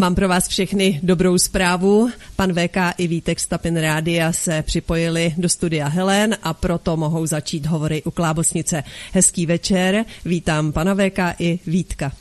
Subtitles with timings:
[0.00, 2.10] Mám pro vás všechny dobrou zprávu.
[2.36, 7.66] Pan VK i Vítek Stapin Rádia se připojili do studia Helen a proto mohou začít
[7.66, 8.84] hovory u Klábosnice.
[9.12, 12.12] Hezký večer, vítám pana VK i Vítka.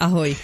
[0.00, 0.36] Ahoj.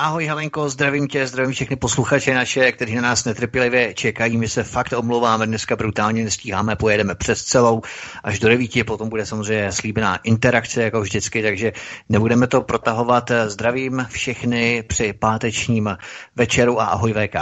[0.00, 4.36] Ahoj Helenko, zdravím tě, zdravím všechny posluchače naše, kteří na nás netrpělivě čekají.
[4.36, 7.82] My se fakt omlouváme, dneska brutálně nestíháme, pojedeme přes celou
[8.24, 11.72] až do devíti, potom bude samozřejmě slíbená interakce, jako vždycky, takže
[12.08, 13.30] nebudeme to protahovat.
[13.46, 15.96] Zdravím všechny při pátečním
[16.36, 17.36] večeru a ahoj VK.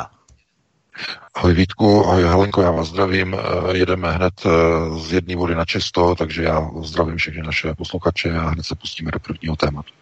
[1.35, 3.37] Ahoj Vítku, ahoj Helenko, já vás zdravím.
[3.73, 4.35] Jedeme hned
[4.99, 9.11] z jedné vody na čisto, takže já zdravím všechny naše posluchače a hned se pustíme
[9.11, 9.93] do prvního tématu.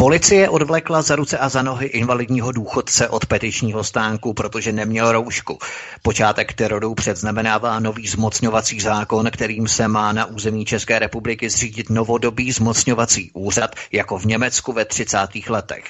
[0.00, 5.58] Policie odvlekla za ruce a za nohy invalidního důchodce od petičního stánku, protože neměl roušku.
[6.02, 12.52] Počátek teroru předznamenává nový zmocňovací zákon, kterým se má na území České republiky zřídit novodobý
[12.52, 15.18] zmocňovací úřad, jako v Německu ve 30.
[15.48, 15.84] letech.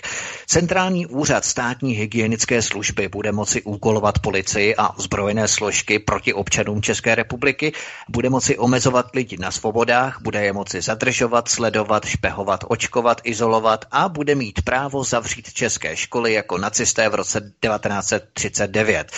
[0.47, 7.15] Centrální úřad státní hygienické služby bude moci úkolovat policii a ozbrojené složky proti občanům České
[7.15, 7.73] republiky,
[8.09, 14.00] bude moci omezovat lidi na svobodách, bude je moci zadržovat, sledovat, špehovat, očkovat, izolovat a
[14.01, 19.13] a bude mít právo zavřít české školy jako nacisté v roce 1939.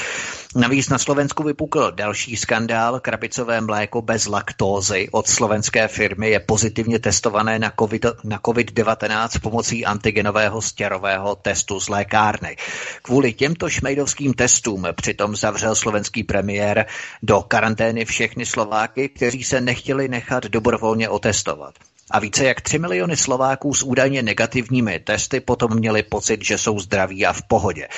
[0.57, 3.01] Navíc na Slovensku vypukl další skandál.
[3.01, 9.85] Krabicové mléko bez laktózy od slovenské firmy je pozitivně testované na, COVID, na COVID-19 pomocí
[9.85, 12.57] antigenového stěrového testu z lékárny.
[13.03, 16.87] Kvůli těmto šmejdovským testům přitom zavřel slovenský premiér
[17.23, 21.75] do karantény všechny Slováky, kteří se nechtěli nechat dobrovolně otestovat
[22.13, 26.79] a více jak 3 miliony Slováků s údajně negativními testy potom měli pocit, že jsou
[26.79, 27.89] zdraví a v pohodě.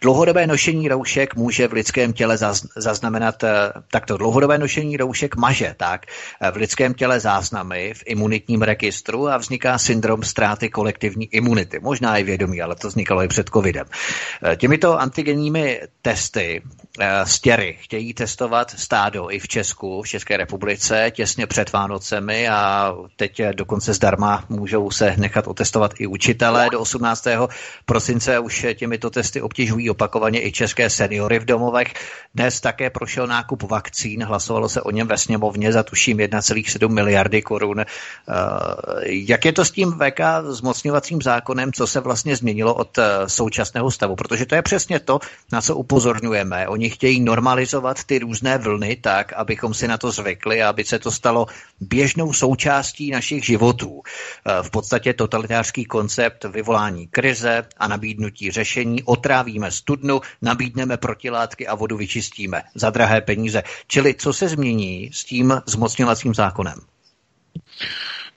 [0.00, 2.38] Dlouhodobé nošení roušek může v lidském těle
[2.76, 8.62] zaznamenat eh, takto dlouhodobé nošení roušek maže tak eh, v lidském těle záznamy v imunitním
[8.62, 11.78] registru a vzniká syndrom ztráty kolektivní imunity.
[11.80, 13.86] Možná i vědomí, ale to vznikalo i před covidem.
[14.42, 16.62] Eh, těmito antigenními testy
[17.24, 23.40] stěry chtějí testovat stádo i v Česku, v České republice těsně před Vánocemi a teď
[23.56, 27.26] dokonce zdarma můžou se nechat otestovat i učitelé do 18.
[27.84, 28.38] prosince.
[28.38, 31.94] Už těmito testy obtěžují opakovaně i české seniory v domovech.
[32.34, 37.42] Dnes také prošel nákup vakcín, hlasovalo se o něm ve sněmovně za tuším 1,7 miliardy
[37.42, 37.80] korun.
[37.80, 37.86] Eh,
[39.04, 43.90] jak je to s tím VK zmocňovacím zákonem, co se vlastně změnilo od eh, současného
[43.90, 44.16] stavu?
[44.16, 45.18] Protože to je přesně to,
[45.52, 46.68] na co upozorňujeme.
[46.68, 50.98] Oni chtějí normalizovat ty různé vlny tak, abychom si na to zvykli a aby se
[50.98, 51.46] to stalo
[51.80, 54.02] běžnou součástí našich životů.
[54.02, 59.02] Eh, v podstatě totalitářský koncept vyvolání krize a nabídnutí řešení.
[59.02, 63.62] Otrávíme studnu, nabídneme protilátky a vodu vyčistíme za drahé peníze.
[63.86, 66.78] Čili co se změní s tím zmocňovacím zákonem?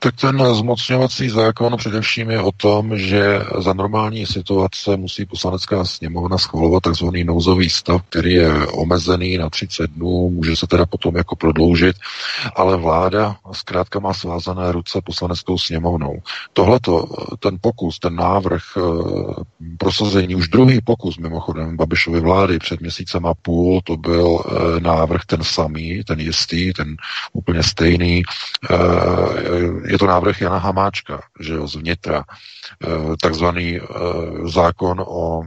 [0.01, 6.37] Tak ten zmocňovací zákon především je o tom, že za normální situace musí poslanecká sněmovna
[6.37, 7.05] schvalovat tzv.
[7.23, 11.95] nouzový stav, který je omezený na 30 dnů, může se teda potom jako prodloužit,
[12.55, 16.21] ale vláda zkrátka má svázané ruce poslaneckou sněmovnou.
[16.53, 17.05] Tohleto,
[17.39, 18.81] ten pokus, ten návrh eh,
[19.77, 25.25] prosazení, už druhý pokus mimochodem Babišovy vlády před měsícem a půl, to byl eh, návrh
[25.25, 26.95] ten samý, ten jistý, ten
[27.33, 28.23] úplně stejný,
[28.71, 32.87] eh, je to návrh Jana Hamáčka, že jo, z vnitra, eh,
[33.21, 33.83] takzvaný eh,
[34.47, 35.41] zákon o,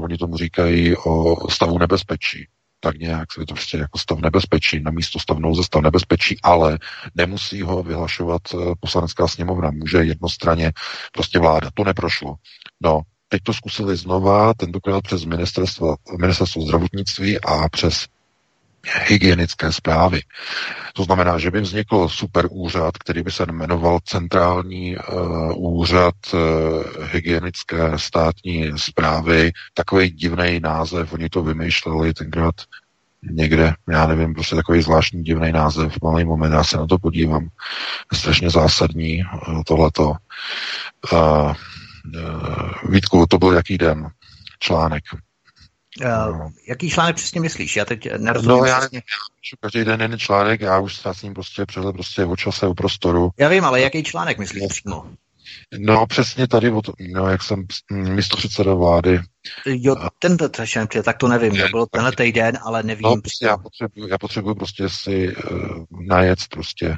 [0.00, 2.46] oni tomu říkají, o stavu nebezpečí
[2.80, 6.78] tak nějak se to prostě jako stav nebezpečí, na místo stav nouze stav nebezpečí, ale
[7.14, 10.72] nemusí ho vyhlašovat eh, poslanecká sněmovna, může jednostranně
[11.12, 11.70] prostě vláda.
[11.74, 12.34] To neprošlo.
[12.80, 18.06] No, teď to zkusili znova, tentokrát přes ministerstvo, ministerstvo zdravotnictví a přes
[19.06, 20.20] hygienické zprávy.
[20.94, 26.40] To znamená, že by vznikl super úřad, který by se jmenoval Centrální uh, úřad uh,
[27.04, 29.52] hygienické státní zprávy.
[29.74, 32.54] Takový divný název, oni to vymýšleli tenkrát
[33.22, 37.48] někde, já nevím, prostě takový zvláštní divný název, malý moment, já se na to podívám.
[38.12, 40.12] Strašně zásadní uh, tohleto.
[41.12, 41.54] Uh, uh,
[42.90, 44.08] Vítku, to byl jaký den?
[44.58, 45.04] Článek.
[46.04, 47.76] Uh, jaký článek přesně myslíš?
[47.76, 48.58] Já teď nerozumím.
[48.58, 48.98] No, já, přesně.
[48.98, 52.74] já každý den jeden článek, já už s ním prostě přehled prostě o čase, o
[52.74, 53.30] prostoru.
[53.38, 55.04] Já vím, ale jaký článek myslíš přímo?
[55.78, 56.72] No přesně tady,
[57.14, 59.20] no, jak jsem místo předseda vlády.
[59.66, 63.02] Jo, tento třešen, tak to nevím, to bylo tenhle týden, ale nevím.
[63.02, 66.96] No, prostě já potřebuji, já potřebuji prostě si uh, najet prostě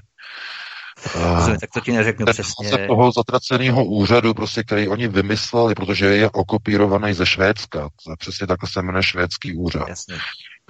[1.17, 2.87] Uh, tak to ti neřeknu přesně.
[2.87, 7.89] toho zatraceného úřadu, prostě, který oni vymysleli, protože je okopírovaný ze Švédska.
[8.19, 9.89] Přesně takhle se jmenuje švédský úřad.
[9.89, 10.15] Jasně.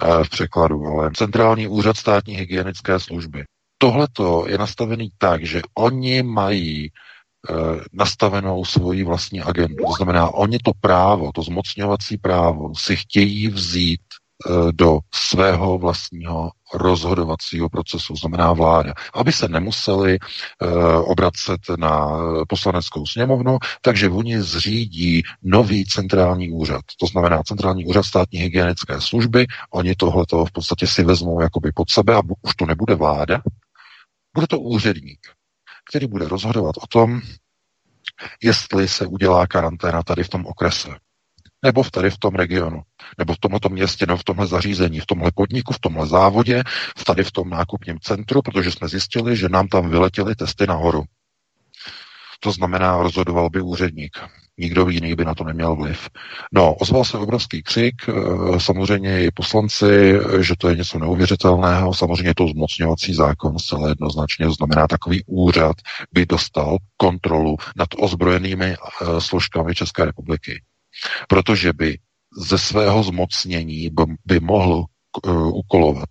[0.03, 3.43] Uh, v překladu, ale Centrální úřad státní hygienické služby.
[3.77, 4.07] Tohle
[4.47, 6.91] je nastavený tak, že oni mají
[7.49, 9.85] uh, nastavenou svoji vlastní agendu.
[9.85, 14.10] To znamená, oni to právo, to zmocňovací právo si chtějí vzít Eh,
[14.71, 22.07] do svého vlastního rozhodovacího procesu, znamená vláda, aby se nemuseli uh, obracet na
[22.49, 26.81] poslaneckou sněmovnu, takže oni zřídí nový centrální úřad.
[26.99, 31.89] To znamená centrální úřad státní hygienické služby, oni tohleto v podstatě si vezmou jakoby pod
[31.89, 33.41] sebe a už to nebude vláda,
[34.33, 35.19] bude to úředník,
[35.89, 37.21] který bude rozhodovat o tom,
[38.43, 40.89] jestli se udělá karanténa tady v tom okrese
[41.63, 42.81] nebo v tady v tom regionu,
[43.17, 46.63] nebo v tomto městě, nebo v tomhle zařízení, v tomhle podniku, v tomhle závodě,
[46.97, 51.03] v tady v tom nákupním centru, protože jsme zjistili, že nám tam vyletěly testy nahoru.
[52.39, 54.17] To znamená, rozhodoval by úředník.
[54.57, 56.09] Nikdo jiný by na to neměl vliv.
[56.53, 58.13] No, ozval se obrovský křik, eh,
[58.59, 64.53] samozřejmě i poslanci, že to je něco neuvěřitelného, samozřejmě to zmocňovací zákon zcela jednoznačně, to
[64.53, 65.75] znamená, takový úřad
[66.13, 70.61] by dostal kontrolu nad ozbrojenými eh, složkami České republiky
[71.27, 71.97] protože by
[72.37, 73.89] ze svého zmocnění
[74.25, 74.85] by mohl
[75.53, 76.09] ukolovat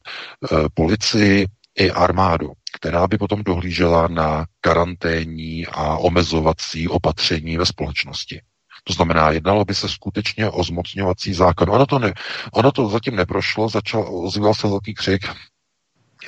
[0.53, 1.47] uh, policii
[1.79, 8.41] i armádu, která by potom dohlížela na karanténní a omezovací opatření ve společnosti.
[8.85, 11.71] To znamená, jednalo by se skutečně o zmocňovací zákon.
[11.71, 12.13] Ono to, ne,
[12.53, 15.23] ono to zatím neprošlo, začal, ozýval se velký křik,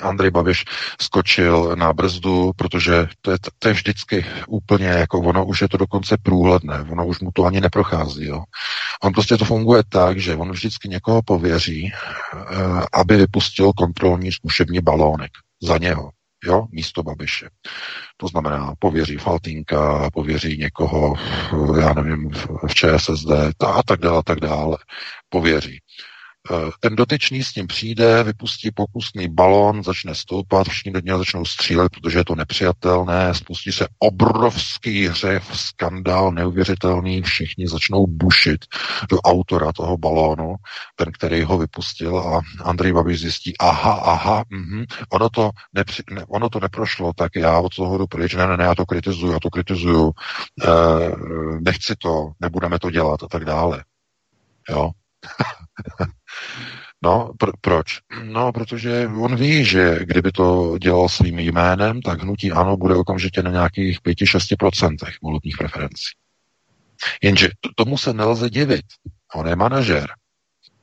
[0.01, 0.65] Andrej Babiš
[1.01, 5.77] skočil na brzdu, protože to je, to je vždycky úplně jako ono už je to
[5.77, 8.25] dokonce průhledné, ono už mu to ani neprochází.
[8.25, 8.43] Jo.
[9.03, 12.37] On prostě to funguje tak, že on vždycky někoho pověří, eh,
[12.93, 15.31] aby vypustil kontrolní zkušební balónek
[15.61, 16.11] za něho,
[16.43, 17.49] jo, místo Babiše.
[18.17, 21.15] To znamená, pověří Faltínka, pověří někoho,
[21.79, 22.31] já nevím,
[22.67, 24.77] v ČSSD a tak dále, a tak dále.
[25.29, 25.79] Pověří.
[26.51, 31.45] Eh, ten dotyčný s ním přijde, vypustí pokusný balon, začne stoupat, všichni do něho začnou
[31.45, 38.65] střílet, protože je to nepřijatelné, spustí se obrovský hřev, skandál neuvěřitelný, všichni začnou bušit
[39.09, 40.55] do autora toho balónu,
[40.95, 46.25] ten, který ho vypustil a Andrej Babiš zjistí, aha, aha, mm-hmm, ono, to nepři, ne,
[46.27, 49.33] ono to neprošlo, tak já od toho jdu pryč, ne, ne, ne, já to kritizuju,
[49.33, 50.11] já to kritizuju,
[50.63, 50.67] e,
[51.59, 53.83] nechci to, nebudeme to dělat a tak dále.
[54.69, 54.91] Jo,
[57.03, 57.99] No, pr- proč?
[58.23, 63.43] No, protože on ví, že kdyby to dělal svým jménem, tak hnutí ano bude okamžitě
[63.43, 66.11] na nějakých 5-6% volebních preferencí.
[67.21, 68.85] Jenže tomu se nelze divit.
[69.35, 70.09] On je manažer.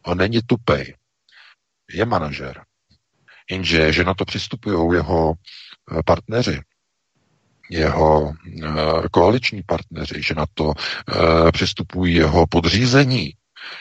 [0.03, 0.95] On není tupej.
[1.93, 2.65] Je manažer.
[3.51, 5.35] Jenže, že na to přistupují jeho
[5.93, 6.61] eh, partneři,
[7.71, 8.33] jeho
[8.63, 8.69] eh,
[9.11, 13.33] koaliční partneři, že na to eh, přistupují jeho podřízení,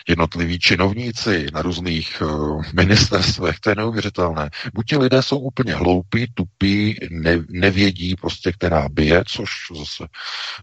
[0.07, 4.49] jednotliví činovníci na různých uh, ministerstvech, to je neuvěřitelné.
[4.73, 10.07] Buď ti lidé jsou úplně hloupí, tupí, ne, nevědí prostě, která bije, což zase,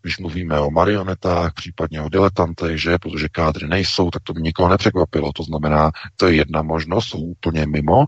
[0.02, 4.68] když mluvíme o marionetách, případně o diletantech, že, protože kádry nejsou, tak to by nikoho
[4.68, 5.32] nepřekvapilo.
[5.32, 8.04] To znamená, to je jedna možnost, jsou úplně mimo,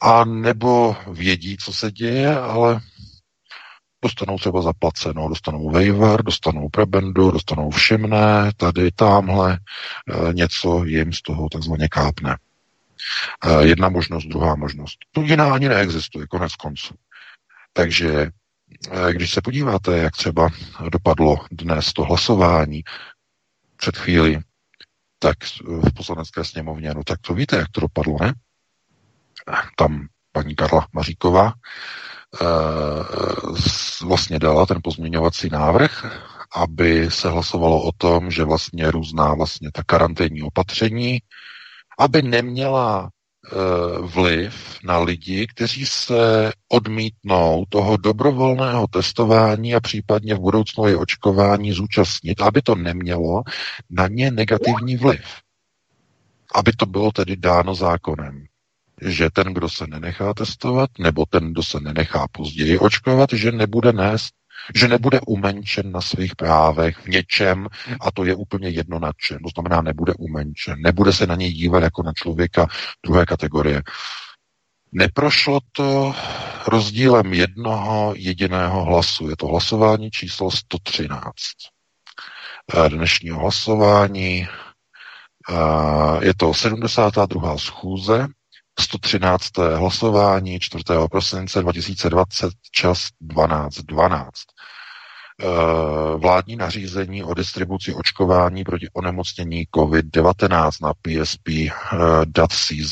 [0.00, 2.80] a nebo vědí, co se děje, ale
[4.02, 11.22] dostanou třeba zaplaceno, dostanou waiver, dostanou prebendu, dostanou všimné, tady, tamhle, e, něco jim z
[11.22, 12.36] toho takzvaně kápne.
[13.44, 14.98] E, jedna možnost, druhá možnost.
[15.12, 16.94] To jiná ani neexistuje, konec konců.
[17.72, 18.30] Takže
[18.90, 20.48] e, když se podíváte, jak třeba
[20.92, 22.82] dopadlo dnes to hlasování
[23.76, 24.40] před chvíli,
[25.18, 28.34] tak v poslanecké sněmovně, no tak to víte, jak to dopadlo, ne?
[29.76, 31.52] Tam paní Karla Maříková
[34.02, 36.06] vlastně dala ten pozměňovací návrh,
[36.56, 41.18] aby se hlasovalo o tom, že vlastně různá vlastně ta karanténní opatření,
[41.98, 43.56] aby neměla eh,
[44.00, 51.72] vliv na lidi, kteří se odmítnou toho dobrovolného testování a případně v budoucnu i očkování
[51.72, 53.42] zúčastnit, aby to nemělo
[53.90, 55.24] na ně negativní vliv.
[56.54, 58.46] Aby to bylo tedy dáno zákonem
[59.02, 63.92] že ten, kdo se nenechá testovat, nebo ten, kdo se nenechá později očkovat, že nebude
[63.92, 64.34] nést,
[64.74, 67.66] že nebude umenčen na svých právech v něčem,
[68.00, 69.38] a to je úplně jedno na čem.
[69.38, 72.66] To znamená, nebude umenčen, nebude se na něj dívat jako na člověka
[73.04, 73.82] druhé kategorie.
[74.92, 76.14] Neprošlo to
[76.66, 79.28] rozdílem jednoho jediného hlasu.
[79.28, 81.32] Je to hlasování číslo 113.
[82.74, 84.48] Eh, dnešního hlasování
[85.50, 87.58] eh, je to 72.
[87.58, 88.26] schůze,
[88.80, 89.58] 113.
[89.58, 90.84] hlasování 4.
[91.10, 93.82] prosince 2020, čas 12.12.
[93.86, 94.32] 12.
[96.16, 101.62] Vládní nařízení o distribuci očkování proti onemocnění COVID-19 na PSP.CZ,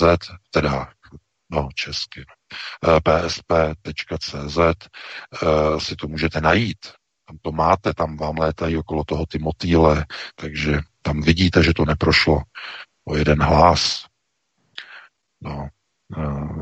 [0.03, 0.17] eh,
[0.51, 0.89] teda
[1.51, 2.25] no česky,
[3.03, 4.59] psp.cz,
[5.79, 6.79] si to můžete najít.
[7.29, 11.85] Tam to máte, tam vám létají okolo toho ty motýle, takže tam vidíte, že to
[11.85, 12.43] neprošlo
[13.05, 14.05] o jeden hlas.
[15.41, 15.78] No, eh,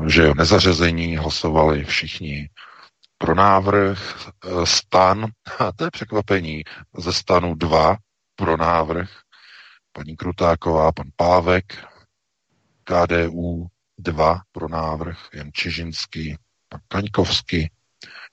[0.07, 2.49] že jo, nezařazení hlasovali všichni
[3.17, 5.25] pro návrh, eh, stan,
[5.59, 6.63] a to je překvapení,
[6.97, 7.97] ze stanu dva
[8.35, 9.09] pro návrh,
[9.91, 11.85] paní Krutáková, pan Pávek,
[12.83, 16.37] KDU dva pro návrh, Jan Čižinský,
[16.69, 17.71] pan Kaňkovský,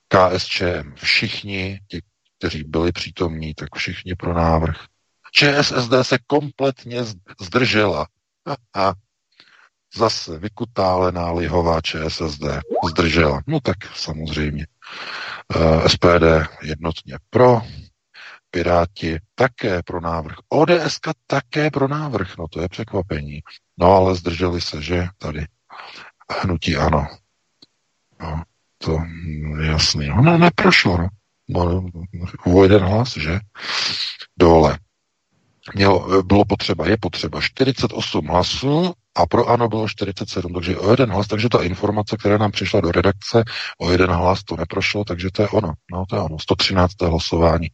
[0.08, 2.02] KSČM, všichni, ti,
[2.38, 4.76] kteří byli přítomní, tak všichni pro návrh.
[5.32, 7.04] ČSSD se kompletně
[7.40, 8.06] zdržela.
[9.96, 12.44] Zase vykutálená lihová ČSSD
[12.90, 13.40] zdržela.
[13.46, 14.66] No tak samozřejmě.
[15.56, 17.62] Eh, SPD jednotně pro,
[18.54, 23.40] Piráti také pro návrh, ODS také pro návrh, no to je překvapení.
[23.78, 25.46] No ale zdrželi se, že tady
[26.42, 27.06] hnutí ano.
[28.20, 28.42] No,
[28.78, 28.98] to
[29.60, 30.08] je jasný.
[30.08, 31.08] No neprošlo, no.
[31.48, 31.90] no
[32.46, 33.40] o jeden hlas, že?
[34.38, 34.78] Dole.
[35.74, 41.10] Mělo, bylo potřeba, je potřeba 48 hlasů a pro ANO bylo 47, takže o jeden
[41.10, 43.44] hlas, takže ta informace, která nám přišla do redakce,
[43.78, 47.02] o jeden hlas to neprošlo, takže to je ono, no to je ono, 113.
[47.02, 47.68] hlasování.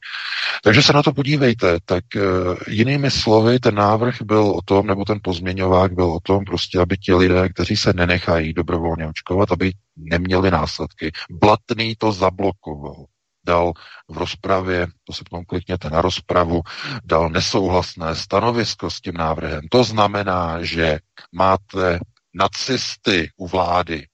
[0.64, 2.22] Takže se na to podívejte, tak uh,
[2.68, 6.96] jinými slovy, ten návrh byl o tom, nebo ten pozměňovák byl o tom, prostě, aby
[6.96, 11.12] ti lidé, kteří se nenechají dobrovolně očkovat, aby neměli následky.
[11.30, 13.04] Blatný to zablokoval
[13.44, 13.72] dal
[14.08, 16.60] v rozpravě, to se potom klikněte na rozpravu,
[17.04, 19.60] dal nesouhlasné stanovisko s tím návrhem.
[19.70, 20.98] To znamená, že
[21.32, 21.98] máte
[22.34, 24.06] nacisty u vlády,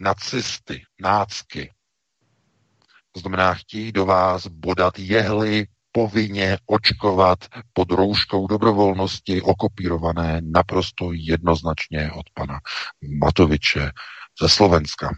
[0.00, 1.72] nacisty, nácky.
[3.12, 7.38] To znamená, chtějí do vás bodat jehly, povinně očkovat
[7.72, 12.60] pod rouškou dobrovolnosti, okopírované naprosto jednoznačně od pana
[13.20, 13.90] Matoviče
[14.42, 15.10] ze Slovenska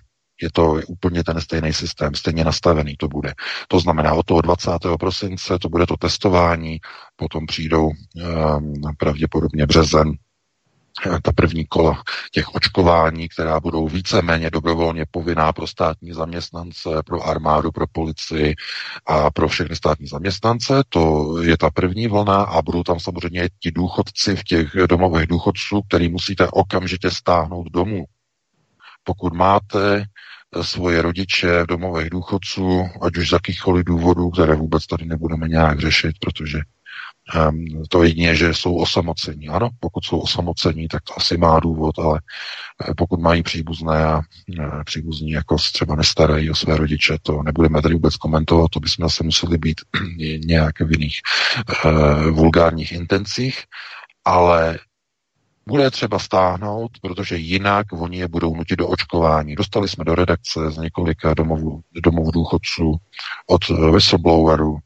[0.43, 3.35] je to úplně ten stejný systém, stejně nastavený to bude.
[3.69, 4.71] To znamená, od toho 20.
[5.01, 6.81] prosince to bude to testování,
[7.17, 10.13] potom přijdou um, pravděpodobně březen,
[11.07, 12.03] eh, ta první kola
[12.33, 18.55] těch očkování, která budou víceméně dobrovolně povinná pro státní zaměstnance, pro armádu, pro policii
[19.07, 20.83] a pro všechny státní zaměstnance.
[20.89, 25.83] To je ta první vlna a budou tam samozřejmě ti důchodci v těch domovech důchodců,
[25.89, 28.05] který musíte okamžitě stáhnout domů.
[29.05, 30.05] Pokud máte
[30.63, 35.81] svoje rodiče v domovech důchodců, ať už z jakýchkoliv důvodů, které vůbec tady nebudeme nějak
[35.81, 36.59] řešit, protože
[37.51, 39.49] um, to jedině, že jsou osamocení.
[39.49, 42.21] Ano, pokud jsou osamocení, tak to asi má důvod, ale
[42.89, 44.17] eh, pokud mají příbuzné a
[44.59, 49.05] uh, příbuzní jako třeba nestarají o své rodiče, to nebudeme tady vůbec komentovat, to bychom
[49.05, 49.81] asi museli být
[50.45, 51.21] nějak v jiných
[51.85, 53.65] uh, vulgárních intencích,
[54.25, 54.79] ale
[55.69, 59.55] bude třeba stáhnout, protože jinak oni je budou nutit do očkování.
[59.55, 62.97] Dostali jsme do redakce z několika domovů, domovů důchodců,
[63.47, 64.79] od whistleblowerů,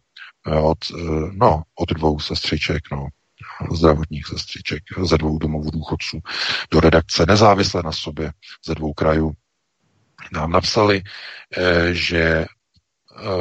[0.46, 3.06] eh, od, eh, no, od dvou sestřiček, no,
[3.72, 6.18] zdravotních sestřiček ze dvou domovů důchodců
[6.70, 8.32] do redakce, nezávisle na sobě
[8.66, 9.32] ze dvou krajů.
[10.32, 11.02] Nám napsali,
[11.56, 12.46] eh, že Eh,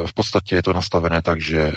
[0.06, 1.74] v podstatě je to nastavené tak, že eh,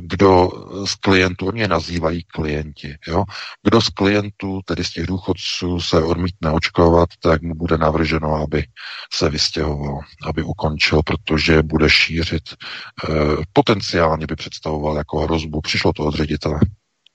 [0.00, 0.50] kdo
[0.84, 3.24] z klientů, je nazývají klienti, jo?
[3.62, 8.64] kdo z klientů, tedy z těch důchodců, se odmítne očkovat, tak mu bude navrženo, aby
[9.12, 13.12] se vystěhoval, aby ukončil, protože bude šířit, eh,
[13.52, 15.60] potenciálně by představoval jako hrozbu.
[15.60, 16.60] Přišlo to od ředitele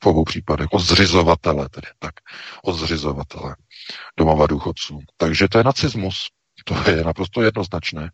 [0.03, 2.13] v obou případech, od zřizovatele tedy, tak,
[2.63, 3.55] od zřizovatele
[4.17, 4.99] domova důchodců.
[5.17, 6.27] Takže to je nacismus.
[6.65, 8.11] To je naprosto jednoznačné.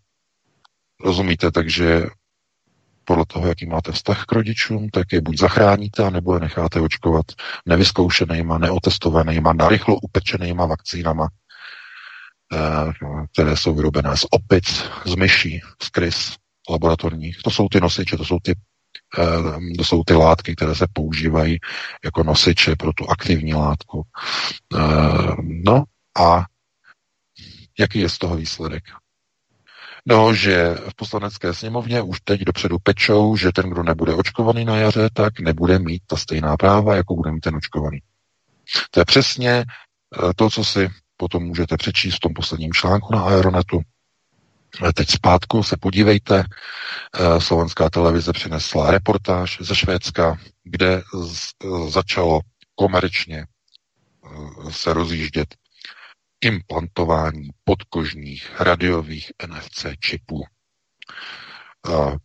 [1.03, 2.05] Rozumíte, takže
[3.05, 7.25] podle toho, jaký máte vztah k rodičům, tak je buď zachráníte, nebo je necháte očkovat
[7.65, 11.27] nevyzkoušenýma, neotestovanýma, narychlo upečenýma vakcínama,
[12.53, 12.93] eh,
[13.33, 16.35] které jsou vyrobené z opic, z myší, z krys
[16.69, 17.37] laboratorních.
[17.43, 18.55] To jsou ty nosiče, to jsou ty,
[19.19, 21.59] eh, to jsou ty látky, které se používají
[22.03, 24.03] jako nosiče pro tu aktivní látku.
[24.75, 25.83] Eh, no
[26.19, 26.45] a
[27.79, 28.83] jaký je z toho výsledek?
[30.05, 34.77] No, že v poslanecké sněmovně už teď dopředu pečou, že ten, kdo nebude očkovaný na
[34.77, 37.99] jaře, tak nebude mít ta stejná práva, jako bude mít ten očkovaný.
[38.91, 43.23] To je přesně eh, to, co si potom můžete přečíst v tom posledním článku na
[43.23, 43.81] Aeronetu.
[44.95, 46.43] Teď zpátku se podívejte,
[47.37, 51.01] slovenská televize přinesla reportáž ze Švédska, kde
[51.87, 52.39] začalo
[52.75, 53.45] komerčně
[54.69, 55.55] se rozjíždět
[56.43, 60.43] implantování podkožních radiových NFC čipů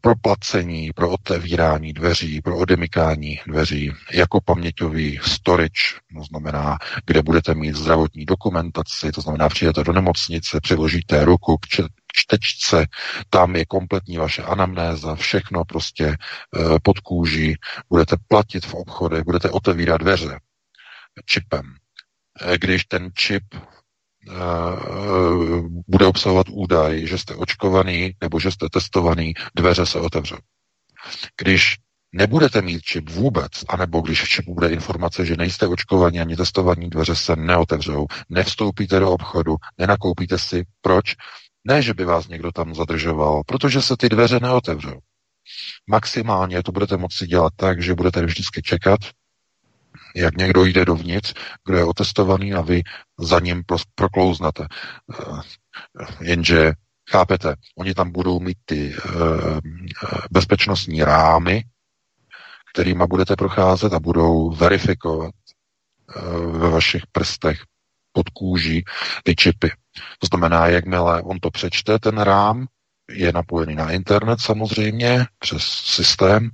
[0.01, 5.83] pro placení, pro otevírání dveří, pro odemykání dveří, jako paměťový storage,
[6.17, 11.67] to znamená, kde budete mít zdravotní dokumentaci, to znamená, přijdete do nemocnice, přiložíte ruku k
[12.13, 12.87] čtečce,
[13.31, 16.17] tam je kompletní vaše anamnéza, všechno prostě e,
[16.83, 17.55] pod kůží,
[17.89, 20.41] budete platit v obchodech, budete otevírat dveře
[21.27, 21.75] čipem.
[22.41, 23.43] E, když ten čip
[25.89, 30.37] bude obsahovat údaj, že jste očkovaný nebo že jste testovaný, dveře se otevřou.
[31.41, 31.77] Když
[32.13, 36.91] nebudete mít čip vůbec, anebo když v čipu bude informace, že nejste očkovaní ani testovaní,
[36.91, 40.65] dveře se neotevřou, nevstoupíte do obchodu, nenakoupíte si.
[40.81, 41.15] Proč?
[41.65, 44.99] Ne, že by vás někdo tam zadržoval, protože se ty dveře neotevřou.
[45.87, 49.01] Maximálně to budete moci dělat tak, že budete vždycky čekat,
[50.15, 51.35] jak někdo jde dovnitř,
[51.67, 52.83] kdo je otestovaný a vy
[53.19, 53.63] za ním
[53.95, 54.67] proklouznete.
[55.13, 56.73] Eh, jenže,
[57.11, 59.11] chápete, oni tam budou mít ty eh,
[60.31, 61.65] bezpečnostní rámy,
[62.73, 65.35] kterými budete procházet a budou verifikovat
[66.17, 66.21] eh,
[66.59, 67.63] ve vašich prstech
[68.13, 68.85] pod kůží
[69.25, 69.71] ty čipy.
[70.19, 72.67] To znamená, jakmile on to přečte, ten rám,
[73.11, 76.51] je napojený na internet samozřejmě přes systém,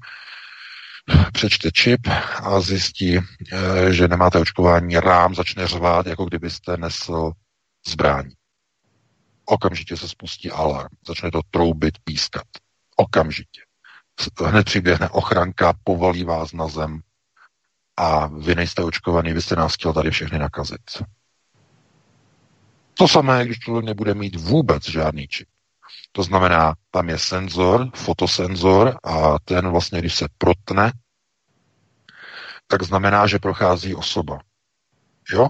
[1.33, 2.01] přečte čip
[2.43, 7.33] a zjistí, eh, že nemáte očkování, rám začne řvát, jako kdybyste nesl
[7.89, 8.31] zbraň.
[9.45, 12.47] Okamžitě se spustí alarm, začne to troubit, pískat.
[12.97, 13.61] Okamžitě.
[14.45, 17.01] Hned přiběhne ochranka, povalí vás na zem
[17.97, 21.03] a vy nejste očkovaný, vy jste nás chtěl tady všechny nakazit.
[22.95, 25.49] To samé, když člověk nebude mít vůbec žádný čip.
[26.13, 30.93] To znamená, tam je senzor, fotosenzor a ten vlastně, když se protne,
[32.67, 34.39] tak znamená, že prochází osoba.
[35.33, 35.49] Jo?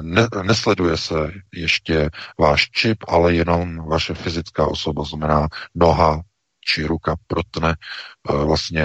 [0.00, 6.20] Ne, nesleduje se ještě váš čip, ale jenom vaše fyzická osoba, znamená noha
[6.60, 8.82] či ruka protne eh, vlastně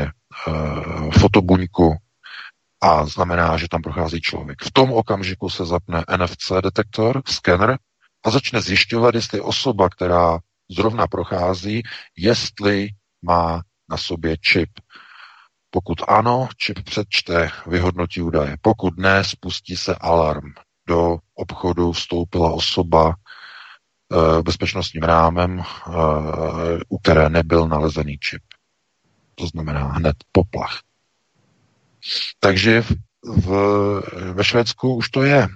[0.47, 1.95] eh, fotobuňku
[2.81, 4.63] a znamená, že tam prochází člověk.
[4.63, 7.77] V tom okamžiku se zapne NFC detektor, skener
[8.25, 11.83] a začne zjišťovat, jestli osoba, která zrovna prochází,
[12.17, 12.89] jestli
[13.21, 14.69] má na sobě čip.
[15.69, 18.57] Pokud ano, čip přečte, vyhodnotí údaje.
[18.61, 20.53] Pokud ne, spustí se alarm.
[20.87, 25.63] Do obchodu vstoupila osoba e, bezpečnostním rámem, e,
[26.89, 28.41] u které nebyl nalezený čip.
[29.35, 30.79] To znamená hned poplach.
[32.39, 32.91] Takže v,
[33.23, 33.49] v,
[34.33, 35.47] ve Švédsku už to je.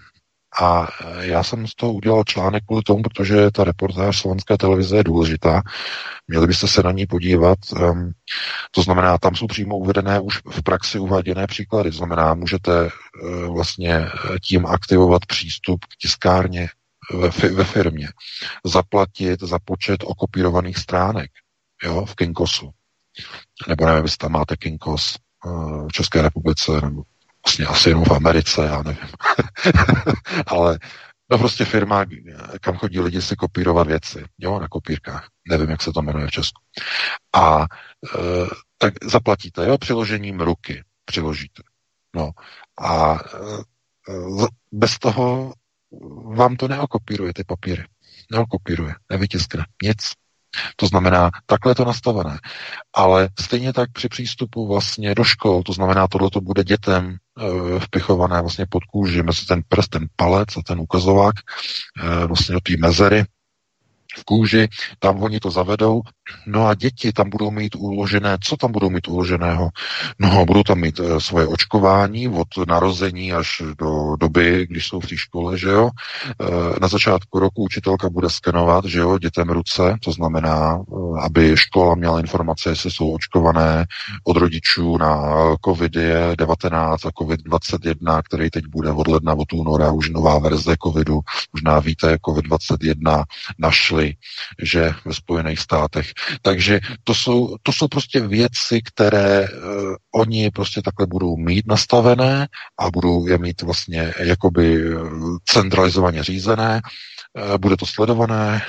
[0.62, 4.98] A e, já jsem z toho udělal článek kvůli tomu, protože ta reportáž slovenské televize
[4.98, 5.62] je důležitá.
[6.28, 7.58] Měli byste se na ní podívat.
[8.72, 11.92] To znamená, tam jsou přímo uvedené už v praxi uváděné příklady.
[11.92, 14.10] To znamená, můžete uh, vlastně e,
[14.44, 16.70] tím aktivovat přístup k tiskárně
[17.14, 18.08] ve, fi- ve firmě,
[18.66, 21.32] zaplatit za počet okopírovaných stránek
[21.84, 22.70] jo, v Kinkosu.
[23.68, 25.16] Nebo nevím, jestli tam máte Kinkos
[25.88, 27.04] v České republice, nebo
[27.50, 29.10] vlastně asi jenom v Americe, já nevím.
[30.48, 30.80] Ale
[31.32, 32.06] no prostě firma,
[32.62, 35.28] kam chodí lidi si kopírovat věci, jo, na kopírkách.
[35.50, 36.62] Nevím, jak se to jmenuje v Česku.
[37.36, 37.68] A e,
[38.78, 41.64] tak zaplatíte, jo, přiložením ruky přiložíte.
[42.16, 42.32] No
[42.82, 43.18] a e,
[44.72, 45.54] bez toho
[46.36, 47.84] vám to neokopíruje ty papíry.
[48.32, 49.98] Neokopíruje, nevytiskne, nic.
[50.76, 52.40] To znamená, takhle je to nastavené.
[52.94, 57.18] Ale stejně tak při přístupu vlastně do škol, to znamená, tohle to bude dětem
[57.80, 61.36] vpichované vlastně pod kůži mezi ten prst, ten palec a ten ukazovák
[62.04, 63.26] e, vlastně do té mezery,
[64.20, 64.68] v kůži,
[65.00, 66.02] tam oni to zavedou,
[66.46, 69.70] no a děti tam budou mít uložené, co tam budou mít uloženého?
[70.20, 75.08] No, budou tam mít e, svoje očkování od narození až do doby, když jsou v
[75.08, 75.90] té škole, že jo.
[75.90, 81.58] E, na začátku roku učitelka bude skenovat, že jo, dětem ruce, to znamená, e, aby
[81.58, 83.86] škola měla informace, jestli jsou očkované
[84.24, 85.18] od rodičů na
[85.56, 91.20] COVID-19 a COVID-21, který teď bude od ledna, od února, už nová verze COVIDu,
[91.54, 93.24] možná víte, COVID-21
[93.60, 94.09] našli
[94.64, 96.12] že ve Spojených státech.
[96.42, 102.48] Takže to jsou, to jsou prostě věci, které uh, oni prostě takhle budou mít nastavené
[102.80, 104.84] a budou je mít vlastně jakoby
[105.46, 106.82] centralizovaně řízené
[107.38, 108.62] Eh, bude to sledované,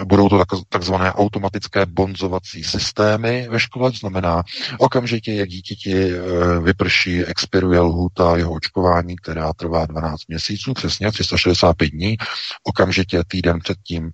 [0.00, 4.42] eh, budou to takzvané automatické bonzovací systémy ve škole, to znamená
[4.78, 11.90] okamžitě, jak dítěti eh, vyprší, expiruje lhůta jeho očkování, která trvá 12 měsíců, přesně 365
[11.90, 12.16] dní,
[12.64, 14.10] okamžitě týden předtím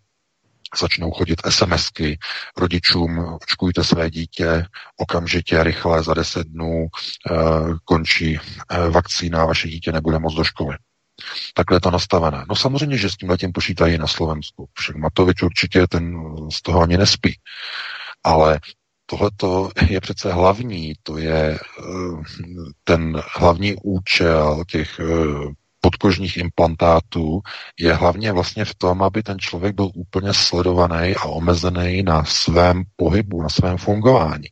[0.81, 2.18] začnou chodit SMSky
[2.57, 7.35] rodičům, očkujte své dítě, okamžitě, rychle, za 10 dnů e,
[7.85, 8.40] končí e,
[8.90, 10.76] vakcína, vaše dítě nebude moc do školy.
[11.54, 12.44] Takhle je to nastavené.
[12.48, 14.68] No samozřejmě, že s tím letím počítají na Slovensku.
[14.78, 16.16] Však Matovič určitě ten
[16.52, 17.38] z toho ani nespí.
[18.24, 18.61] Ale
[19.07, 25.04] tohleto je přece hlavní, to je eh, ten hlavní účel těch eh,
[25.81, 27.41] podkožních implantátů
[27.79, 32.83] je hlavně vlastně v tom, aby ten člověk byl úplně sledovaný a omezený na svém
[32.97, 34.49] pohybu, na svém fungování.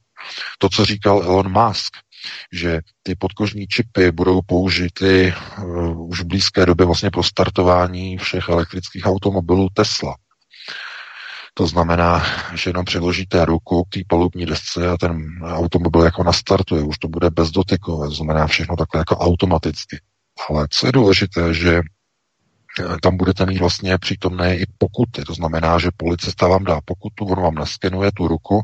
[0.58, 1.96] To, co říkal Elon Musk,
[2.52, 8.48] že ty podkožní čipy budou použity uh, už v blízké době vlastně pro startování všech
[8.48, 10.16] elektrických automobilů Tesla.
[11.54, 16.82] To znamená, že jenom přiložíte ruku k té palubní desce a ten automobil jako nastartuje,
[16.82, 20.00] už to bude bezdotykové, to znamená všechno takhle jako automaticky.
[20.48, 21.82] Ale co je důležité, že
[22.80, 25.22] Eh, tam budete mít vlastně přítomné i pokuty.
[25.24, 28.62] To znamená, že policista vám dá pokutu, on vám naskenuje tu ruku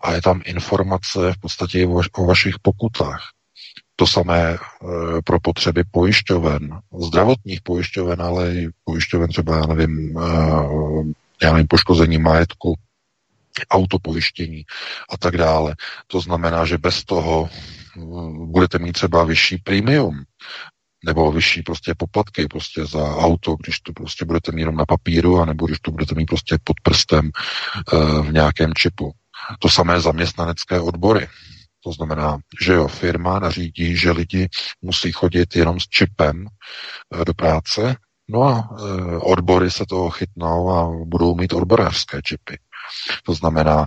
[0.00, 3.22] a je tam informace v podstatě o vašich pokutách.
[3.96, 4.58] To samé e,
[5.24, 10.22] pro potřeby pojišťoven, zdravotních pojišťoven, ale i pojišťoven třeba, já nevím, e,
[11.42, 12.74] já nevím, poškození majetku,
[13.70, 14.64] autopojištění
[15.10, 15.74] a tak dále.
[16.06, 17.48] To znamená, že bez toho
[18.46, 20.24] budete mít třeba vyšší premium
[21.04, 25.40] nebo vyšší prostě poplatky prostě za auto, když to prostě budete mít jenom na papíru,
[25.40, 27.30] anebo když to budete mít prostě pod prstem
[27.92, 29.12] uh, v nějakém čipu.
[29.58, 31.28] To samé zaměstnanecké odbory.
[31.84, 34.48] To znamená, že jo, firma nařídí, že lidi
[34.82, 36.46] musí chodit jenom s čipem
[37.14, 37.96] uh, do práce,
[38.28, 42.58] no a uh, odbory se toho chytnou a budou mít odborářské čipy.
[43.24, 43.86] To znamená,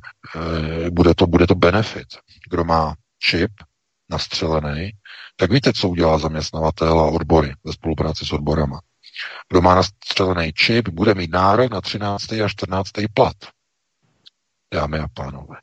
[0.90, 2.08] bude to, bude to benefit.
[2.50, 3.52] Kdo má čip
[4.10, 4.92] nastřelený,
[5.36, 8.82] tak víte, co udělá zaměstnavatel a odbory ve spolupráci s odborama.
[9.50, 12.32] Kdo má nastřelený čip, bude mít nárok na 13.
[12.32, 12.92] a 14.
[13.14, 13.36] plat.
[14.74, 15.56] Dámy a pánové.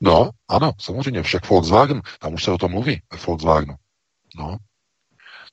[0.00, 3.74] No, ano, samozřejmě, však Volkswagen, tam už se o tom mluví, ve Volkswagenu.
[4.36, 4.56] No,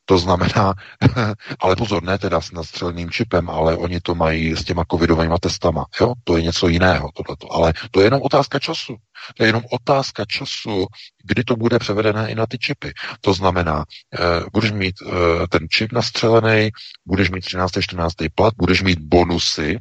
[0.09, 0.73] to znamená,
[1.59, 5.85] ale pozor, ne teda s nastřeleným čipem, ale oni to mají s těma covidovými testama.
[6.01, 6.13] Jo?
[6.23, 7.53] To je něco jiného, tohleto.
[7.53, 8.95] Ale to je jenom otázka času.
[9.37, 10.85] To je jenom otázka času,
[11.23, 12.93] kdy to bude převedené i na ty čipy.
[13.21, 14.19] To znamená, eh,
[14.53, 16.69] budeš mít eh, ten čip nastřelený,
[17.05, 17.71] budeš mít 13.
[17.81, 18.13] 14.
[18.35, 19.77] plat, budeš mít bonusy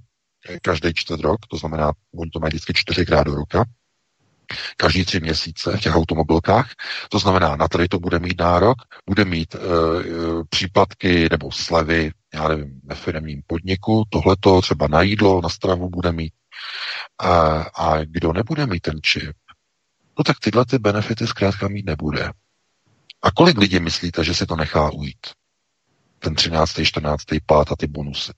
[0.48, 3.64] eh, každý čtvrt rok, to znamená, oni to mají vždycky čtyřikrát do roka,
[4.76, 6.70] každý tři měsíce v těch automobilkách.
[7.08, 9.58] To znamená, na tady to bude mít nárok, bude mít e,
[10.50, 16.12] příplatky nebo slevy, já nevím, ve firmním podniku, tohleto třeba na jídlo, na stravu bude
[16.12, 16.32] mít.
[17.18, 19.36] A, a kdo nebude mít ten čip,
[20.18, 22.30] no tak tyhle ty benefity zkrátka mít nebude.
[23.22, 25.26] A kolik lidí myslíte, že si to nechá ujít?
[26.18, 27.24] Ten 13., 14.
[27.46, 28.32] pát a ty bonusy.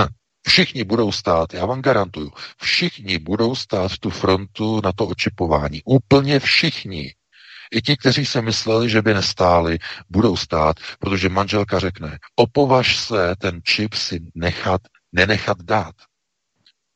[0.00, 0.06] Hm.
[0.48, 5.82] Všichni budou stát, já vám garantuju, všichni budou stát v tu frontu na to očipování.
[5.84, 7.14] Úplně všichni.
[7.72, 9.78] I ti, kteří se mysleli, že by nestáli,
[10.10, 14.80] budou stát, protože manželka řekne, opovaž se ten čip si nechat,
[15.12, 15.94] nenechat dát,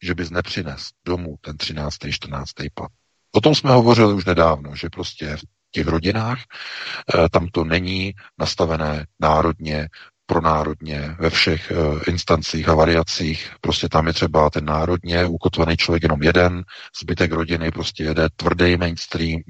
[0.03, 1.97] že bys nepřines domů ten 13.
[2.11, 2.51] 14.
[2.75, 2.91] plat.
[3.33, 6.39] O tom jsme hovořili už nedávno, že prostě v těch rodinách
[7.15, 9.89] eh, tam to není nastavené národně,
[10.31, 13.51] pronárodně ve všech uh, instancích a variacích.
[13.61, 16.65] Prostě tam je třeba ten národně ukotvený člověk jenom jeden,
[17.03, 19.41] zbytek rodiny prostě jede tvrdý mainstream,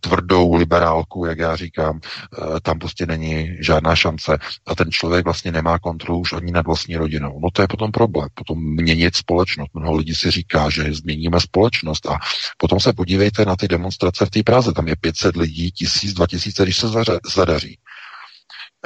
[0.00, 5.52] tvrdou liberálku, jak já říkám, uh, tam prostě není žádná šance a ten člověk vlastně
[5.52, 7.40] nemá kontrolu už ani nad vlastní rodinou.
[7.42, 9.70] No to je potom problém, potom měnit společnost.
[9.74, 12.18] Mnoho lidí si říká, že změníme společnost a
[12.58, 16.62] potom se podívejte na ty demonstrace v té Praze, tam je 500 lidí, 1000, 2000,
[16.62, 16.86] když se
[17.34, 17.78] zadaří.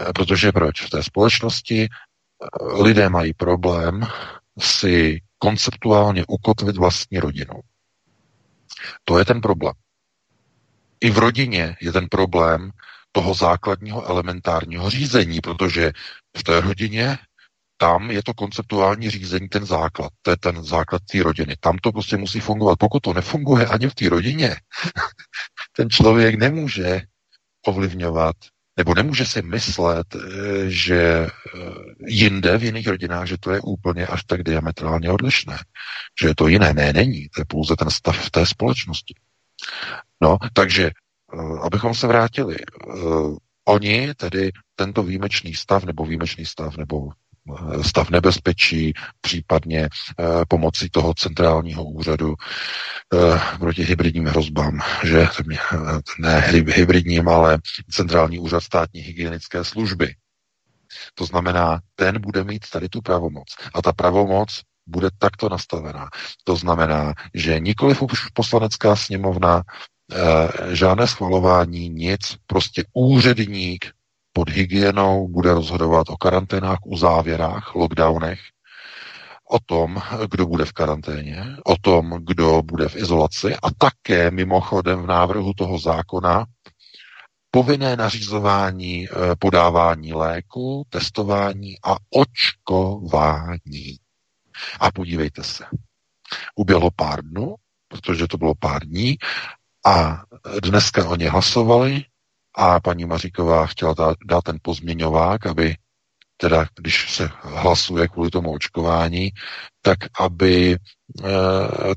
[0.00, 0.82] Eh, protože proč?
[0.82, 4.06] V té společnosti eh, lidé mají problém
[4.58, 7.54] si konceptuálně ukotvit vlastní rodinu.
[9.04, 9.74] To je ten problém.
[11.00, 12.70] I v rodině je ten problém
[13.12, 15.92] toho základního elementárního řízení, protože
[16.36, 17.18] v té rodině
[17.76, 21.56] tam je to konceptuální řízení ten základ, to je ten základ té rodiny.
[21.60, 22.78] Tam to prostě musí fungovat.
[22.78, 24.56] Pokud to nefunguje ani v té rodině,
[25.76, 27.00] ten člověk nemůže
[27.66, 28.36] ovlivňovat
[28.82, 30.20] nebo nemůže si myslet, eh,
[30.66, 31.28] že eh,
[32.06, 35.58] jinde v jiných rodinách, že to je úplně až tak diametrálně odlišné.
[36.20, 36.74] Že je to jiné.
[36.74, 37.28] Ne, není.
[37.28, 39.14] To je pouze ten stav v té společnosti.
[40.20, 42.56] No, takže, eh, abychom se vrátili.
[43.64, 47.08] Oni tedy tento výjimečný stav, nebo výjimečný stav, nebo
[47.82, 49.88] stav nebezpečí, případně
[50.48, 52.34] pomocí toho centrálního úřadu
[53.58, 55.26] proti hybridním hrozbám, že
[56.18, 57.58] ne hybridním, ale
[57.90, 60.14] centrální úřad státní hygienické služby.
[61.14, 63.46] To znamená, ten bude mít tady tu pravomoc.
[63.74, 66.08] A ta pravomoc bude takto nastavená.
[66.44, 69.62] To znamená, že nikoliv už poslanecká sněmovna,
[70.72, 73.92] žádné schvalování, nic, prostě úředník
[74.32, 78.40] pod hygienou bude rozhodovat o karanténách, závěrách, lockdownech,
[79.50, 85.02] o tom, kdo bude v karanténě, o tom, kdo bude v izolaci a také mimochodem
[85.02, 86.44] v návrhu toho zákona
[87.50, 93.98] povinné nařizování eh, podávání léku, testování a očkování.
[94.80, 95.64] A podívejte se,
[96.54, 97.54] uběhlo pár dnů,
[97.88, 99.16] protože to bylo pár dní,
[99.86, 100.22] a
[100.62, 102.04] dneska oni hlasovali
[102.54, 103.94] a paní Maříková chtěla
[104.26, 105.76] dát ten pozměňovák, aby
[106.36, 109.30] teda když se hlasuje kvůli tomu očkování,
[109.82, 110.78] tak aby e,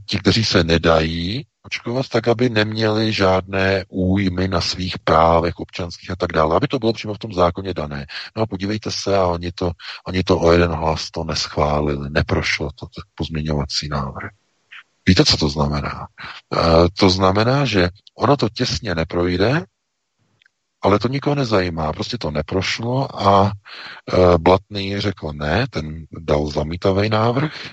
[0.06, 6.16] ti, kteří se nedají očkovat, tak aby neměli žádné újmy na svých právech občanských a
[6.16, 8.06] tak dále, aby to bylo přímo v tom zákoně dané.
[8.36, 9.72] No a podívejte se, a oni to,
[10.08, 14.30] oni to o jeden hlas to neschválili, neprošlo to pozměňovací návrh.
[15.08, 16.08] Víte, co to znamená?
[16.54, 19.66] E, to znamená, že ono to těsně neprojde,
[20.86, 21.94] ale to nikoho nezajímá.
[21.94, 27.70] Prostě to neprošlo a e, Blatný řekl ne, ten dal zamítavý návrh.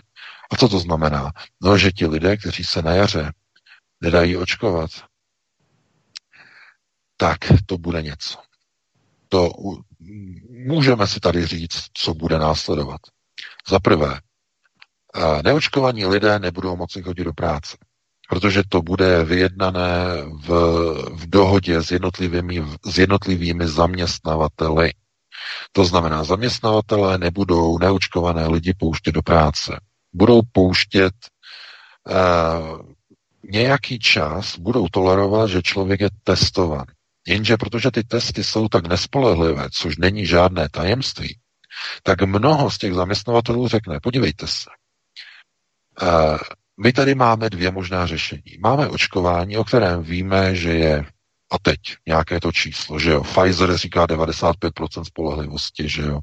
[0.53, 1.33] A co to znamená?
[1.62, 3.33] No, že ti lidé, kteří se na jaře
[4.01, 4.90] nedají očkovat,
[7.16, 8.38] tak to bude něco.
[9.29, 9.51] To
[10.66, 13.01] můžeme si tady říct, co bude následovat.
[13.68, 14.20] Za prvé,
[15.14, 17.77] e, neočkovaní lidé nebudou moci chodit do práce
[18.33, 20.49] protože to bude vyjednané v,
[21.12, 24.92] v dohodě s jednotlivými, s jednotlivými zaměstnavateli.
[25.73, 29.81] To znamená, zaměstnavatelé nebudou neočkované lidi pouštět do práce.
[30.12, 31.12] Budou pouštět
[32.09, 32.81] uh,
[33.51, 36.85] nějaký čas, budou tolerovat, že člověk je testovan.
[37.27, 41.38] Jenže protože ty testy jsou tak nespolehlivé, což není žádné tajemství,
[42.03, 44.71] tak mnoho z těch zaměstnavatelů řekne, podívejte se,
[46.03, 46.38] uh,
[46.83, 48.59] my tady máme dvě možná řešení.
[48.61, 51.05] Máme očkování, o kterém víme, že je
[51.53, 56.21] a teď nějaké to číslo, že jo, Pfizer říká 95% spolehlivosti, že jo,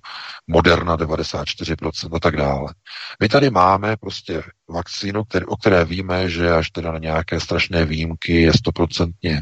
[0.48, 2.74] Moderna 94% a tak dále.
[3.19, 7.86] My tady máme prostě vakcínu, který, o které víme, že až teda na nějaké strašné
[7.86, 9.41] výjimky je stoprocentně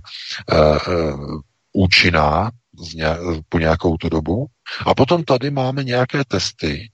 [0.51, 1.39] uh,
[1.73, 2.51] účinná
[2.95, 3.05] ně,
[3.49, 4.45] po nějakou tu dobu.
[4.85, 6.89] A potom tady máme nějaké testy,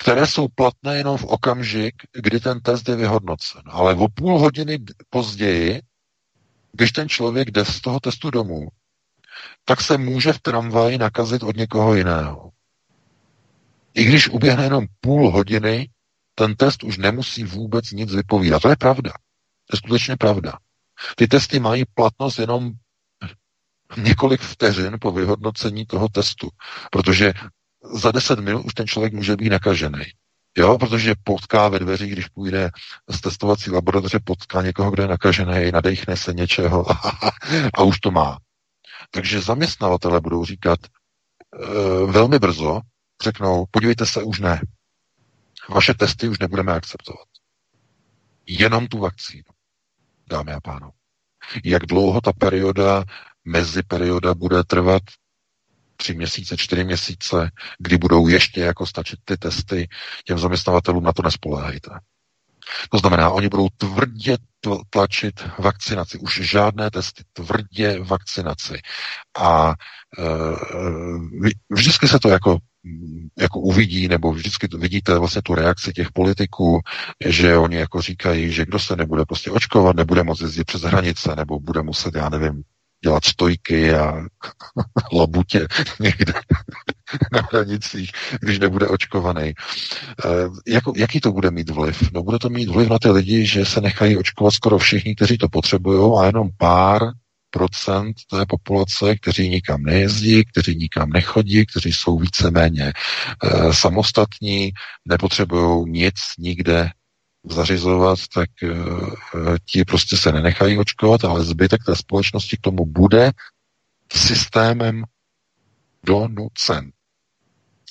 [0.00, 3.62] které jsou platné jenom v okamžik, kdy ten test je vyhodnocen.
[3.66, 4.78] Ale o půl hodiny
[5.10, 5.82] později,
[6.72, 8.68] když ten člověk jde z toho testu domů,
[9.64, 12.50] tak se může v tramvaji nakazit od někoho jiného.
[13.94, 15.88] I když uběhne jenom půl hodiny,
[16.34, 18.62] ten test už nemusí vůbec nic vypovídat.
[18.62, 19.12] To je pravda.
[19.66, 20.52] To je skutečně pravda.
[21.16, 22.72] Ty testy mají platnost jenom
[23.96, 26.48] několik vteřin po vyhodnocení toho testu,
[26.90, 27.32] protože
[27.84, 30.04] za 10 minut už ten člověk může být nakažený.
[30.56, 32.70] Jo, protože potká ve dveřích, když půjde
[33.08, 36.86] z testovací laboratoře, potká někoho, kdo je nakažený, nadechne se něčeho
[37.74, 38.38] a už to má.
[39.10, 40.86] Takže zaměstnavatele budou říkat e,
[42.06, 42.80] velmi brzo,
[43.22, 44.60] řeknou, podívejte se, už ne.
[45.68, 47.26] Vaše testy už nebudeme akceptovat.
[48.46, 49.44] Jenom tu vakcínu,
[50.30, 50.92] dámy a pánové.
[51.64, 53.04] Jak dlouho ta perioda,
[53.44, 55.02] mezi perioda bude trvat,
[56.00, 59.88] tři měsíce, čtyři měsíce, kdy budou ještě jako stačit ty testy,
[60.24, 61.90] těm zaměstnavatelům na to nespoléhejte.
[62.90, 64.36] To znamená, oni budou tvrdě
[64.90, 68.80] tlačit vakcinaci, už žádné testy, tvrdě vakcinaci.
[69.38, 69.74] A e,
[71.70, 72.58] vždycky se to jako,
[73.38, 76.80] jako uvidí, nebo vždycky vidíte vlastně tu reakci těch politiků,
[77.26, 81.36] že oni jako říkají, že kdo se nebude prostě očkovat, nebude moct jezdit přes hranice,
[81.36, 82.62] nebo bude muset, já nevím,
[83.04, 84.14] dělat stojky a
[85.12, 85.66] labutě
[86.00, 86.32] někde
[87.32, 89.48] na hranicích, když nebude očkovaný.
[89.48, 89.54] E,
[90.66, 92.12] jako, jaký to bude mít vliv?
[92.12, 95.38] No bude to mít vliv na ty lidi, že se nechají očkovat skoro všichni, kteří
[95.38, 97.00] to potřebují a jenom pár
[97.50, 102.92] procent té populace, kteří nikam nejezdí, kteří nikam nechodí, kteří jsou víceméně e,
[103.72, 104.70] samostatní,
[105.04, 106.90] nepotřebují nic nikde
[107.44, 113.32] zařizovat, tak uh, ti prostě se nenechají očkovat, ale zbytek té společnosti k tomu bude
[114.12, 115.04] systémem
[116.04, 116.90] donucen.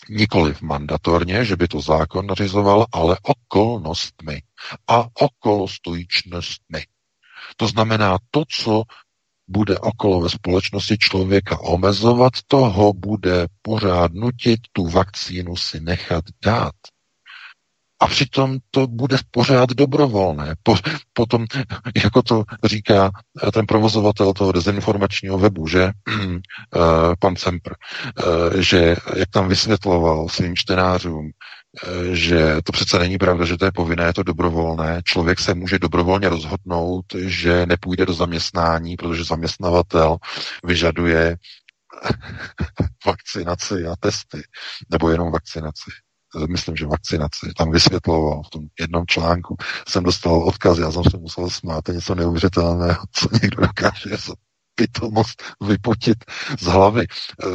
[0.10, 4.42] Nikoliv mandatorně, že by to zákon nařizoval, ale okolnostmi
[4.88, 6.86] a okolostojičnostmi.
[7.58, 8.84] To znamená to, co
[9.48, 16.76] bude okolo ve společnosti člověka omezovat, toho bude pořád nutit tu vakcínu si nechat dát.
[18.00, 20.56] A přitom to bude pořád dobrovolné.
[20.64, 20.76] Po,
[21.14, 21.46] potom,
[22.04, 23.12] jako to říká
[23.54, 26.80] ten provozovatel toho dezinformačního webu, že eh,
[27.20, 33.46] pan Cempr, eh, že jak tam vysvětloval svým čtenářům, eh, že to přece není pravda,
[33.46, 35.02] že to je povinné, je to dobrovolné.
[35.06, 40.18] Člověk se může dobrovolně rozhodnout, že nepůjde do zaměstnání, protože zaměstnavatel
[40.64, 41.38] vyžaduje
[43.06, 44.42] vakcinaci a testy,
[44.92, 45.92] nebo jenom vakcinaci
[46.50, 51.18] myslím, že vakcinaci, tam vysvětloval v tom jednom článku, jsem dostal odkaz, já jsem se
[51.18, 54.10] musel smát, to je něco neuvěřitelného, co někdo dokáže
[54.76, 56.18] pitomost vypotit
[56.60, 57.08] z hlavy.
[57.44, 57.48] Eh,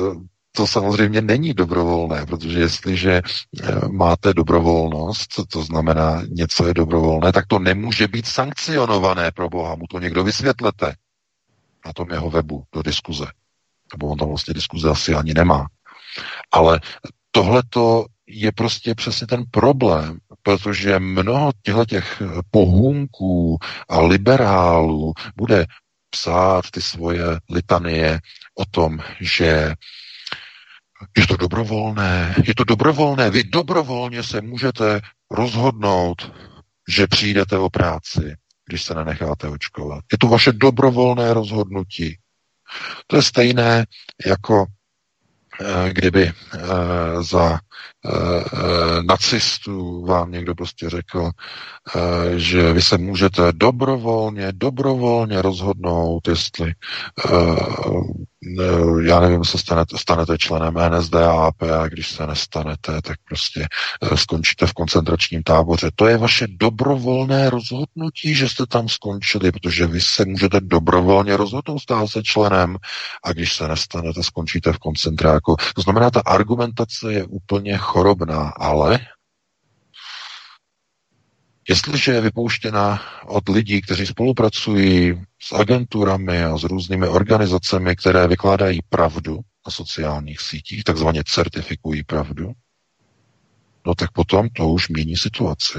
[0.57, 3.23] to samozřejmě není dobrovolné, protože jestliže
[3.63, 9.75] eh, máte dobrovolnost, to znamená něco je dobrovolné, tak to nemůže být sankcionované pro Boha.
[9.75, 10.95] Mu to někdo vysvětlete
[11.87, 13.27] na tom jeho webu do diskuze.
[13.93, 15.67] Nebo on tam vlastně diskuze asi ani nemá.
[16.53, 16.81] Ale
[17.31, 23.59] tohleto je prostě přesně ten problém, protože mnoho těchto těch pohůnků
[23.89, 25.67] a liberálů bude
[26.11, 28.21] psát ty svoje litanie
[28.59, 29.75] o tom, že
[31.17, 36.33] je to dobrovolné, je to dobrovolné, vy dobrovolně se můžete rozhodnout,
[36.89, 38.35] že přijdete o práci,
[38.67, 40.05] když se nenecháte očkovat.
[40.13, 42.19] Je to vaše dobrovolné rozhodnutí.
[43.07, 43.87] To je stejné
[44.27, 44.67] jako
[45.93, 46.63] kdyby eh,
[47.23, 47.59] za
[48.07, 51.31] Eh, nacistů vám někdo prostě řekl,
[51.97, 57.33] eh, že vy se můžete dobrovolně, dobrovolně rozhodnout, jestli eh,
[59.03, 63.69] já nevím, se stanete, stanete členem NSDAP a když se nestanete, tak prostě
[64.15, 65.91] skončíte v koncentračním táboře.
[65.95, 71.79] To je vaše dobrovolné rozhodnutí, že jste tam skončili, protože vy se můžete dobrovolně rozhodnout
[71.79, 72.77] stát se členem
[73.25, 75.57] a když se nestanete, skončíte v koncentráku.
[75.75, 78.99] To znamená, ta argumentace je úplně chorobná, ale
[81.69, 88.81] jestliže je vypouštěna od lidí, kteří spolupracují s agenturami a s různými organizacemi, které vykládají
[88.89, 89.35] pravdu
[89.67, 92.53] na sociálních sítích, takzvaně certifikují pravdu,
[93.87, 95.79] no tak potom to už mění situaci.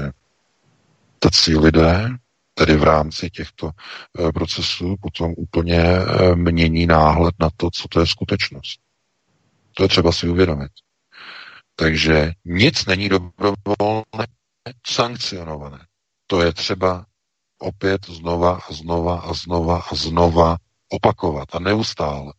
[1.18, 2.08] Tací lidé,
[2.54, 8.00] tedy v rámci těchto e, procesů, potom úplně e, mění náhled na to, co to
[8.00, 8.80] je skutečnost.
[9.74, 10.70] To je třeba si uvědomit.
[11.76, 14.26] Takže nic není dobrovolné
[14.86, 15.78] sankcionované.
[16.26, 17.06] To je třeba
[17.58, 20.56] opět znova a znova a znova a znova
[20.88, 22.32] opakovat a neustále.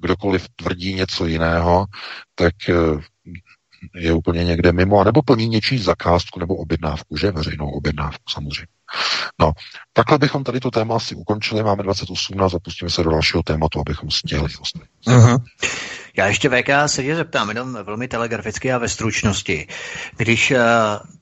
[0.00, 1.86] Kdokoliv tvrdí něco jiného,
[2.34, 2.74] tak eh,
[3.94, 7.30] je úplně někde mimo, nebo plní něčí zakázku nebo objednávku, že?
[7.30, 8.66] Veřejnou objednávku samozřejmě.
[9.40, 9.52] No,
[9.92, 13.80] takhle bychom tady to téma asi ukončili, máme 28 a zapustíme se do dalšího tématu,
[13.80, 14.48] abychom stihli
[15.06, 15.44] Uh-huh.
[16.16, 19.66] Já ještě VK se tě zeptám, jenom velmi telegraficky a ve stručnosti.
[20.16, 20.56] Když uh,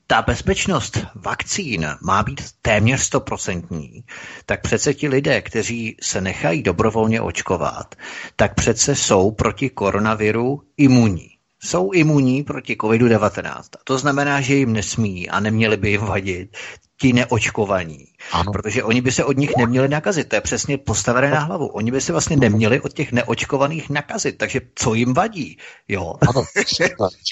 [0.07, 4.03] ta bezpečnost vakcín má být téměř stoprocentní,
[4.45, 7.95] tak přece ti lidé, kteří se nechají dobrovolně očkovat,
[8.35, 11.31] tak přece jsou proti koronaviru imunní
[11.63, 13.61] jsou imunní proti COVID-19.
[13.83, 16.57] To znamená, že jim nesmí a neměli by jim vadit
[17.01, 18.05] ti neočkovaní.
[18.31, 18.51] Ano.
[18.51, 20.29] Protože oni by se od nich neměli nakazit.
[20.29, 21.67] To je přesně postavené na hlavu.
[21.67, 24.37] Oni by se vlastně neměli od těch neočkovaných nakazit.
[24.37, 25.57] Takže co jim vadí?
[25.87, 26.15] Jo.
[26.21, 26.33] Ano,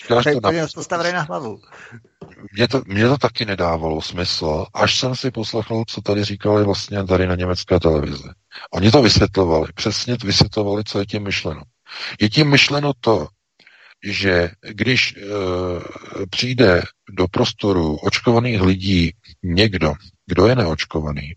[0.08, 0.67] to, to na...
[0.75, 1.62] postavené na hlavu.
[2.53, 7.03] Mně to, mě to taky nedávalo smysl, až jsem si poslechl, co tady říkali vlastně
[7.03, 8.29] tady na německé televizi.
[8.73, 11.62] Oni to vysvětlovali, přesně vysvětlovali, co je tím myšleno.
[12.21, 13.27] Je tím myšleno to,
[14.03, 15.21] že když e,
[16.29, 19.93] přijde do prostoru očkovaných lidí někdo,
[20.25, 21.36] kdo je neočkovaný,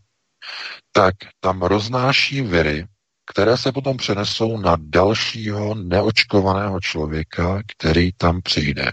[0.92, 2.86] tak tam roznáší viry,
[3.26, 8.92] které se potom přenesou na dalšího neočkovaného člověka, který tam přijde.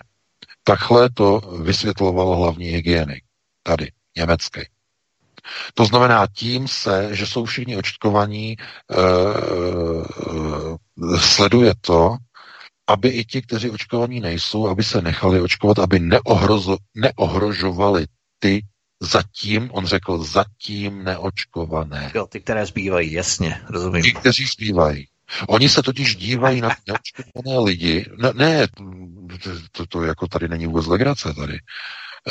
[0.63, 3.23] Takhle to vysvětloval hlavní hygienik,
[3.63, 4.61] tady, německý.
[5.73, 8.55] To znamená tím se, že jsou všichni očkovaní, e,
[11.15, 12.17] e, sleduje to,
[12.87, 18.05] aby i ti, kteří očkovaní nejsou, aby se nechali očkovat, aby neohrozo, neohrožovali
[18.39, 18.61] ty
[18.99, 22.11] zatím, on řekl, zatím neočkované.
[22.15, 24.03] Jo, ty, které zbývají, jasně, rozumím.
[24.03, 25.07] Ti, kteří zbývají.
[25.47, 28.05] Oni se totiž dívají na neočkované lidi.
[28.17, 28.67] Ne, ne
[29.71, 31.59] to, to jako tady není vůbec legrace tady.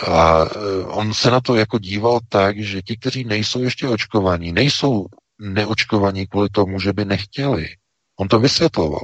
[0.07, 4.53] A e, on se na to jako díval tak, že ti, kteří nejsou ještě očkovaní,
[4.53, 5.07] nejsou
[5.39, 7.69] neočkovaní kvůli tomu, že by nechtěli.
[8.17, 9.01] On to vysvětloval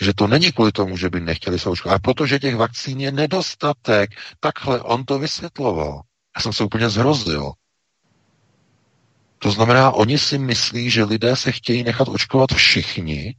[0.00, 3.12] že to není kvůli tomu, že by nechtěli se očkovat, ale protože těch vakcín je
[3.12, 4.10] nedostatek.
[4.40, 6.02] Takhle on to vysvětloval.
[6.36, 7.52] Já jsem se úplně zhrozil.
[9.38, 13.36] To znamená, oni si myslí, že lidé se chtějí nechat očkovat všichni.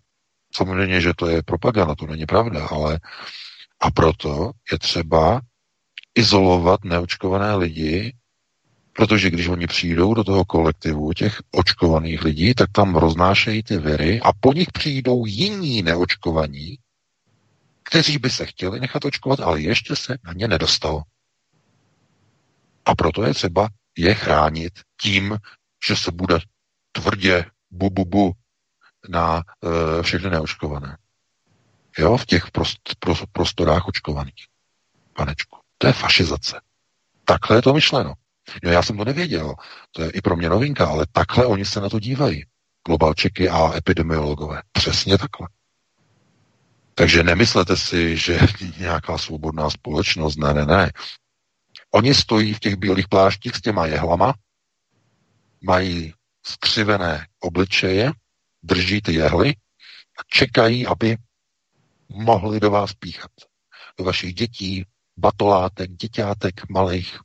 [0.55, 2.99] Samozřejmě, že to je propaganda, to není pravda, ale
[3.79, 5.41] a proto je třeba
[6.15, 8.15] izolovat neočkované lidi,
[8.93, 14.21] protože když oni přijdou do toho kolektivu těch očkovaných lidí, tak tam roznášejí ty viry
[14.21, 16.77] a po nich přijdou jiní neočkovaní,
[17.83, 21.03] kteří by se chtěli nechat očkovat, ale ještě se na ně nedostalo.
[22.88, 25.38] A proto je třeba je chránit tím,
[25.88, 26.39] že se bude
[26.91, 28.31] tvrdě bu, bu, bu
[29.09, 30.97] na e, všechny neočkované.
[31.97, 34.47] Jo, v těch prost, prost, prostorách očkovaných.
[35.13, 35.57] Panečku.
[35.77, 36.61] To je fašizace.
[37.25, 38.13] Takhle je to myšleno.
[38.63, 39.53] Jo, já jsem to nevěděl.
[39.91, 42.45] To je i pro mě novinka, ale takhle oni se na to dívají.
[42.88, 44.61] Globalčeky a epidemiologové.
[44.71, 45.47] Přesně takhle.
[46.95, 48.39] Takže nemyslete si, že
[48.77, 50.91] nějaká svobodná společnost, ne, ne, ne.
[51.93, 54.33] Oni stojí v těch bílých pláštích s těma jehlama,
[55.61, 56.13] mají
[56.45, 58.11] skřivené obličeje,
[58.63, 59.49] drží ty jehly
[60.19, 61.17] a čekají, aby
[62.09, 63.31] mohli do vás píchat.
[63.97, 64.85] Do vašich dětí,
[65.17, 67.19] batolátek, děťátek malých,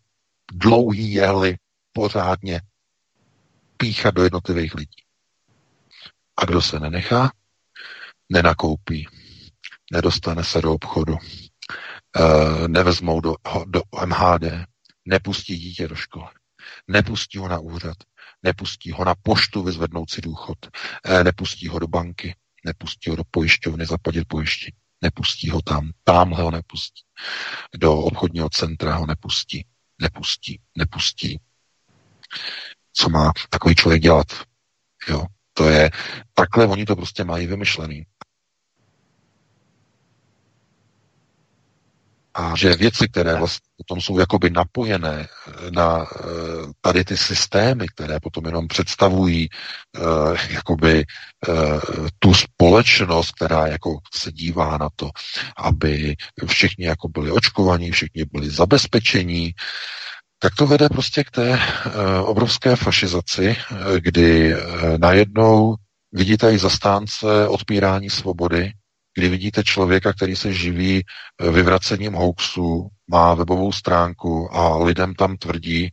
[0.52, 1.56] dlouhý jehly,
[1.92, 2.60] pořádně
[3.76, 5.02] píchat do jednotlivých lidí.
[6.36, 7.32] A kdo se nenechá,
[8.28, 9.08] nenakoupí,
[9.92, 11.16] nedostane se do obchodu,
[12.68, 13.34] nevezmou do,
[13.66, 14.66] do MHD,
[15.04, 16.28] nepustí dítě do školy,
[16.88, 17.96] nepustí ho na úřad,
[18.42, 20.58] nepustí ho na poštu vyzvednout si důchod,
[21.04, 22.34] e, nepustí ho do banky,
[22.64, 27.02] nepustí ho do pojišťovny zaplatit pojištění, nepustí ho tam, tamhle ho nepustí,
[27.76, 29.66] do obchodního centra ho nepustí,
[30.00, 31.40] nepustí, nepustí.
[32.92, 34.26] Co má takový člověk dělat?
[35.08, 35.90] Jo, to je,
[36.34, 38.06] takhle oni to prostě mají vymyšlený.
[42.34, 46.26] A že věci, které vlastně potom jsou jakoby napojené eh, na eh,
[46.80, 51.04] tady ty systémy, které potom jenom představují uh, jakoby
[51.48, 55.10] uh, tu společnost, která jako se dívá na to,
[55.56, 56.16] aby
[56.46, 59.52] všichni jako byli očkovaní, všichni byli zabezpečení,
[60.38, 61.60] tak to vede prostě k té
[62.20, 63.56] obrovské fašizaci,
[63.98, 64.60] kdy uh,
[64.98, 65.74] najednou
[66.12, 68.72] vidíte i zastánce odpírání svobody,
[69.14, 75.36] kdy vidíte člověka, který se živí eh, vyvracením hoaxů, má webovou stránku a lidem tam
[75.36, 75.88] tvrdí,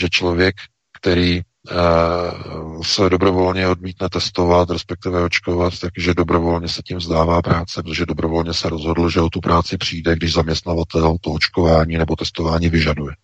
[0.00, 0.54] že člověk,
[1.00, 8.06] který uh, se dobrovolně odmítne testovat, respektive očkovat, takže dobrovolně se tím vzdává práce, protože
[8.06, 13.14] dobrovolně se rozhodl, že o tu práci přijde, když zaměstnavatel to očkování nebo testování vyžaduje.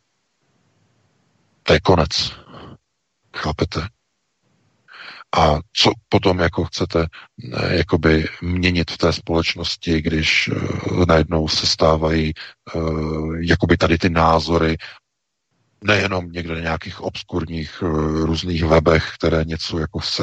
[1.62, 2.32] To je konec.
[3.36, 3.80] Chápete?
[5.36, 7.06] A co potom jako chcete
[7.54, 12.32] eh, jakoby měnit v té společnosti, když uh, najednou se stávají
[12.74, 14.76] uh, jakoby tady ty názory
[15.84, 17.90] nejenom někde na nějakých obskurních uh,
[18.24, 20.22] různých webech, které něco jako se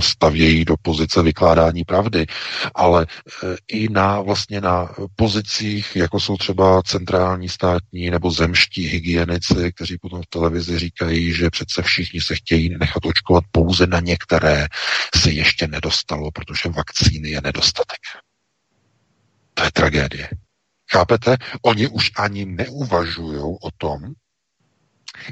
[0.00, 2.26] stavějí do pozice vykládání pravdy,
[2.74, 3.06] ale
[3.42, 9.98] uh, i na vlastně na pozicích, jako jsou třeba centrální státní nebo zemští hygienici, kteří
[9.98, 14.66] potom v televizi říkají, že přece všichni se chtějí nechat očkovat pouze na některé
[15.16, 17.98] se ještě nedostalo, protože vakcíny je nedostatek.
[19.54, 20.28] To je tragédie.
[20.92, 21.36] Chápete?
[21.62, 24.12] Oni už ani neuvažují o tom,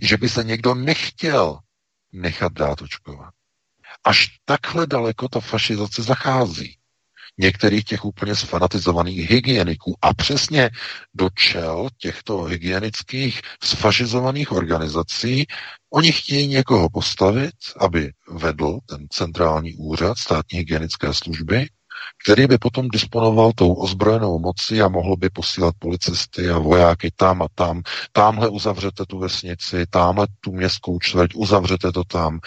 [0.03, 1.59] že by se někdo nechtěl
[2.13, 3.35] nechat dát očkovat.
[4.05, 6.77] Až takhle daleko ta fašizace zachází.
[7.39, 10.71] Některých těch úplně sfanatizovaných hygieniků a přesně
[11.15, 15.47] do čel těchto hygienických sfašizovaných organizací
[15.93, 21.67] oni chtějí někoho postavit, aby vedl ten centrální úřad státní hygienické služby
[22.25, 27.43] který by potom disponoval tou ozbrojenou mocí a mohl by posílat policisty a vojáky tam
[27.43, 27.83] a tam.
[28.13, 32.41] Tamhle uzavřete tu vesnici, tamhle tu městskou čtvrť, uzavřete to tam,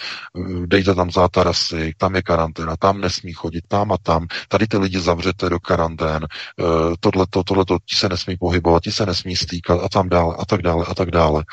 [0.66, 4.26] dejte tam zátarasy, tam je karanténa, tam nesmí chodit, tam a tam.
[4.48, 6.26] Tady ty lidi zavřete do karantén,
[6.60, 6.64] eh,
[7.00, 10.62] tohleto, tohleto, ti se nesmí pohybovat, ti se nesmí stýkat a tam dále, a tak
[10.62, 11.44] dále, a tak dále.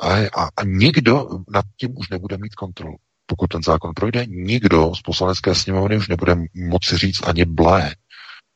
[0.00, 2.96] A, a, a nikdo nad tím už nebude mít kontrolu
[3.28, 7.94] pokud ten zákon projde, nikdo z poslanecké sněmovny už nebude moci říct ani blé.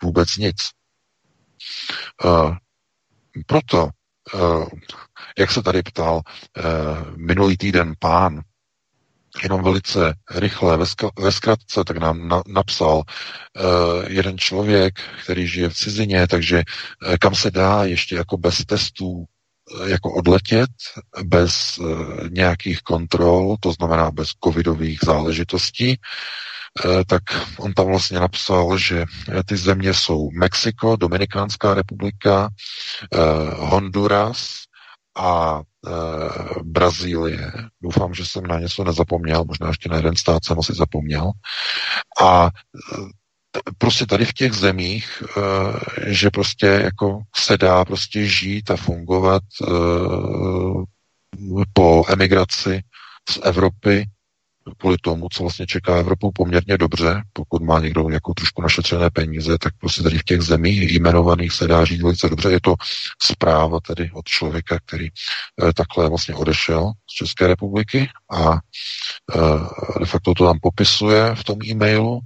[0.03, 0.57] Vůbec nic.
[2.25, 2.57] Uh,
[3.47, 3.89] proto,
[4.35, 4.69] uh,
[5.39, 8.41] jak se tady ptal uh, minulý týden pán,
[9.43, 10.77] jenom velice rychle,
[11.17, 13.03] ve, zkratce, tak nám na, napsal uh,
[14.09, 16.63] jeden člověk, který žije v cizině, takže
[17.07, 19.25] uh, kam se dá ještě jako bez testů
[19.87, 20.71] jako odletět
[21.25, 21.85] bez eh,
[22.29, 25.97] nějakých kontrol, to znamená bez covidových záležitostí,
[26.85, 27.23] eh, tak
[27.59, 29.05] on tam vlastně napsal, že
[29.47, 32.49] ty země jsou Mexiko, Dominikánská republika,
[33.13, 33.19] eh,
[33.55, 34.63] Honduras
[35.17, 35.61] a
[36.63, 37.53] Brazílie.
[37.83, 41.31] Doufám, že jsem na něco nezapomněl, možná ještě na jeden stát jsem asi zapomněl.
[42.23, 42.51] A
[43.79, 49.43] prostě tady v těch zemích, e, že prostě jako se dá prostě žít a fungovat
[49.63, 49.67] e,
[51.73, 52.83] po emigraci
[53.31, 54.07] z Evropy
[54.79, 59.59] kvůli tomu, co vlastně čeká Evropu poměrně dobře, pokud má někdo jako trošku našetřené peníze,
[59.59, 62.51] tak prostě tady v těch zemích jmenovaných se dá žít velice dobře.
[62.51, 62.75] Je to
[63.23, 70.07] zpráva tedy od člověka, který eh, takhle vlastně odešel z České republiky a eh, de
[70.07, 72.21] facto to tam popisuje v tom e-mailu.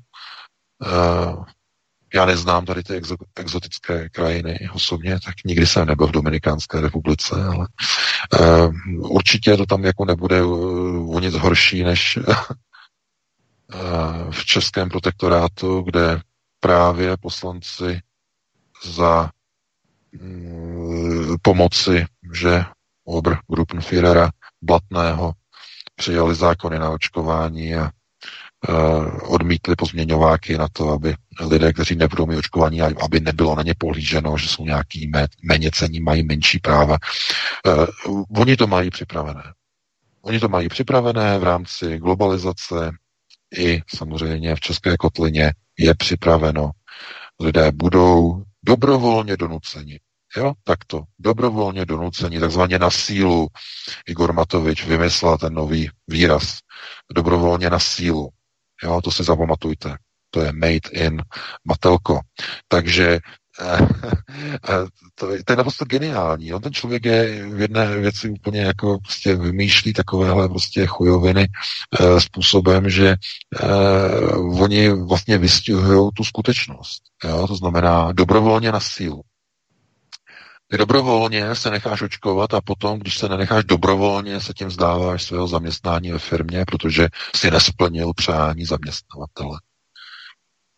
[0.83, 1.57] Eh,
[2.14, 7.35] já neznám tady ty exo, exotické krajiny osobně, tak nikdy jsem nebyl v Dominikánské republice,
[7.35, 7.68] ale
[8.41, 8.74] uh,
[9.14, 12.35] určitě to tam jako nebude uh, o nic horší než uh,
[14.31, 16.20] v českém protektorátu, kde
[16.61, 18.01] právě poslanci
[18.85, 19.31] za
[20.20, 22.64] uh, pomoci, že
[23.05, 24.31] Obr Gruppenführera
[24.62, 25.33] Blatného
[25.97, 27.91] přijali zákony na očkování a
[29.22, 34.38] odmítli pozměňováky na to, aby lidé, kteří nebudou mít očkování, aby nebylo na ně pohlíženo,
[34.38, 35.11] že jsou nějaký
[35.42, 36.96] méně cení, mají menší práva.
[37.66, 39.42] Uh, oni to mají připravené.
[40.22, 42.90] Oni to mají připravené v rámci globalizace
[43.59, 46.70] i samozřejmě v České kotlině je připraveno.
[47.40, 50.00] Lidé budou dobrovolně donuceni.
[50.36, 51.02] Jo, takto.
[51.18, 53.48] Dobrovolně donuceni, takzvaně na sílu.
[54.07, 56.59] Igor Matovič vymyslel ten nový výraz.
[57.14, 58.28] Dobrovolně na sílu.
[58.83, 59.97] Jo, to si zapamatujte.
[60.31, 61.22] To je made in
[61.64, 62.20] Matelko.
[62.68, 63.18] Takže
[63.61, 63.79] eh,
[64.68, 66.53] eh, to, to je naprosto geniální.
[66.53, 71.49] On ten člověk je v jedné věci úplně jako prostě vymýšlí takovéhle prostě chujoviny
[72.01, 73.16] e, způsobem, že e,
[74.61, 77.03] oni vlastně vystihují tu skutečnost.
[77.24, 77.47] Jo?
[77.47, 79.22] To znamená dobrovolně na sílu.
[80.69, 85.49] Ty dobrovolně se necháš očkovat a potom, když se nenecháš dobrovolně, se tím zdáváš svého
[85.49, 89.61] zaměstnání ve firmě, protože si nesplnil přání zaměstnavatele.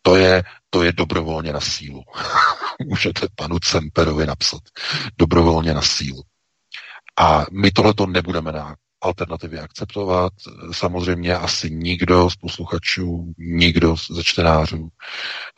[0.01, 2.03] To je, to je dobrovolně na sílu.
[2.85, 4.61] Můžete panu Cemperovi napsat.
[5.17, 6.23] Dobrovolně na sílu.
[7.19, 10.33] A my tohleto nebudeme na alternativě akceptovat.
[10.71, 14.89] Samozřejmě asi nikdo z posluchačů, nikdo ze čtenářů,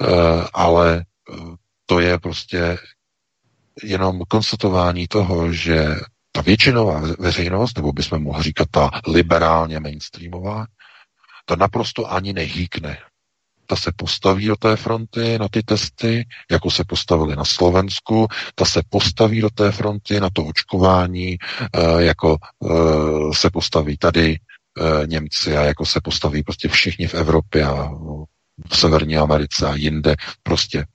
[0.01, 0.07] eh,
[0.53, 1.35] ale eh,
[1.85, 2.77] to je prostě
[3.83, 5.95] jenom konstatování toho, že
[6.31, 10.65] ta většinová veřejnost, nebo bychom mohli říkat ta liberálně mainstreamová,
[11.45, 12.97] ta naprosto ani nehýkne.
[13.65, 18.65] Ta se postaví do té fronty na ty testy, jako se postavili na Slovensku, ta
[18.65, 21.37] se postaví do té fronty na to očkování,
[21.73, 24.39] eh, jako eh, se postaví tady
[24.79, 27.89] eh, Němci a jako se postaví prostě všichni v Evropě a
[28.69, 30.15] v Severní Americe a jinde.
[30.43, 30.85] Prostě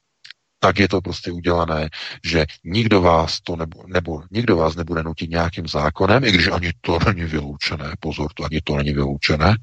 [0.58, 1.88] tak je to prostě udělané,
[2.24, 6.72] že nikdo vás to nebo, nebo nikdo vás nebude nutit nějakým zákonem, i když ani
[6.80, 9.56] to není vyloučené, pozor, to ani to není vyloučené,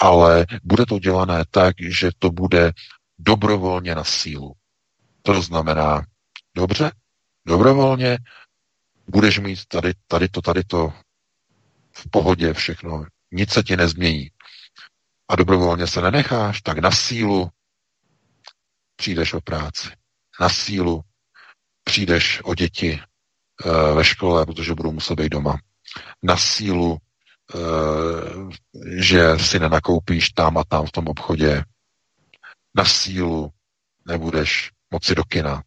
[0.00, 2.72] ale bude to dělané tak, že to bude
[3.18, 4.52] dobrovolně na sílu.
[5.22, 6.02] To znamená,
[6.56, 6.90] dobře,
[7.46, 8.18] dobrovolně
[9.08, 10.92] budeš mít tady, tady to, tady to
[11.92, 14.30] v pohodě všechno, nic se ti nezmění.
[15.28, 17.48] A dobrovolně se nenecháš, tak na sílu
[18.96, 19.97] přijdeš o práci
[20.40, 21.00] na sílu
[21.84, 25.58] přijdeš o děti e, ve škole, protože budou muset být doma.
[26.22, 26.98] Na sílu,
[27.54, 27.58] e,
[29.02, 31.64] že si nenakoupíš tam a tam v tom obchodě.
[32.76, 33.52] Na sílu
[34.06, 35.62] nebudeš moci do kina.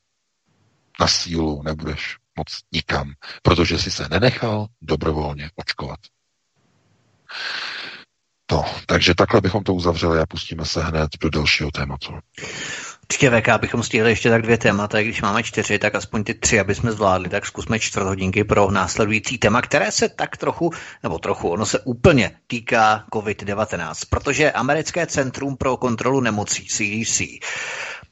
[1.00, 3.14] Na sílu nebudeš moc nikam,
[3.44, 6.00] protože si se nenechal dobrovolně očkovat.
[8.46, 12.14] To, takže takhle bychom to uzavřeli a pustíme se hned do dalšího tématu.
[13.12, 16.60] Určitě VK bychom stihli ještě tak dvě témata, když máme čtyři, tak aspoň ty tři,
[16.60, 20.72] aby jsme zvládli, tak zkusme čtvrt hodinky pro následující téma, které se tak trochu,
[21.04, 27.22] nebo trochu, ono se úplně týká COVID-19, protože Americké centrum pro kontrolu nemocí CDC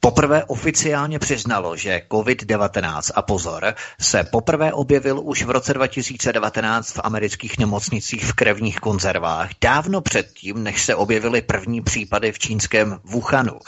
[0.00, 7.00] poprvé oficiálně přiznalo, že COVID-19 a pozor se poprvé objevil už v roce 2019 v
[7.04, 13.58] amerických nemocnicích v krevních konzervách, dávno předtím, než se objevily první případy v čínském Wuhanu.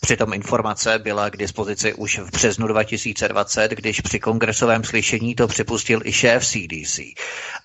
[0.00, 6.00] Přitom informace byla k dispozici už v březnu 2020, když při kongresovém slyšení to připustil
[6.04, 7.00] i šéf CDC.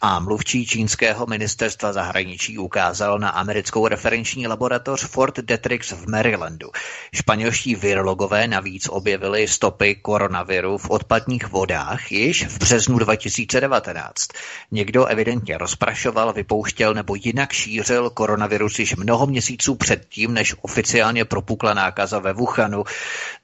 [0.02, 6.70] A mluvčí čínského ministerstva zahraničí ukázal na americkou referenční laboratoř Fort Detrix v Marylandu.
[7.14, 14.28] Španělští virologové meteorologové navíc objevili stopy koronaviru v odpadních vodách již v březnu 2019.
[14.72, 21.74] Někdo evidentně rozprašoval, vypouštěl nebo jinak šířil koronavirus již mnoho měsíců předtím, než oficiálně propukla
[21.74, 22.84] nákaza ve Wuhanu.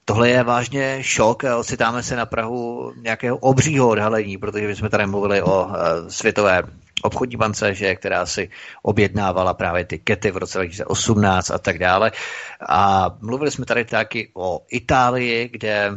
[0.05, 4.89] Tohle je vážně šok a ocitáme se na Prahu nějakého obřího odhalení, protože my jsme
[4.89, 5.73] tady mluvili o uh,
[6.07, 6.63] světové
[7.03, 8.49] obchodní bance, že, která si
[8.81, 12.11] objednávala právě ty kety v roce 2018 a tak dále.
[12.69, 15.91] A mluvili jsme tady taky o Itálii, kde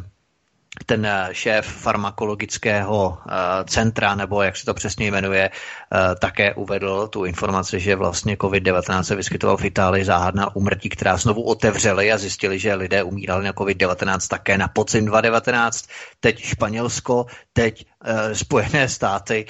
[0.86, 3.32] ten eh, šéf farmakologického eh,
[3.64, 9.02] centra, nebo jak se to přesně jmenuje, eh, také uvedl tu informaci, že vlastně COVID-19
[9.02, 13.52] se vyskytoval v Itálii záhadná umrtí, která znovu otevřeli a zjistili, že lidé umírali na
[13.52, 15.86] COVID-19 také na podzim 2019,
[16.20, 17.86] teď Španělsko, teď
[18.32, 19.46] Spojené státy,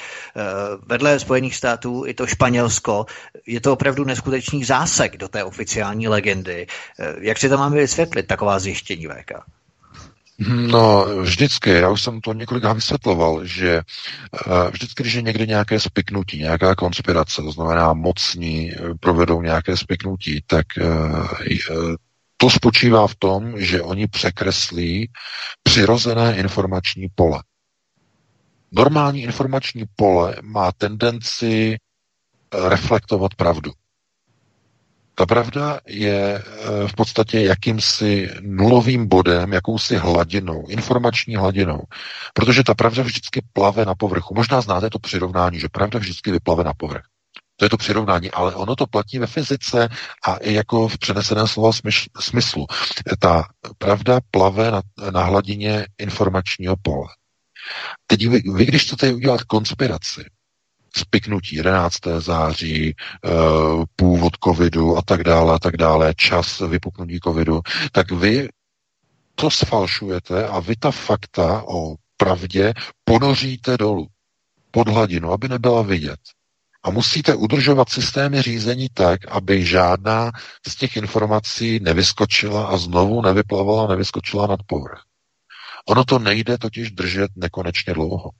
[0.86, 3.06] vedle Spojených států i to Španělsko.
[3.46, 6.66] Je to opravdu neskutečný zásek do té oficiální legendy.
[7.20, 9.32] Jak si to máme vysvětlit, taková zjištění VK?
[10.39, 13.82] No, vždycky, já už jsem to několikrát vysvětloval, že
[14.47, 19.76] uh, vždycky, když je někde nějaké spiknutí, nějaká konspirace, to znamená mocní eh, provedou nějaké
[19.76, 21.95] spiknutí, tak uh,
[22.37, 25.11] to spočívá v tom, že oni překreslí
[25.62, 27.43] přirozené informační pole.
[28.72, 31.76] Normální informační pole má tendenci
[32.68, 33.72] reflektovat pravdu.
[35.18, 41.82] Ta pravda je eh, v podstatě jakýmsi nulovým bodem, jakousi hladinou, informační hladinou.
[42.34, 44.34] Protože ta pravda vždycky plave na povrchu.
[44.34, 47.04] Možná znáte to přirovnání, že pravda vždycky vyplave na povrch.
[47.56, 49.88] To je to přirovnání, ale ono to platí ve fyzice
[50.26, 51.70] a i jako v přeneseném slova
[52.20, 52.66] smyslu.
[53.18, 53.48] Ta
[53.78, 57.08] pravda plave na, na hladině informačního pole.
[58.06, 60.24] Teď vy, vy když chcete udělat konspiraci,
[60.99, 62.20] spiknutí 11.
[62.20, 63.30] září, eh,
[63.97, 67.61] původ covidu a tak dále a tak dále, čas vypuknutí covidu,
[67.92, 68.49] tak vy
[69.34, 72.74] to sfalšujete a vy ta fakta o pravdě
[73.05, 74.07] ponoříte dolů
[74.70, 76.20] pod hladinu, aby nebyla vidět.
[76.82, 80.30] A musíte udržovat systémy řízení tak, aby žádná
[80.68, 85.03] z těch informací nevyskočila a znovu nevyplavala, nevyskočila nad povrch.
[85.88, 88.30] Ono to nejde totiž držet nekonečně dlouho.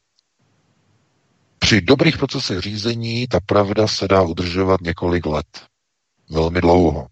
[1.59, 5.67] Při dobrých procesech řízení ta pravda se dá udržovat několik let.
[6.31, 7.07] Velmi dlouho.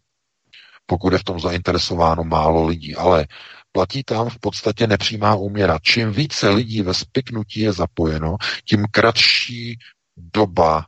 [0.86, 2.96] Pokud je v tom zainteresováno málo lidí.
[2.96, 3.26] Ale
[3.72, 5.78] platí tam v podstatě nepřímá úměra.
[5.82, 9.78] Čím více lidí ve spiknutí je zapojeno, tím kratší
[10.16, 10.86] doba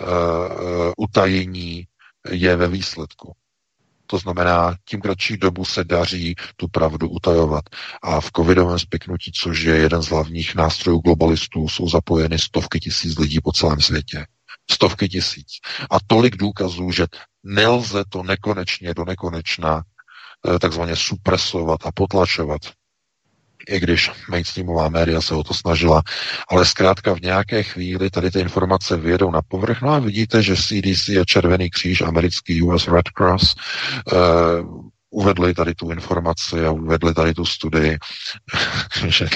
[0.00, 1.86] uh, utajení
[2.30, 3.36] je ve výsledku.
[4.10, 7.64] To znamená, tím kratší dobu se daří tu pravdu utajovat.
[8.02, 13.18] A v covidovém spiknutí, což je jeden z hlavních nástrojů globalistů, jsou zapojeny stovky tisíc
[13.18, 14.26] lidí po celém světě.
[14.70, 15.46] Stovky tisíc.
[15.90, 17.06] A tolik důkazů, že
[17.44, 19.82] nelze to nekonečně do nekonečna
[20.54, 22.60] eh, takzvaně supresovat a potlačovat
[23.68, 26.02] i když mainstreamová média se o to snažila,
[26.48, 30.56] ale zkrátka v nějaké chvíli tady ty informace vyjedou na povrch, no a vidíte, že
[30.56, 33.54] CDC a Červený kříž, americký US Red Cross,
[34.12, 37.98] uh, uvedli tady tu informaci a uvedli tady tu studii,
[39.06, 39.26] že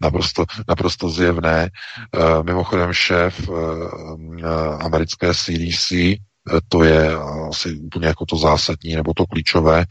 [0.00, 1.70] naprosto, naprosto zjevné.
[2.16, 3.56] Uh, mimochodem šéf uh,
[4.80, 5.92] americké CDC
[6.68, 7.16] to je
[7.48, 9.84] asi úplně jako to zásadní nebo to klíčové,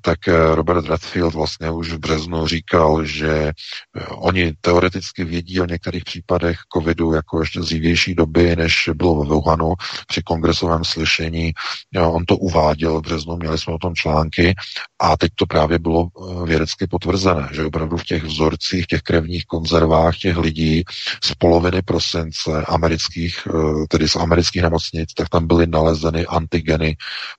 [0.00, 5.66] tak eh, Robert Redfield vlastně už v březnu říkal, že eh, oni teoreticky vědí o
[5.66, 9.74] některých případech covidu jako ještě z dřívější doby, než bylo ve Wuhanu
[10.06, 11.52] při kongresovém slyšení.
[12.00, 14.54] On to uváděl v březnu, měli jsme o tom články
[14.98, 19.46] a teď to právě bylo eh, vědecky potvrzené, že opravdu v těch vzorcích, těch krevních
[19.46, 20.84] konzervách těch lidí
[21.24, 23.48] z poloviny prosince amerických,
[23.88, 26.96] tedy z amerických nemocnic, tak tam byly nalezeny nalezeny antigeny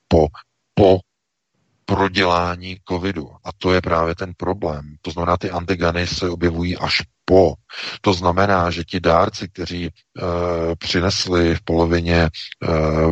[0.08, 0.28] po,
[0.74, 1.00] po
[1.86, 3.30] prodělání covidu.
[3.44, 4.96] A to je právě ten problém.
[5.02, 7.54] To znamená, ty antigeny se objevují až po.
[8.02, 9.92] To znamená, že ti dárci, kteří e,
[10.76, 12.30] přinesli v polovině e,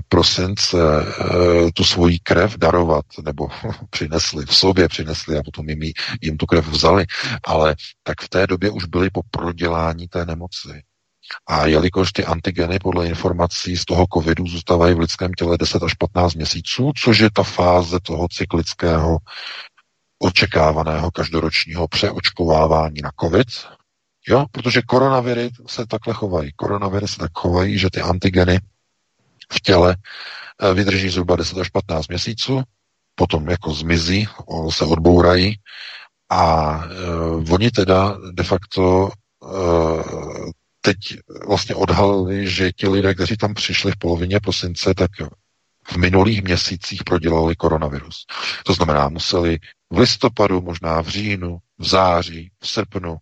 [0.10, 3.48] prosince e, tu svoji krev darovat, nebo
[3.90, 5.82] přinesli v sobě, přinesli a potom jim,
[6.22, 7.06] jim tu krev vzali,
[7.44, 10.87] ale tak v té době už byli po prodělání té nemoci.
[11.48, 15.94] A jelikož ty antigeny podle informací z toho covidu zůstávají v lidském těle 10 až
[15.94, 19.18] 15 měsíců, což je ta fáze toho cyklického
[20.20, 23.48] očekávaného každoročního přeočkovávání na covid,
[24.28, 26.52] jo, protože koronaviry se takhle chovají.
[26.56, 28.60] Koronaviry se tak chovají, že ty antigeny
[29.54, 29.96] v těle
[30.62, 32.64] eh, vydrží zhruba 10 až 15 měsíců,
[33.16, 34.28] potom jako zmizí,
[34.70, 35.60] se odbourají
[36.30, 39.10] a uh, oni teda de facto
[39.40, 40.52] uh,
[40.88, 45.12] teď vlastně odhalili, že ti lidé, kteří tam přišli v polovině prosince, tak
[45.88, 48.26] v minulých měsících prodělali koronavirus.
[48.66, 49.60] To znamená, museli
[49.90, 53.18] v listopadu, možná v říjnu, v září, v srpnu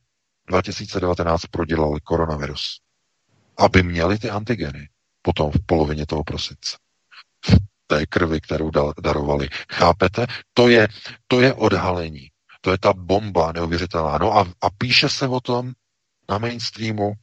[0.48, 2.80] 2019 prodělali koronavirus.
[3.58, 4.90] Aby měli ty antigeny
[5.22, 6.78] potom v polovině toho prosince.
[7.46, 7.58] V
[7.88, 9.50] té krvi, kterou darovali.
[9.74, 10.28] Chápete?
[10.54, 10.88] To je,
[11.28, 12.30] to je odhalení.
[12.62, 14.18] To je ta bomba neuvěřitelná.
[14.18, 15.74] No a, a píše se o tom
[16.30, 17.14] na mainstreamu,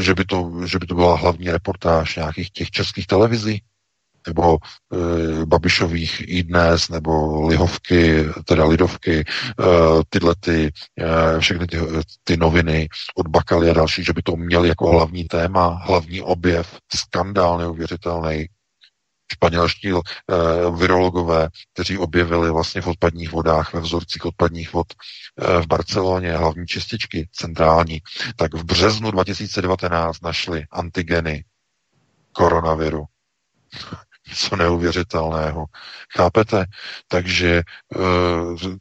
[0.00, 3.62] že by, to, že by to byla hlavní reportáž nějakých těch českých televizí
[4.26, 9.24] nebo e, Babišových i dnes, nebo Lihovky, teda Lidovky, e,
[10.08, 11.76] tyhle ty, e, všechny ty,
[12.24, 16.78] ty noviny od Bakaly a další, že by to měli jako hlavní téma, hlavní objev,
[16.94, 18.48] skandál neuvěřitelný.
[19.32, 20.00] Španělští e,
[20.76, 26.66] virologové, kteří objevili vlastně v odpadních vodách, ve vzorcích odpadních vod e, v Barceloně, hlavní
[26.66, 28.00] čističky centrální,
[28.36, 31.44] tak v březnu 2019 našli antigeny
[32.32, 33.04] koronaviru
[34.28, 35.66] něco neuvěřitelného.
[36.16, 36.64] Chápete?
[37.08, 37.62] Takže e,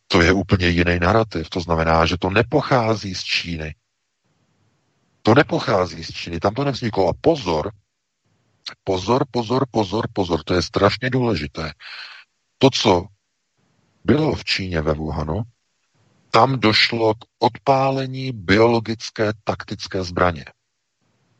[0.07, 1.49] to je úplně jiný narrativ.
[1.49, 3.75] To znamená, že to nepochází z Číny.
[5.21, 6.39] To nepochází z Číny.
[6.39, 7.09] Tam to nevzniklo.
[7.09, 7.71] A pozor,
[8.83, 11.71] pozor, pozor, pozor, pozor, to je strašně důležité.
[12.57, 13.05] To, co
[14.03, 15.41] bylo v Číně ve Wuhanu,
[16.31, 20.45] tam došlo k odpálení biologické taktické zbraně.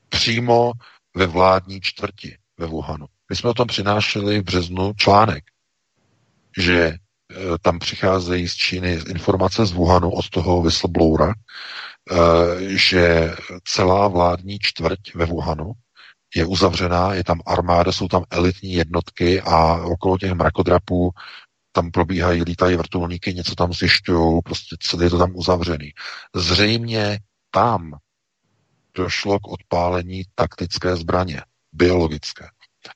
[0.10, 0.72] Přímo
[1.16, 3.06] ve vládní čtvrti ve Wuhanu.
[3.30, 5.44] My jsme o tom přinášeli v březnu článek,
[6.58, 6.98] že e,
[7.62, 11.36] tam přicházejí z Číny informace z Wuhanu od toho whistleblowera, e,
[12.78, 15.72] že celá vládní čtvrť ve Wuhanu
[16.36, 21.12] je uzavřená, je tam armáda, jsou tam elitní jednotky a okolo těch mrakodrapů
[21.72, 25.94] tam probíhají, lítají vrtulníky, něco tam zjišťují, prostě celé je to tam uzavřený.
[26.36, 27.20] Zřejmě
[27.52, 27.98] tam
[28.94, 32.46] došlo k odpálení taktické zbraně, biologické.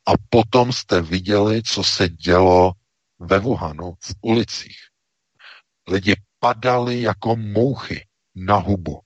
[0.06, 2.72] A potom jste viděli, co se dělo
[3.20, 4.78] ve Wuhanu v ulicích.
[5.88, 9.02] Lidi padali jako mouchy na hubu.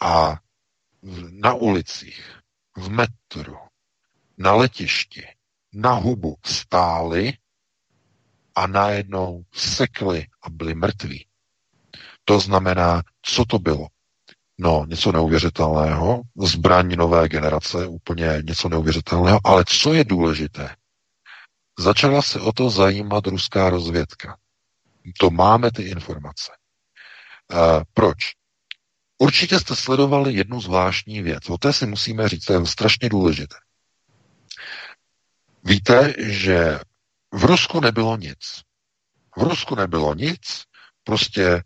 [0.00, 0.38] A
[1.30, 2.38] na ulicích,
[2.76, 3.56] v metru,
[4.38, 5.26] na letišti,
[5.72, 7.32] na hubu stáli
[8.54, 11.26] a najednou sekli a byli mrtví.
[12.24, 13.88] To znamená, co to bylo?
[14.58, 20.76] No, něco neuvěřitelného, zbraň nové generace, úplně něco neuvěřitelného, ale co je důležité?
[21.78, 24.36] Začala se o to zajímat ruská rozvědka.
[25.18, 26.52] To máme ty informace.
[27.52, 27.58] Uh,
[27.94, 28.16] proč?
[29.22, 31.50] Určitě jste sledovali jednu zvláštní věc.
[31.50, 33.56] O té si musíme říct, to je strašně důležité.
[35.64, 36.78] Víte, že
[37.34, 38.38] v Rusku nebylo nic.
[39.36, 40.62] V Rusku nebylo nic,
[41.04, 41.62] prostě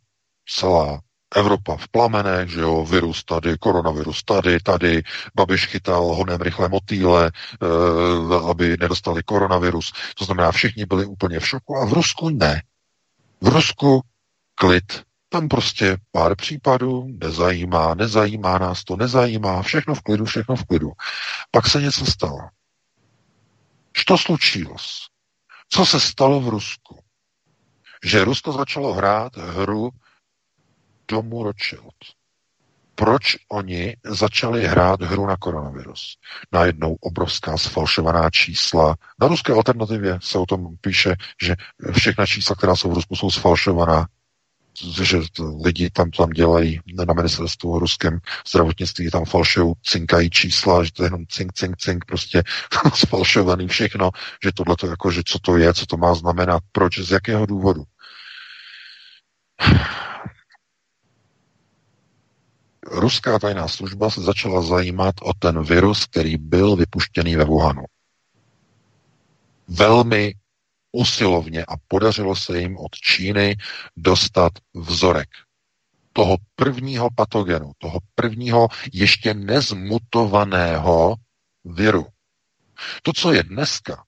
[0.48, 1.00] celá
[1.36, 5.02] Evropa v plamenech, že jo, virus tady, koronavirus tady, tady,
[5.34, 9.92] Babiš chytal honem rychle motýle, e, aby nedostali koronavirus.
[10.18, 12.62] To znamená, všichni byli úplně v šoku a v Rusku ne.
[13.40, 14.00] V Rusku
[14.54, 15.05] klid.
[15.28, 20.92] Tam prostě pár případů, nezajímá, nezajímá nás to, nezajímá, všechno v klidu, všechno v klidu.
[21.50, 22.48] Pak se něco stalo.
[24.06, 24.76] Co slučilo?
[25.68, 26.98] Co se stalo v Rusku?
[28.04, 29.90] Že Rusko začalo hrát hru
[31.08, 31.94] domu Rothschild.
[32.94, 36.18] Proč oni začali hrát hru na koronavirus?
[36.52, 38.94] Najednou obrovská sfalšovaná čísla.
[39.20, 41.56] Na ruské alternativě se o tom píše, že
[41.92, 44.06] všechna čísla, která jsou v Rusku, jsou sfalšovaná
[45.02, 45.20] že
[45.64, 48.18] lidi tam tam dělají na ministerstvu ruském
[48.48, 52.42] zdravotnictví, tam falšují, cinkají čísla, že to je jenom cink, cink, cink, prostě
[52.94, 54.10] sfalšovaný všechno,
[54.44, 57.46] že tohle to jako, že co to je, co to má znamenat, proč, z jakého
[57.46, 57.84] důvodu.
[62.90, 67.84] ruská tajná služba se začala zajímat o ten virus, který byl vypuštěný ve Wuhanu.
[69.68, 70.34] Velmi
[70.96, 73.56] usilovně a podařilo se jim od Číny
[73.96, 75.28] dostat vzorek
[76.12, 81.14] toho prvního patogenu, toho prvního ještě nezmutovaného
[81.64, 82.06] viru.
[83.02, 84.04] To, co je dneska,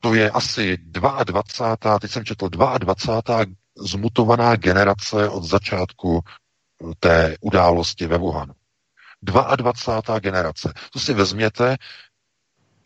[0.00, 1.98] to je asi 22.
[1.98, 3.44] teď jsem četl 22.
[3.78, 6.20] zmutovaná generace od začátku
[7.00, 8.54] té události ve Wuhanu.
[9.22, 10.18] 22.
[10.18, 10.72] generace.
[10.92, 11.76] To si vezměte,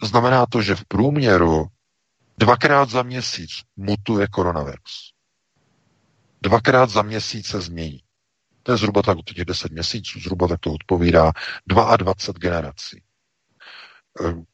[0.02, 1.66] znamená to, že v průměru
[2.38, 5.12] dvakrát za měsíc mutuje koronavirus.
[6.42, 8.02] Dvakrát za měsíc se změní.
[8.62, 11.32] To je zhruba tak těch 10 měsíců, zhruba tak to odpovídá
[11.66, 13.02] 22 generací.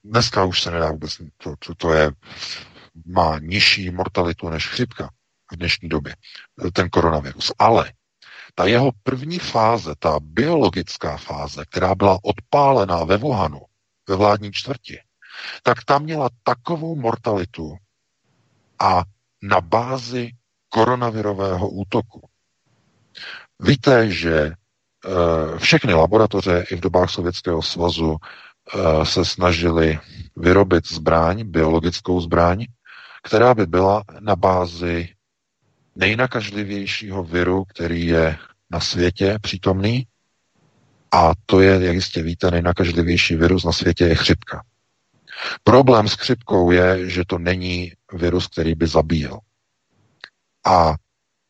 [0.05, 2.13] Dneska už se nedá vůbec, to, to, to je,
[3.07, 5.11] má nižší mortalitu než chřipka
[5.53, 6.17] v dnešní době,
[6.73, 7.53] ten koronavirus.
[7.59, 7.93] Ale
[8.55, 13.61] ta jeho první fáze, ta biologická fáze, která byla odpálená ve Wuhanu,
[14.09, 15.01] ve vládní čtvrti,
[15.63, 17.77] tak tam měla takovou mortalitu
[18.81, 19.03] a
[19.43, 20.31] na bázi
[20.69, 22.29] koronavirového útoku.
[23.61, 29.99] Víte, že eh, všechny laboratoře i v dobách Sovětského svazu eh, se snažili
[30.37, 32.67] vyrobit zbraň, biologickou zbraň,
[33.23, 35.09] která by byla na bázi
[35.97, 38.39] nejnakažlivějšího viru, který je
[38.71, 40.07] na světě přítomný,
[41.13, 44.63] a to je, jak jistě víte, nejnakažlivější virus na světě je chřipka.
[45.65, 49.39] Problém s chřipkou je, že to není virus, který by zabíjel.
[50.67, 50.95] A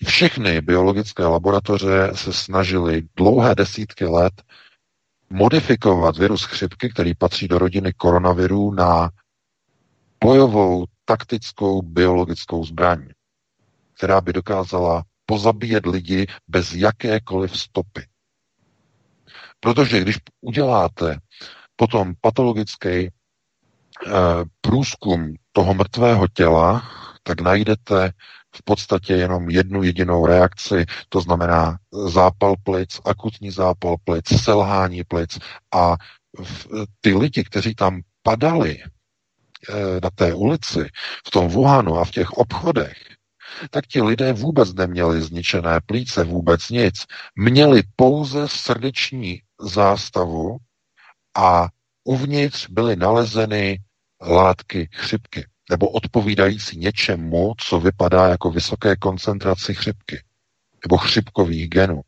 [0.07, 4.43] všechny biologické laboratoře se snažily dlouhé desítky let
[5.31, 9.11] modifikovat virus chřipky, který patří do rodiny koronavirů, na
[10.25, 13.09] bojovou taktickou biologickou zbraň,
[13.97, 18.07] která by dokázala pozabíjet lidi bez jakékoliv stopy.
[19.61, 21.19] Protože když uděláte
[21.77, 23.11] potom patologický
[24.61, 26.83] průzkum toho mrtvého těla,
[27.23, 28.13] tak najdete
[28.57, 35.39] v podstatě jenom jednu jedinou reakci, to znamená zápal plic, akutní zápal plic, selhání plic
[35.75, 35.97] a
[37.01, 38.85] ty lidi, kteří tam padali e,
[40.03, 40.89] na té ulici,
[41.27, 42.97] v tom Wuhanu a v těch obchodech,
[43.71, 47.07] tak ti lidé vůbec neměli zničené plíce, vůbec nic.
[47.37, 50.57] Měli pouze srdeční zástavu
[51.37, 51.69] a
[52.05, 53.79] uvnitř byly nalezeny
[54.23, 60.25] látky chřipky, nebo odpovídající něčemu, co vypadá jako vysoké koncentraci chřipky,
[60.85, 62.03] nebo chřipkových genů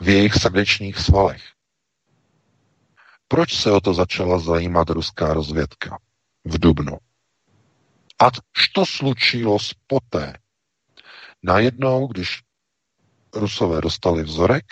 [0.00, 1.42] v jejich srdečních svalech.
[3.28, 5.98] Proč se o to začala zajímat ruská rozvědka
[6.44, 6.98] v Dubnu?
[8.18, 8.30] A
[8.74, 10.38] to slučilo poté?
[11.42, 12.42] Najednou, když
[13.34, 14.64] Rusové dostali vzorek,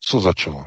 [0.00, 0.66] co začalo?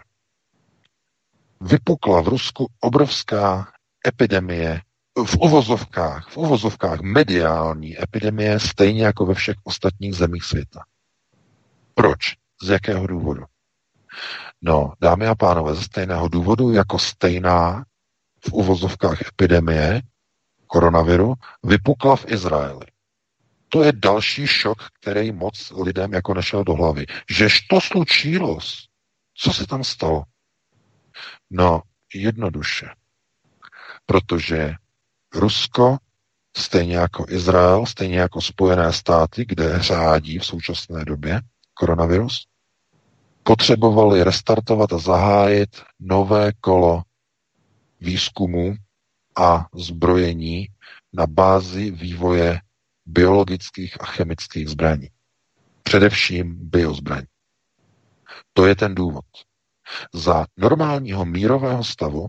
[1.62, 3.74] Vypukla v Rusku obrovská
[4.08, 4.82] epidemie,
[5.26, 10.80] v uvozovkách, v uvozovkách mediální epidemie, stejně jako ve všech ostatních zemích světa.
[11.94, 12.20] Proč?
[12.62, 13.44] Z jakého důvodu?
[14.62, 17.86] No, dámy a pánové, ze stejného důvodu, jako stejná
[18.48, 20.02] v uvozovkách epidemie
[20.68, 21.34] koronaviru
[21.64, 22.86] vypukla v Izraeli.
[23.70, 27.06] To je další šok, který moc lidem jako nešel do hlavy.
[27.30, 28.60] Žež to slučilo,
[29.38, 30.24] co se tam stalo?
[31.50, 31.82] No,
[32.14, 32.88] jednoduše.
[34.08, 34.74] Protože
[35.36, 35.98] Rusko,
[36.58, 41.42] stejně jako Izrael, stejně jako Spojené státy, kde řádí v současné době
[41.74, 42.48] koronavirus,
[43.44, 47.04] potřebovali restartovat a zahájit nové kolo
[48.00, 48.76] výzkumu
[49.38, 50.68] a zbrojení
[51.14, 52.62] na bázi vývoje
[53.06, 55.08] biologických a chemických zbraní.
[55.84, 57.28] Především biozbraní.
[58.54, 59.26] To je ten důvod.
[60.14, 62.28] Za normálního mírového stavu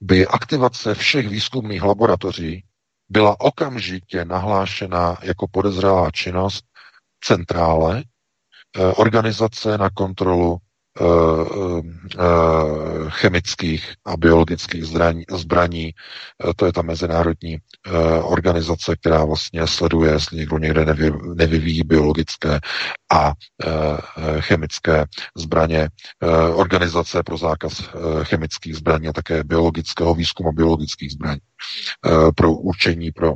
[0.00, 2.64] by aktivace všech výzkumných laboratoří
[3.08, 6.64] byla okamžitě nahlášena jako podezřelá činnost
[7.20, 8.02] centrále,
[8.76, 10.58] eh, organizace na kontrolu
[13.08, 14.84] chemických a biologických
[15.30, 15.90] zbraní.
[15.90, 17.58] Eh, to je ta mezinárodní
[18.22, 22.60] organizace, která vlastně sleduje, jestli někdo někde nevy, nevyvíjí biologické
[23.12, 23.32] a
[24.40, 25.04] chemické
[25.36, 25.88] zbraně.
[26.54, 27.90] Organizace pro zákaz
[28.22, 31.40] chemických zbraní a také biologického výzkumu biologických zbraní
[32.34, 33.34] pro určení pro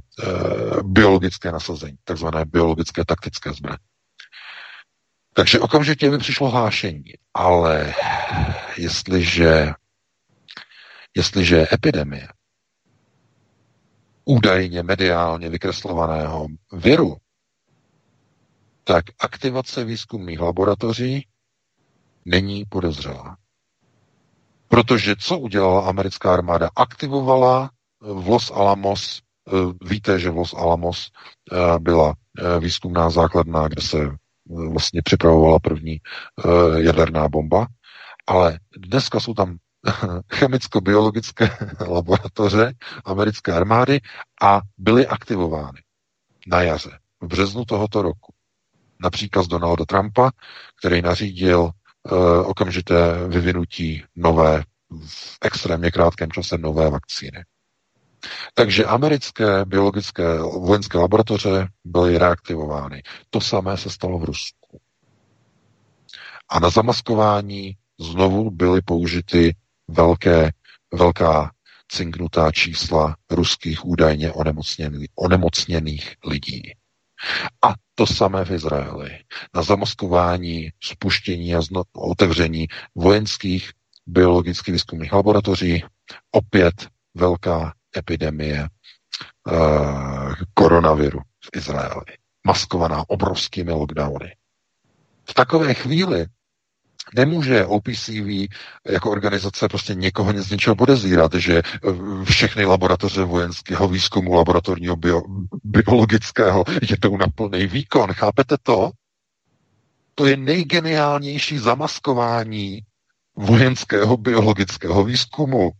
[0.82, 3.78] biologické nasazení, takzvané biologické taktické zbraně.
[5.40, 7.04] Takže okamžitě mi přišlo hlášení.
[7.34, 7.94] Ale
[8.76, 9.72] jestliže,
[11.16, 12.28] jestliže epidemie
[14.24, 17.16] údajně mediálně vykreslovaného viru,
[18.84, 21.26] tak aktivace výzkumných laboratoří
[22.24, 23.36] není podezřelá.
[24.68, 26.70] Protože co udělala americká armáda?
[26.76, 27.70] Aktivovala
[28.00, 29.52] v Los Alamos, eh,
[29.88, 31.10] víte, že v Los Alamos
[31.52, 34.20] eh, byla eh, výzkumná základna, kde se
[34.50, 36.00] vlastně připravovala první
[36.44, 37.66] uh, jaderná bomba,
[38.26, 39.56] ale dneska jsou tam
[40.32, 41.50] chemicko-biologické
[41.88, 42.72] laboratoře
[43.04, 44.00] americké armády
[44.42, 45.80] a byly aktivovány
[46.46, 48.32] na jaře, v březnu tohoto roku.
[49.02, 50.30] Například z Donalda Trumpa,
[50.78, 51.70] který nařídil uh,
[52.46, 54.62] okamžité vyvinutí nové,
[55.06, 57.44] v extrémně krátkém čase nové vakcíny.
[58.54, 63.02] Takže americké biologické vojenské laboratoře byly reaktivovány.
[63.30, 64.80] To samé se stalo v Rusku.
[66.48, 69.56] A na zamaskování znovu byly použity
[69.88, 70.50] velké,
[70.94, 71.50] velká
[71.88, 76.62] cinknutá čísla ruských údajně onemocněných, onemocněných lidí.
[77.64, 79.10] A to samé v Izraeli.
[79.54, 81.60] Na zamaskování, spuštění a
[81.92, 83.70] otevření vojenských
[84.06, 85.84] biologických výzkumných laboratoří
[86.30, 88.68] opět velká epidemie
[90.54, 92.04] koronaviru v Izraeli.
[92.46, 94.36] Maskovaná obrovskými lockdowny.
[95.24, 96.26] V takové chvíli
[97.14, 98.48] Nemůže OPCV
[98.88, 101.64] jako organizace prostě někoho z něčeho podezírat, že eh,
[102.24, 105.22] všechny laboratoře vojenského výzkumu laboratorního bio,
[105.64, 108.12] biologického jedou na plný výkon.
[108.12, 108.90] Chápete to?
[110.14, 112.80] To je nejgeniálnější zamaskování
[113.36, 115.70] vojenského biologického výzkumu.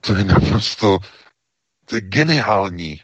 [0.00, 0.98] To je naprosto
[1.88, 3.00] to je geniální.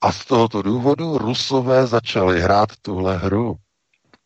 [0.00, 3.56] A z tohoto důvodu Rusové začali hrát tuhle hru.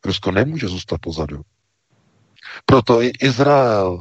[0.05, 1.41] Rusko nemůže zůstat pozadu.
[2.67, 4.01] Proto i Izrael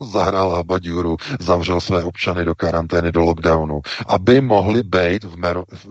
[0.00, 5.86] zahrál Habadjuru, zavřel své občany do karantény, do lockdownu, aby mohli být v, mero, v,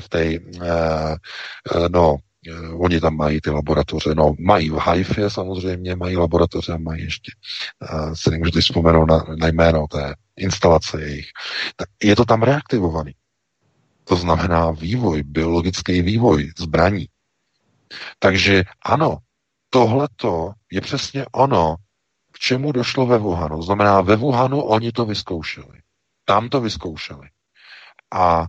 [0.00, 2.16] v té, eh, eh, no,
[2.78, 7.32] oni tam mají ty laboratoře, no, mají v Haifě samozřejmě, mají laboratoře a mají ještě,
[7.82, 11.26] eh, se nemůžete vzpomenout na, na jméno té instalace jejich.
[11.76, 13.12] Tak je to tam reaktivovaný.
[14.04, 17.08] To znamená vývoj, biologický vývoj zbraní.
[18.18, 19.18] Takže ano,
[19.70, 21.76] tohleto je přesně ono,
[22.32, 23.62] k čemu došlo ve Wuhanu.
[23.62, 25.80] Znamená, ve Wuhanu oni to vyzkoušeli.
[26.24, 27.28] Tam to vyzkoušeli.
[28.14, 28.46] A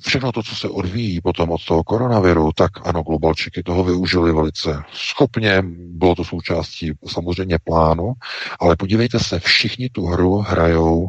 [0.00, 4.82] všechno to, co se odvíjí potom od toho koronaviru, tak ano, globalčiky toho využili velice
[4.92, 8.12] schopně, bylo to součástí samozřejmě plánu,
[8.60, 11.08] ale podívejte se, všichni tu hru hrajou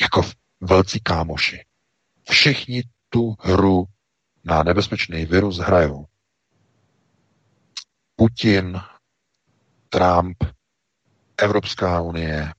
[0.00, 0.22] jako
[0.60, 1.64] velcí kámoši.
[2.30, 3.84] Všichni tu hru
[4.44, 6.04] na nebezpečný virus hrajou.
[8.16, 8.80] Putin,
[9.88, 10.44] Trump,
[11.36, 12.52] Evropská unie,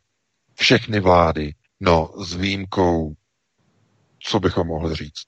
[0.54, 3.14] všechny vlády, no s výjimkou,
[4.24, 5.22] co bychom mohli říct,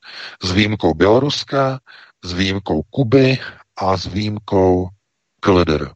[0.44, 1.80] s výjimkou Běloruska,
[2.24, 3.40] s výjimkou Kuby
[3.78, 4.90] a s výjimkou
[5.40, 5.92] KLDR.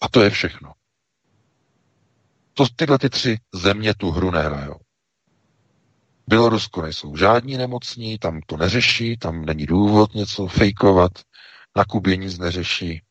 [0.00, 0.72] A to je všechno.
[2.54, 4.76] To, tyhle ty tři země tu hru nehrajou.
[6.26, 11.12] Bělorusko nejsou žádní nemocní, tam to neřeší, tam není důvod něco fejkovat,
[11.76, 13.02] na Kubě nic neřeší,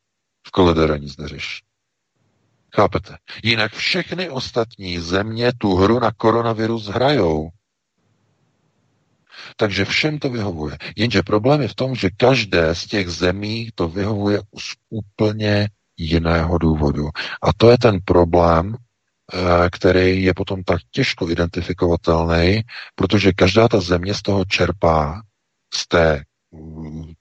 [0.46, 1.64] v Koledere nic neřeší.
[2.74, 3.16] Chápete?
[3.42, 7.50] Jinak všechny ostatní země tu hru na koronavirus hrajou.
[9.56, 10.78] Takže všem to vyhovuje.
[10.96, 16.58] Jenže problém je v tom, že každé z těch zemí to vyhovuje z úplně jiného
[16.58, 17.08] důvodu.
[17.42, 18.76] A to je ten problém,
[19.32, 22.62] Eh, který je potom tak těžko identifikovatelný,
[22.94, 25.22] protože každá ta země z toho čerpá
[25.74, 27.12] z té mm,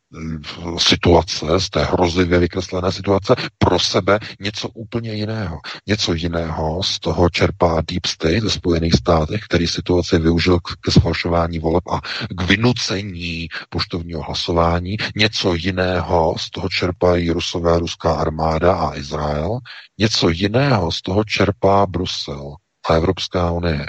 [0.78, 5.58] situace, z té hrozivě vykreslené situace pro sebe něco úplně jiného.
[5.88, 11.60] Něco jiného z toho čerpá Deep State ve Spojených státech, který situaci využil ke sfalšování
[11.60, 14.98] voleb a k vynucení poštovního hlasování.
[15.16, 19.60] Něco jiného z toho čerpají rusové, ruská armáda a Izrael.
[19.98, 22.56] Něco jiného z toho čerpá Brusel
[22.90, 23.86] a Evropská unie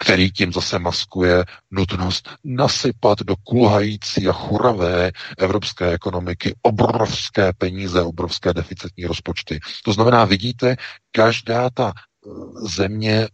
[0.00, 8.54] který tím zase maskuje nutnost nasypat do kulhající a churavé evropské ekonomiky obrovské peníze, obrovské
[8.54, 9.60] deficitní rozpočty.
[9.84, 10.76] To znamená, vidíte,
[11.12, 12.30] každá ta eh,
[12.68, 13.28] země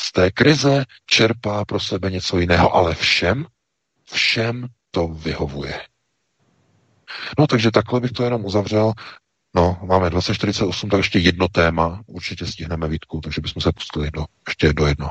[0.00, 3.46] z té krize čerpá pro sebe něco jiného, ale všem,
[4.12, 5.80] všem to vyhovuje.
[7.38, 8.92] No takže takhle bych to jenom uzavřel.
[9.54, 14.24] No, máme 2048, tak ještě jedno téma, určitě stihneme výtku, takže bychom se pustili do,
[14.48, 15.10] ještě do jedno.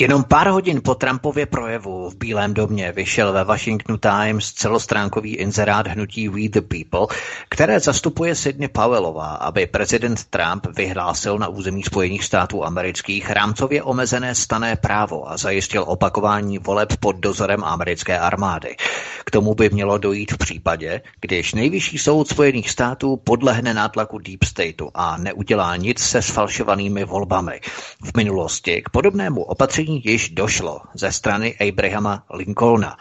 [0.00, 5.86] Jenom pár hodin po Trumpově projevu v Bílém domě vyšel ve Washington Times celostránkový inzerát
[5.86, 7.16] hnutí We the People,
[7.48, 14.34] které zastupuje Sidney Powellová, aby prezident Trump vyhlásil na území Spojených států amerických rámcově omezené
[14.34, 18.76] stané právo a zajistil opakování voleb pod dozorem americké armády.
[19.24, 24.44] K tomu by mělo dojít v případě, když nejvyšší soud Spojených států podlehne nátlaku Deep
[24.44, 27.60] Stateu a neudělá nic se sfalšovanými volbami.
[28.04, 32.96] V minulosti k podobnému opatření opatření již došlo ze strany Abrahama Lincolna.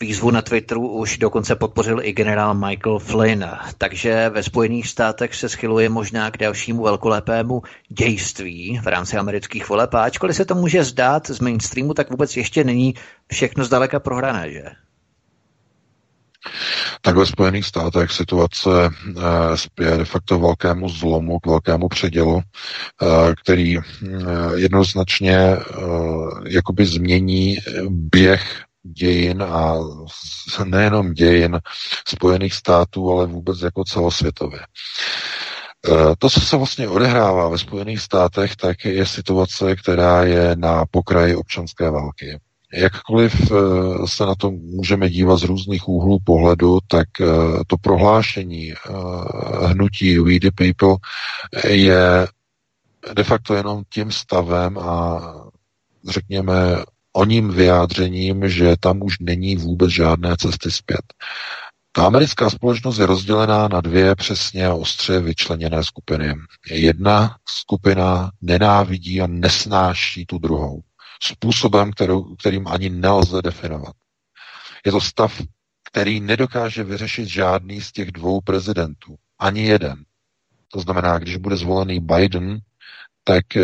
[0.00, 3.44] Výzvu na Twitteru už dokonce podpořil i generál Michael Flynn,
[3.78, 9.94] takže ve Spojených státech se schyluje možná k dalšímu velkolepému dějství v rámci amerických voleb.
[9.94, 12.94] A ačkoliv se to může zdát z mainstreamu, tak vůbec ještě není
[13.32, 14.64] všechno zdaleka prohrané, že?
[17.04, 23.34] Tak ve Spojených státech situace eh, spěje de facto velkému zlomu, k velkému předělu, eh,
[23.42, 23.82] který eh,
[24.54, 25.56] jednoznačně
[26.46, 27.56] jakoby změní
[27.88, 29.74] běh dějin a
[30.64, 31.60] nejenom dějin
[32.08, 34.60] Spojených států, ale vůbec jako celosvětově.
[36.18, 41.36] To, co se vlastně odehrává ve Spojených státech, tak je situace, která je na pokraji
[41.36, 42.40] občanské války.
[42.76, 43.54] Jakkoliv eh,
[44.06, 47.26] se na to můžeme dívat z různých úhlů pohledu, tak eh,
[47.66, 48.76] to prohlášení eh,
[49.66, 50.96] hnutí We the People
[51.68, 52.26] je
[53.14, 55.20] de facto jenom tím stavem a
[56.08, 56.54] řekněme
[57.12, 61.02] o ním vyjádřením, že tam už není vůbec žádné cesty zpět.
[61.92, 66.34] Ta americká společnost je rozdělená na dvě přesně ostře vyčleněné skupiny.
[66.70, 70.82] Jedna skupina nenávidí a nesnáší tu druhou
[71.22, 73.94] způsobem, kterou, kterým ani nelze definovat.
[74.86, 75.40] Je to stav,
[75.90, 79.16] který nedokáže vyřešit žádný z těch dvou prezidentů.
[79.38, 80.04] Ani jeden.
[80.68, 82.58] To znamená, když bude zvolený Biden,
[83.24, 83.62] tak eh,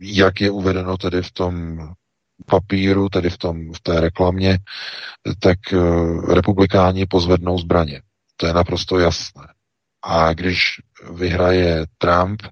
[0.00, 1.78] jak je uvedeno tedy v tom
[2.46, 4.58] papíru, tedy v, tom, v té reklamě,
[5.38, 8.02] tak eh, republikáni pozvednou zbraně.
[8.36, 9.46] To je naprosto jasné.
[10.02, 10.80] A když
[11.14, 12.42] vyhraje Trump,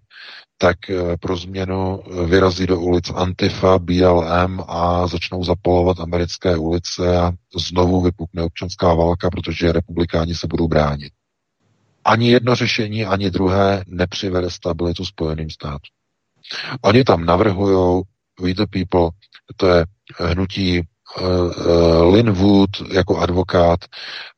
[0.59, 7.33] tak eh, pro změnu vyrazí do ulic Antifa, BLM a začnou zapalovat americké ulice a
[7.57, 11.13] znovu vypukne občanská válka, protože republikáni se budou bránit.
[12.05, 15.95] Ani jedno řešení, ani druhé nepřivede stabilitu Spojeným státům.
[16.83, 18.03] Oni tam navrhují
[18.41, 19.11] We the People,
[19.57, 19.85] to je
[20.17, 23.81] hnutí uh, Lynn Wood jako advokát,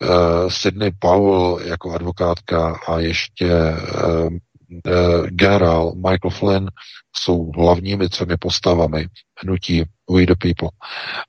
[0.02, 4.28] uh, Sidney Powell jako advokátka a ještě uh,
[4.70, 6.70] uh, generál Michael Flynn
[7.16, 9.06] jsou hlavními třemi postavami
[9.42, 10.70] hnutí We the People.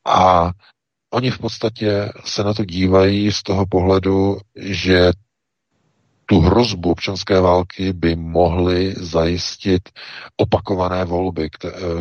[0.07, 0.51] A
[1.13, 5.11] oni v podstatě se na to dívají z toho pohledu, že
[6.25, 9.89] tu hrozbu občanské války by mohly zajistit
[10.37, 11.49] opakované volby,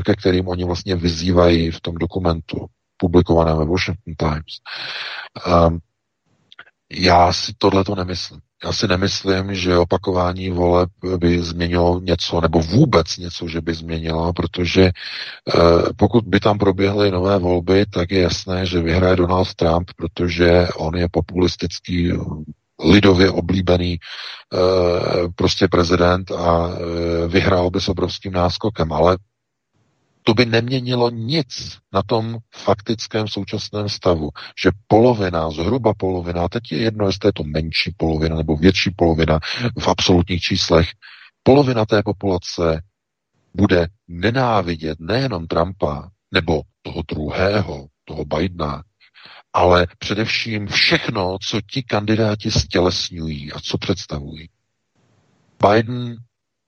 [0.05, 2.67] ke kterým oni vlastně vyzývají v tom dokumentu
[2.97, 4.61] publikovaném ve Washington Times.
[5.67, 5.79] Um,
[6.91, 8.41] já si tohle to nemyslím.
[8.65, 14.33] Já si nemyslím, že opakování voleb by změnilo něco, nebo vůbec něco, že by změnilo,
[14.33, 14.91] protože
[15.55, 15.63] uh,
[15.97, 20.97] pokud by tam proběhly nové volby, tak je jasné, že vyhraje Donald Trump, protože on
[20.97, 22.13] je populistický
[22.85, 24.59] lidově oblíbený eh,
[25.35, 29.17] prostě prezident a eh, vyhrál by s obrovským náskokem, ale
[30.23, 34.31] to by neměnilo nic na tom faktickém současném stavu,
[34.63, 39.41] že polovina, zhruba polovina, teď je jedno, jestli je to menší polovina nebo větší polovina
[39.79, 40.89] v absolutních číslech,
[41.43, 42.83] polovina té populace
[43.55, 48.83] bude nenávidět nejenom Trumpa nebo toho druhého, toho Bidena,
[49.53, 54.49] ale především všechno, co ti kandidáti stělesňují a co představují.
[55.69, 56.17] Biden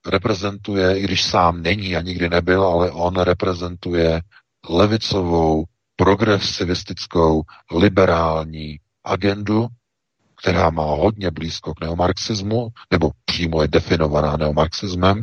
[0.06, 4.22] reprezentuje, i když sám není a nikdy nebyl, ale on reprezentuje
[4.68, 5.64] levicovou,
[5.96, 7.42] progresivistickou,
[7.72, 9.66] liberální agendu,
[10.42, 15.22] která má hodně blízko k neomarxismu, nebo přímo je definovaná neomarxismem,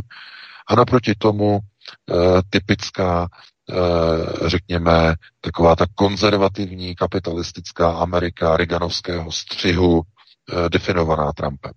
[0.67, 2.13] a naproti tomu e,
[2.49, 3.27] typická
[3.71, 11.71] Eh, řekněme, taková ta konzervativní kapitalistická Amerika Reaganovského střihu eh, definovaná Trumpem.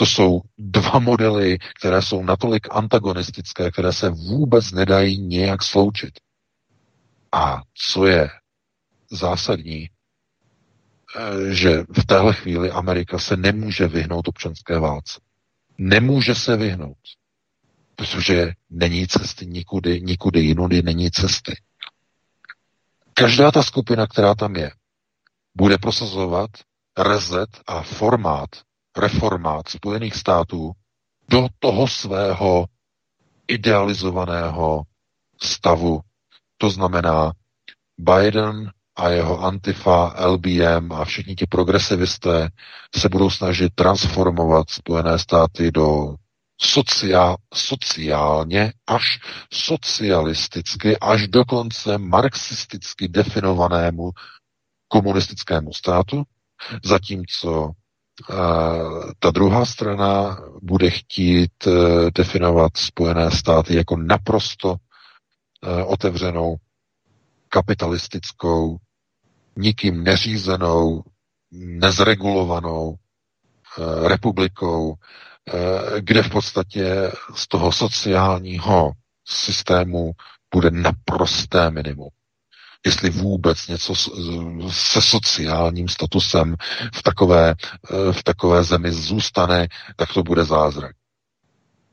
[0.00, 6.10] To jsou dva modely, které jsou natolik antagonistické, které se vůbec nedají nějak sloučit.
[7.32, 8.30] A co je
[9.10, 9.88] zásadní,
[11.16, 15.20] eh, že v téhle chvíli Amerika se nemůže vyhnout občanské válce.
[15.78, 16.98] Nemůže se vyhnout
[18.00, 21.56] protože není cesty nikudy, nikudy jinudy není cesty.
[23.14, 24.70] Každá ta skupina, která tam je,
[25.54, 26.50] bude prosazovat
[26.98, 28.48] rezet a formát,
[29.00, 30.72] reformát Spojených států
[31.28, 32.66] do toho svého
[33.48, 34.82] idealizovaného
[35.42, 36.00] stavu.
[36.58, 37.32] To znamená,
[37.98, 42.48] Biden a jeho Antifa, LBM a všichni ti progresivisté
[42.96, 46.14] se budou snažit transformovat Spojené státy do
[46.60, 49.18] sociál, sociálně až
[49.52, 54.10] socialisticky, až dokonce marxisticky definovanému
[54.88, 56.22] komunistickému státu,
[56.84, 57.70] zatímco
[59.18, 61.74] ta druhá strana bude chtít uh,
[62.14, 64.78] definovat Spojené státy jako naprosto uh,
[65.92, 66.56] otevřenou,
[67.48, 68.76] kapitalistickou,
[69.56, 71.02] nikým neřízenou,
[71.52, 72.94] nezregulovanou
[74.06, 74.96] republikou,
[75.54, 78.92] Eh, kde v podstatě z toho sociálního
[79.28, 80.12] systému
[80.54, 82.08] bude naprosté minimum.
[82.86, 83.94] Jestli vůbec něco
[84.70, 86.56] se sociálním statusem
[86.94, 87.54] v takové,
[87.90, 90.96] eh, v takové zemi zůstane, tak to bude zázrak.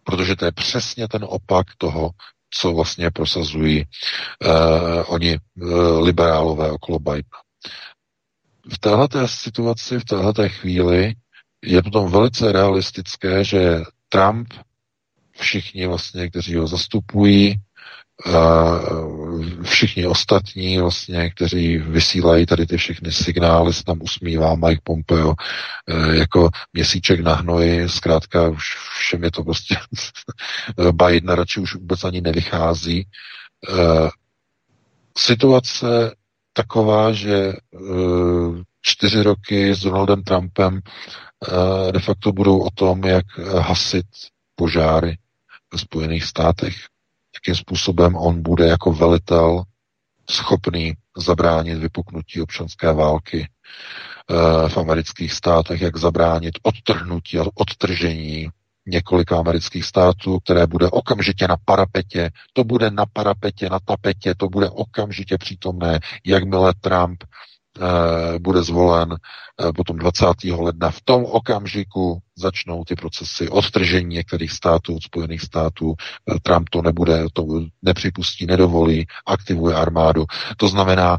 [0.03, 2.11] Protože to je přesně ten opak toho,
[2.49, 7.41] co vlastně prosazují uh, oni uh, liberálové okolo Bidena.
[8.73, 11.13] V této situaci, v této chvíli
[11.65, 14.53] je potom velice realistické, že Trump,
[15.31, 17.55] všichni vlastně, kteří ho zastupují,
[19.63, 25.33] všichni ostatní, vlastně, kteří vysílají tady ty všechny signály, se tam usmívá Mike Pompeo
[26.13, 29.75] jako měsíček na hnoji, zkrátka už všem je to prostě
[30.91, 33.07] Biden radši už vůbec ani nevychází.
[35.17, 36.15] Situace
[36.53, 37.53] taková, že
[38.81, 40.81] čtyři roky s Donaldem Trumpem
[41.91, 43.25] de facto budou o tom, jak
[43.59, 44.05] hasit
[44.55, 45.17] požáry
[45.73, 46.75] ve Spojených státech
[47.47, 49.63] jakým způsobem on bude jako velitel
[50.29, 58.49] schopný zabránit vypuknutí občanské války eh, v amerických státech, jak zabránit odtrhnutí a odtržení
[58.87, 64.49] několika amerických států, které bude okamžitě na parapetě, to bude na parapetě, na tapetě, to
[64.49, 67.23] bude okamžitě přítomné, jakmile Trump
[68.39, 70.25] bude zvolen eh, potom 20.
[70.43, 70.91] ledna.
[70.91, 75.93] V tom okamžiku začnou ty procesy odtržení některých států od Spojených států.
[75.99, 77.45] Eh, Trump to nebude, to
[77.81, 80.25] nepřipustí, nedovolí, aktivuje armádu.
[80.57, 81.17] To znamená,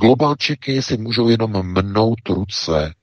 [0.00, 2.94] globalčiky si můžou jenom mnout ruce,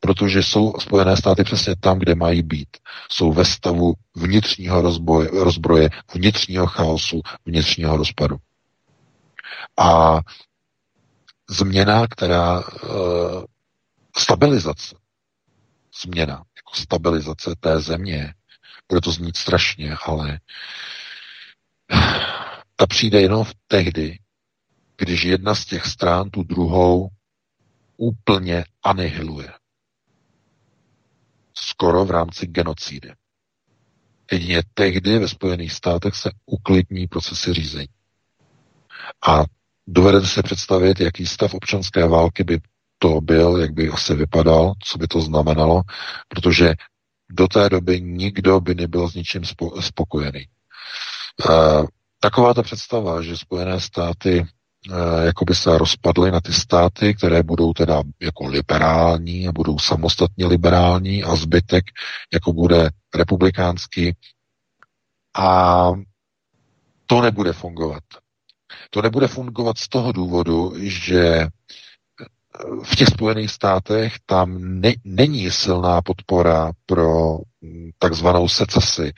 [0.00, 2.68] protože jsou Spojené státy přesně tam, kde mají být.
[3.10, 8.36] Jsou ve stavu vnitřního rozboje, rozbroje, vnitřního chaosu, vnitřního rozpadu.
[9.78, 10.20] A
[11.50, 13.44] změna, která uh,
[14.16, 14.96] stabilizace,
[16.02, 18.34] změna, jako stabilizace té země,
[18.88, 20.40] bude to znít strašně, ale
[22.76, 24.18] ta přijde jenom v tehdy,
[24.96, 27.08] když jedna z těch strán tu druhou
[27.96, 29.52] úplně anihiluje.
[31.54, 33.12] Skoro v rámci genocidy.
[34.32, 37.88] Jedině tehdy ve Spojených státech se uklidní procesy řízení.
[39.28, 39.44] A
[39.88, 42.60] Dovedete si představit, jaký stav občanské války by
[42.98, 45.82] to byl, jak by asi vypadal, co by to znamenalo,
[46.28, 46.74] protože
[47.30, 49.42] do té doby nikdo by nebyl s ničím
[49.80, 50.46] spokojený.
[51.48, 51.86] Uh,
[52.20, 57.42] taková ta představa, že Spojené státy uh, jako by se rozpadly na ty státy, které
[57.42, 61.84] budou teda jako liberální a budou samostatně liberální a zbytek
[62.32, 64.16] jako bude republikánský
[65.38, 65.90] a
[67.06, 68.02] to nebude fungovat.
[68.90, 71.46] To nebude fungovat z toho důvodu, že
[72.82, 77.38] v těch Spojených státech tam ne, není silná podpora pro
[77.98, 79.12] takzvanou secesi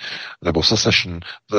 [0.44, 1.56] nebo secession, eh,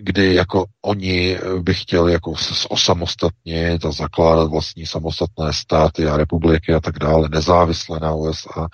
[0.00, 2.32] kdy jako oni by chtěli jako
[2.68, 8.68] osamostatnit a zakládat vlastní samostatné státy a republiky a tak dále, nezávisle na USA.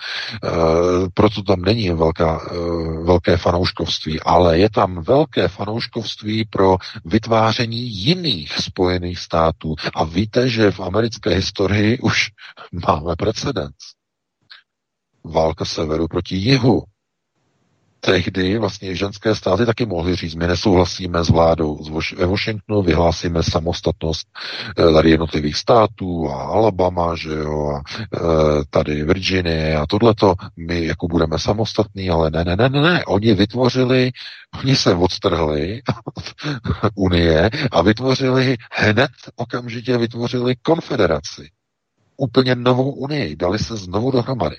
[0.44, 0.48] Eh,
[1.14, 2.54] proto tam není velká, eh,
[3.04, 9.74] velké fanouškovství, ale je tam velké fanouškovství pro vytváření jiných spojených států.
[9.94, 12.28] A víte, že v americké historii už
[12.86, 13.74] máme precedens.
[15.24, 16.82] Válka severu proti jihu
[18.04, 21.78] tehdy vlastně ženské státy taky mohly říct, my nesouhlasíme s vládou
[22.16, 24.28] ve Washingtonu, vyhlásíme samostatnost
[24.78, 27.82] eh, tady jednotlivých států a Alabama, že jo, a
[28.14, 28.18] eh,
[28.70, 33.34] tady Virginie a tohleto, my jako budeme samostatní, ale ne, ne, ne, ne, ne, oni
[33.34, 34.10] vytvořili,
[34.58, 35.82] oni se odstrhli
[36.94, 41.50] Unie a vytvořili hned okamžitě vytvořili konfederaci.
[42.16, 44.56] Úplně novou Unii, dali se znovu dohromady.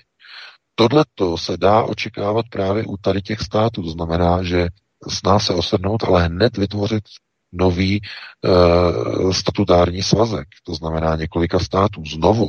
[0.76, 3.84] Tohle se dá očekávat právě u tady těch států.
[3.84, 4.68] To znamená, že
[5.08, 7.04] sná se osednout, ale hned vytvořit
[7.52, 10.48] nový e, statutární svazek.
[10.64, 12.48] To znamená několika států znovu.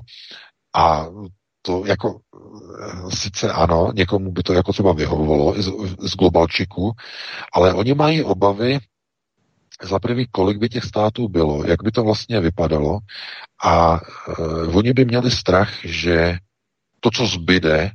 [0.76, 1.06] A
[1.66, 5.66] to jako eh, sice ano, někomu by to jako třeba vyhovovalo z,
[6.10, 6.92] z globalčiku,
[7.52, 8.78] ale oni mají obavy
[9.82, 12.98] za prvý, kolik by těch států bylo, jak by to vlastně vypadalo
[13.64, 16.38] a e, oni by měli strach, že
[17.00, 17.90] to, co zbyde,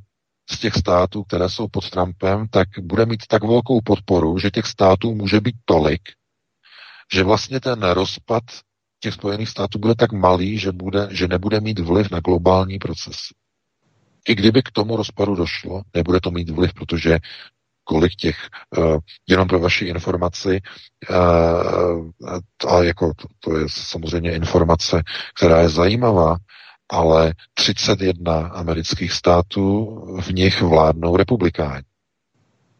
[0.51, 4.65] z těch států, které jsou pod Trumpem, tak bude mít tak velkou podporu, že těch
[4.65, 6.01] států může být tolik,
[7.13, 8.43] že vlastně ten rozpad
[8.99, 13.15] těch Spojených států bude tak malý, že, bude, že nebude mít vliv na globální proces.
[14.27, 17.19] I kdyby k tomu rozpadu došlo, nebude to mít vliv, protože
[17.83, 18.37] kolik těch,
[18.77, 18.97] uh,
[19.27, 20.61] jenom pro vaši informaci,
[21.09, 22.09] uh,
[22.67, 25.03] a jako to, to je samozřejmě informace,
[25.35, 26.35] která je zajímavá,
[26.91, 29.85] ale 31 amerických států
[30.21, 31.83] v nich vládnou republikáni.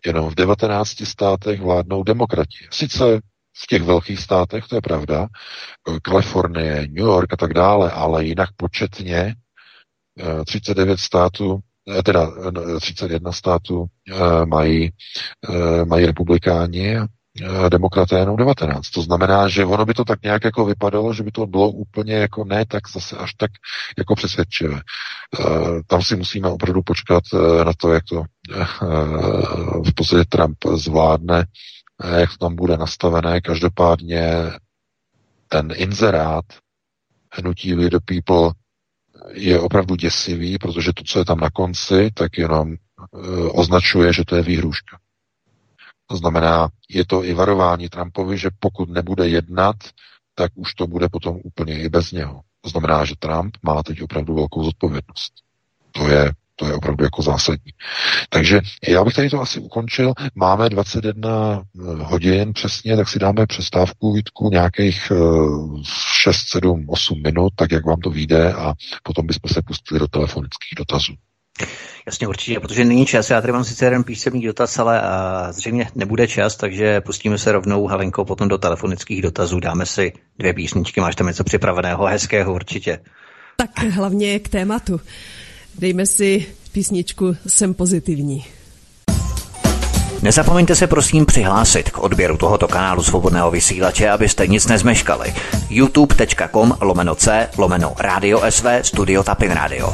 [0.06, 2.68] Jenom v 19 státech vládnou demokrati.
[2.72, 3.20] Sice
[3.64, 5.28] v těch velkých státech, to je pravda,
[6.02, 9.36] Kalifornie, New York a tak dále, ale jinak početně
[10.46, 11.60] 39 eh, států,
[12.00, 12.32] eh, teda
[12.80, 13.86] 31 eh, států
[14.46, 14.92] mají,
[15.86, 16.98] mají republikáni
[17.70, 18.90] demokraté jenom 19.
[18.90, 22.14] To znamená, že ono by to tak nějak jako vypadalo, že by to bylo úplně
[22.14, 23.52] jako ne tak zase až tak
[23.98, 24.82] jako přesvědčivé.
[25.40, 25.44] Eh,
[25.88, 28.24] tam si musíme opravdu počkat eh, na to, jak to
[29.86, 31.46] v podstatě Trump zvládne
[32.18, 33.42] jak to tam bude nastavené.
[33.42, 34.52] Každopádně
[35.48, 36.46] ten inzerát
[37.34, 38.52] hnutí We the People
[39.32, 42.76] je opravdu děsivý, protože to, co je tam na konci, tak jenom
[43.52, 44.98] označuje, že to je výhruška.
[46.08, 49.76] To znamená, je to i varování Trumpovi, že pokud nebude jednat,
[50.36, 52.42] tak už to bude potom úplně i bez něho.
[52.62, 55.34] To znamená, že Trump má teď opravdu velkou zodpovědnost.
[55.92, 57.72] To je to je opravdu jako zásadní.
[58.30, 60.14] Takže já bych tady to asi ukončil.
[60.36, 65.12] Máme 21 eh, hodin přesně, tak si dáme přestávku Vítku nějakých
[66.22, 68.74] 6, 7, 8 minut, tak jak vám to vyjde a
[69.04, 71.14] potom bychom se pustili do telefonických dotazů.
[72.06, 73.30] Jasně, určitě, protože není čas.
[73.30, 77.52] Já tady mám sice jeden písemný dotaz, ale a zřejmě nebude čas, takže pustíme se
[77.52, 79.60] rovnou, Helenko, potom do telefonických dotazů.
[79.60, 81.02] Dáme si dvě písničky.
[81.02, 83.00] Máš tam něco připraveného, hezkého určitě.
[83.56, 85.02] Tak hlavně k tématu.
[85.80, 88.46] Dejme si písničku Jsem pozitivní.
[90.22, 95.34] Nezapomeňte se prosím přihlásit k odběru tohoto kanálu Svobodného vysílače, abyste nic nezmeškali.
[95.70, 99.94] youtube.com lomeno c lomeno radio sv studio tapin radio.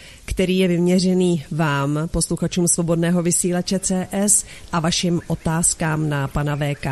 [0.31, 6.85] který je vyměřený vám, posluchačům Svobodného vysílače CS a vašim otázkám na pana VK.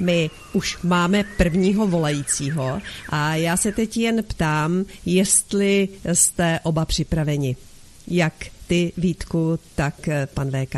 [0.00, 7.56] My už máme prvního volajícího a já se teď jen ptám, jestli jste oba připraveni.
[8.08, 8.34] Jak
[8.66, 9.94] ty, Vítku, tak
[10.34, 10.76] pan VK.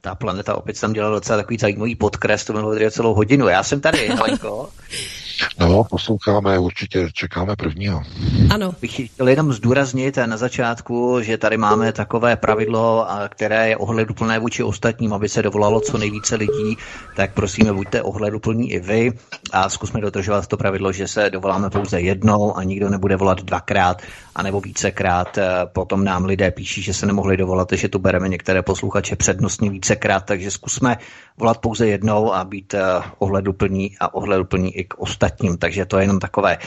[0.00, 3.48] Ta planeta opět tam dělala docela takový zajímavý podkres, to bylo celou hodinu.
[3.48, 4.68] Já jsem tady, Helenko.
[5.60, 8.02] No, posloucháme, určitě čekáme prvního.
[8.50, 8.74] Ano.
[8.80, 14.62] Bych chtěl jenom zdůraznit na začátku, že tady máme takové pravidlo, které je ohleduplné vůči
[14.62, 16.76] ostatním, aby se dovolalo co nejvíce lidí,
[17.16, 19.12] tak prosíme, buďte ohleduplní i vy
[19.52, 24.02] a zkusme dodržovat to pravidlo, že se dovoláme pouze jednou a nikdo nebude volat dvakrát
[24.34, 25.38] anebo vícekrát.
[25.72, 30.24] Potom nám lidé píší, že se nemohli dovolat, že tu bereme některé posluchače přednostně vícekrát,
[30.24, 30.96] takže zkusme
[31.38, 32.74] volat pouze jednou a být
[33.18, 35.58] ohleduplní a ohleduplní i k ostatním ostatním.
[35.58, 36.58] Takže to je jenom takové,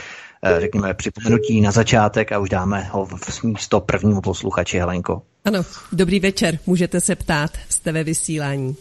[0.42, 5.22] eh, řekněme, připomenutí na začátek a už dáme ho v místo prvnímu posluchači, Helenko.
[5.44, 5.62] Ano,
[5.92, 8.76] dobrý večer, můžete se ptát, jste ve vysílání.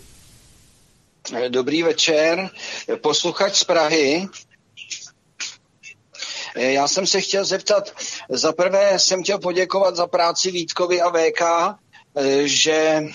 [1.49, 2.49] Dobrý večer,
[3.01, 4.27] posluchač z Prahy.
[6.55, 7.91] Eh, já jsem se chtěl zeptat,
[8.29, 11.41] za prvé jsem chtěl poděkovat za práci Vítkovi a VK,
[12.15, 13.13] eh, že Eh,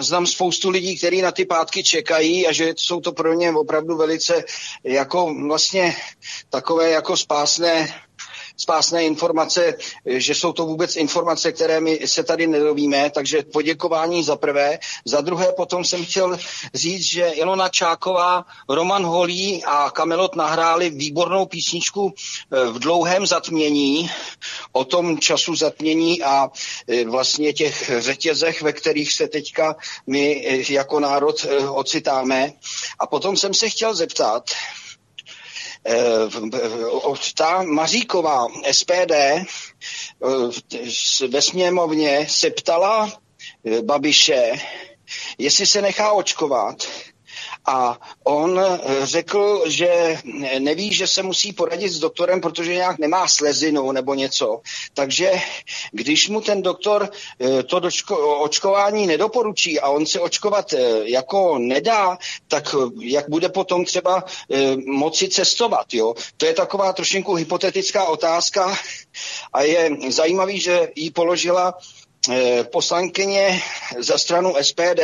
[0.00, 3.96] znám spoustu lidí, kteří na ty pátky čekají a že jsou to pro ně opravdu
[3.96, 4.44] velice
[4.84, 5.96] jako vlastně
[6.50, 7.94] takové jako spásné
[8.60, 9.74] spásné informace,
[10.06, 14.78] že jsou to vůbec informace, které my se tady nedovíme, takže poděkování za prvé.
[15.04, 16.38] Za druhé potom jsem chtěl
[16.74, 24.10] říct, že Ilona Čáková, Roman Holí a Kamelot nahráli výbornou písničku eh, v dlouhém zatmění,
[24.72, 26.48] o tom času zatmění a
[26.88, 29.76] eh, vlastně těch řetězech, ve kterých se teďka
[30.06, 32.52] my eh, jako národ ocitáme.
[32.98, 34.50] A potom jsem se chtěl zeptat,
[37.34, 39.46] ta Maříková SPD eh,
[41.28, 43.12] ve sněmovně se ptala
[43.64, 44.52] eh, Babiše,
[45.38, 46.86] jestli se nechá očkovat
[47.66, 50.18] a on eh, řekl, že
[50.58, 54.60] neví, že se musí poradit s doktorem, protože nějak nemá slezinu nebo něco.
[54.94, 55.32] Takže
[55.92, 57.10] když mu ten doktor
[57.40, 62.18] eh, to dočko, očkování nedoporučí a on se očkovat eh, jako nedá,
[62.48, 64.24] tak jak bude potom třeba
[64.86, 65.94] moci cestovat?
[65.94, 66.14] Jo?
[66.36, 68.78] To je taková trošinku hypotetická otázka
[69.52, 71.74] a je zajímavý, že ji položila
[72.72, 73.60] poslankyně
[73.98, 75.00] za stranu SPD,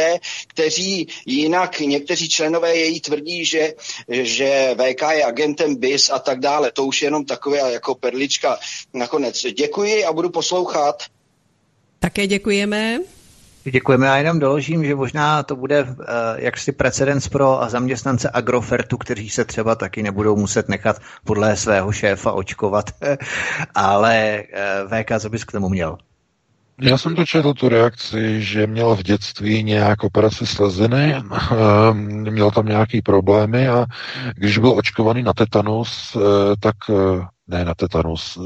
[0.47, 3.73] kteří jinak někteří členové její tvrdí, že,
[4.09, 6.73] že VK je agentem BIS a tak dále.
[6.73, 8.59] To už je jenom takové jako perlička
[8.95, 9.43] nakonec.
[9.43, 11.03] Děkuji a budu poslouchat.
[11.99, 12.99] Také děkujeme.
[13.71, 14.07] Děkujeme.
[14.07, 15.97] Já jenom doložím, že možná to bude uh,
[16.37, 22.33] jaksi precedens pro zaměstnance Agrofertu, kteří se třeba taky nebudou muset nechat podle svého šéfa
[22.33, 22.91] očkovat.
[23.75, 24.43] Ale
[24.85, 25.99] uh, VK, co bys k tomu měl?
[26.81, 31.15] Já jsem to četl tu reakci, že měl v dětství nějak operaci sleziny,
[31.51, 33.87] ehm, měl tam nějaký problémy a
[34.35, 36.21] když byl očkovaný na tetanus, eh,
[36.61, 38.39] tak eh, ne na tetanus,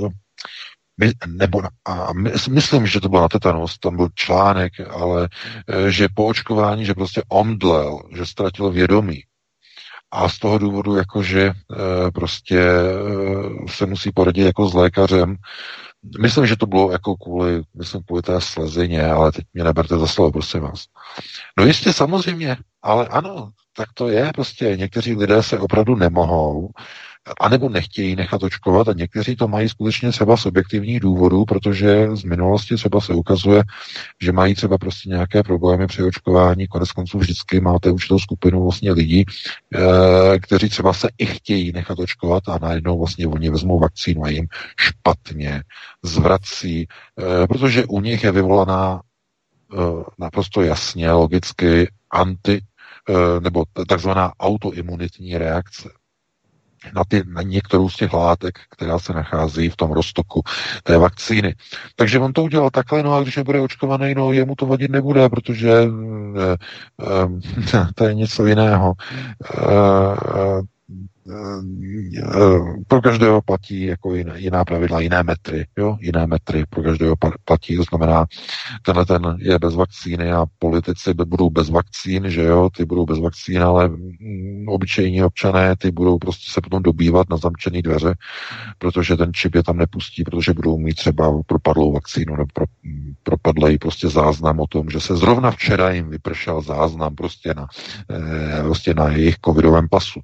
[1.01, 5.28] my, nebo a my, myslím, že to bylo na tetanus, tam byl článek, ale
[5.69, 9.23] eh, že po očkování, že prostě omdlel, že ztratil vědomí.
[10.12, 11.52] a z toho důvodu, jakože
[12.15, 12.66] prostě
[13.69, 15.36] se musí poradit jako s lékařem.
[16.21, 20.07] Myslím, že to bylo jako kvůli, myslím, kvůli té slezině, ale teď mě neberte za
[20.07, 20.85] slovo, prosím vás.
[21.59, 24.77] No jistě, samozřejmě, ale ano, tak to je prostě.
[24.77, 26.71] Někteří lidé se opravdu nemohou
[27.41, 28.89] anebo nechtějí nechat očkovat.
[28.89, 33.63] A někteří to mají skutečně třeba z objektivních důvodů, protože z minulosti třeba se ukazuje,
[34.21, 36.67] že mají třeba prostě nějaké problémy při očkování.
[36.67, 41.99] Konec konců vždycky máte určitou skupinu vlastně lidí, e, kteří třeba se i chtějí nechat
[41.99, 44.47] očkovat a najednou vlastně oni vezmou vakcínu a jim
[44.81, 45.63] špatně
[46.03, 46.87] zvrací, e,
[47.47, 49.77] protože u nich je vyvolaná e,
[50.19, 52.61] naprosto jasně, logicky anti
[53.41, 55.91] nebo takzvaná autoimunitní reakce
[56.94, 60.43] na, ty, na některou z těch látek, která se nachází v tom roztoku
[60.82, 61.55] té vakcíny.
[61.97, 65.28] Takže on to udělal takhle, no a když nebude očkovaný, no jemu to vadit nebude,
[65.28, 65.86] protože e,
[67.77, 68.93] e, to je něco jiného.
[69.55, 70.80] E,
[72.89, 75.97] pro každého platí jako jiná, jiná pravidla, jiné metry, jo?
[76.01, 78.27] jiné metry pro každého platí, to znamená,
[78.82, 83.19] tenhle ten je bez vakcíny a politici budou bez vakcín, že jo, ty budou bez
[83.19, 88.15] vakcín, ale mm, obyčejní občané, ty budou prostě se potom dobývat na zamčený dveře,
[88.78, 92.65] protože ten čip je tam nepustí, protože budou mít třeba propadlou vakcínu nebo pro,
[93.23, 97.66] propadlej prostě záznam o tom, že se zrovna včera jim vypršel záznam prostě na,
[98.11, 100.20] eh, prostě na jejich covidovém pasu.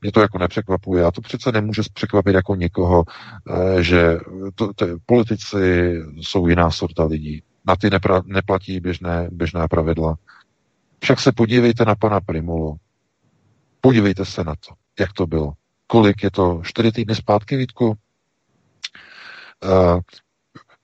[0.00, 1.04] Mě to jako nepřekvapuje.
[1.04, 3.04] A to přece nemůže překvapit jako někoho,
[3.50, 4.18] eh, že
[4.54, 7.42] to, to, politici jsou jiná sorta lidí.
[7.66, 10.16] Na ty nepra, neplatí běžné, běžná pravidla.
[11.02, 12.76] Však se podívejte na pana Primulu.
[13.80, 15.52] Podívejte se na to, jak to bylo.
[15.86, 16.62] Kolik je to?
[16.64, 17.86] Čtyři týdny zpátky, Vítku?
[17.86, 17.94] Uh,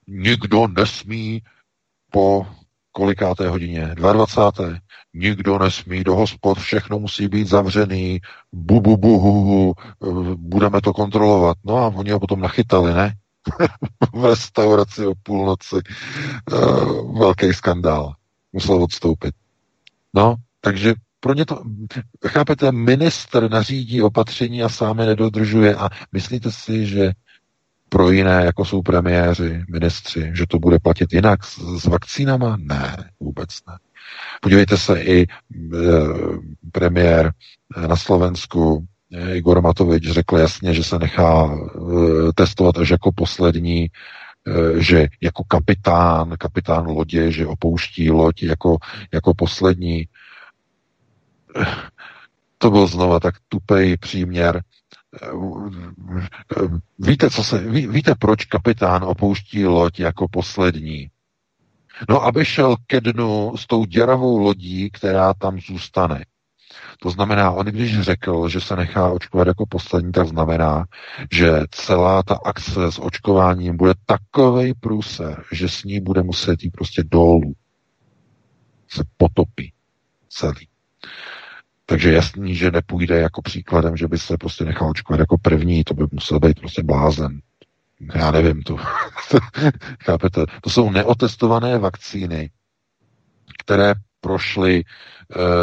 [0.07, 1.43] nikdo nesmí
[2.11, 2.47] po
[2.93, 3.91] kolikáté hodině?
[3.95, 4.79] 22
[5.15, 8.21] nikdo nesmí do hospod, všechno musí být zavřený,
[8.53, 9.75] bu, bu, bu, hu, hu,
[10.37, 11.57] budeme to kontrolovat.
[11.65, 13.15] No a oni ho potom nachytali, ne?
[14.15, 15.77] v restauraci o půlnoci.
[16.53, 18.15] Uh, velký skandál.
[18.53, 19.35] Musel odstoupit.
[20.15, 21.63] No, takže pro ně to,
[22.27, 27.13] chápete, minister nařídí opatření a sám je nedodržuje a myslíte si, že
[27.93, 32.57] pro jiné, jako jsou premiéři, ministři, že to bude platit jinak s, s vakcínama?
[32.61, 33.79] Ne, vůbec ne.
[34.41, 35.27] Podívejte se i e,
[36.73, 37.33] premiér
[37.77, 43.13] e, na Slovensku e, Igor Matovič řekl jasně, že se nechá e, testovat až jako
[43.13, 43.91] poslední, e,
[44.77, 48.77] že jako kapitán, kapitán lodě, že opouští loď jako,
[49.13, 50.09] jako poslední.
[52.59, 54.63] To byl znova tak tupej příměr.
[56.99, 61.11] Víte, co se, ví, víte, proč kapitán opouští loď jako poslední?
[62.09, 66.25] No, aby šel ke dnu s tou děravou lodí, která tam zůstane.
[67.01, 70.85] To znamená, on když řekl, že se nechá očkovat jako poslední, tak znamená,
[71.33, 76.71] že celá ta akce s očkováním bude takovej průser, že s ní bude muset jít
[76.71, 77.55] prostě dolů.
[78.89, 79.73] Se potopí
[80.29, 80.69] celý.
[81.93, 85.95] Takže jasný, že nepůjde jako příkladem, že by se prostě nechal očkovat jako první, to
[85.95, 87.41] by musel být prostě blázen
[88.15, 88.77] já nevím, to,
[90.05, 92.51] chápete, to jsou neotestované vakcíny,
[93.59, 94.85] které prošly e,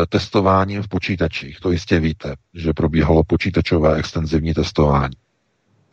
[0.05, 1.59] testováním v počítačích.
[1.59, 5.15] To jistě víte, že probíhalo počítačové extenzivní testování.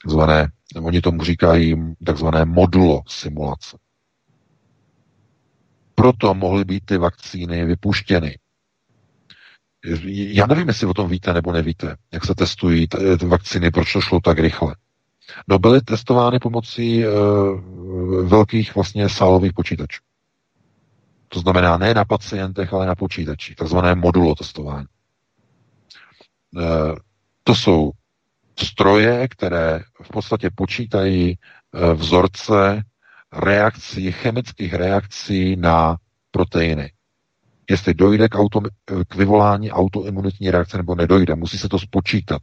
[0.02, 0.50] Takzvané,
[0.82, 3.78] oni tomu říkají takzvané modulo simulace.
[5.94, 8.38] Proto mohly být ty vakcíny vypuštěny.
[10.08, 14.00] Já nevím, jestli o tom víte nebo nevíte, jak se testují ty vakcíny, proč to
[14.00, 14.76] šlo tak rychle.
[15.48, 17.08] No byly testovány pomocí e,
[18.22, 20.02] velkých vlastně sálových počítačů.
[21.28, 24.86] To znamená ne na pacientech, ale na počítačích, takzvané modulo testování.
[26.56, 26.62] E,
[27.44, 27.90] to jsou
[28.58, 31.36] stroje, které v podstatě počítají e,
[31.94, 32.82] vzorce
[33.32, 35.96] reakcí, chemických reakcí na
[36.30, 36.92] proteiny.
[37.70, 38.60] Jestli dojde k, auto,
[39.08, 42.42] k vyvolání autoimunitní reakce nebo nedojde, musí se to spočítat.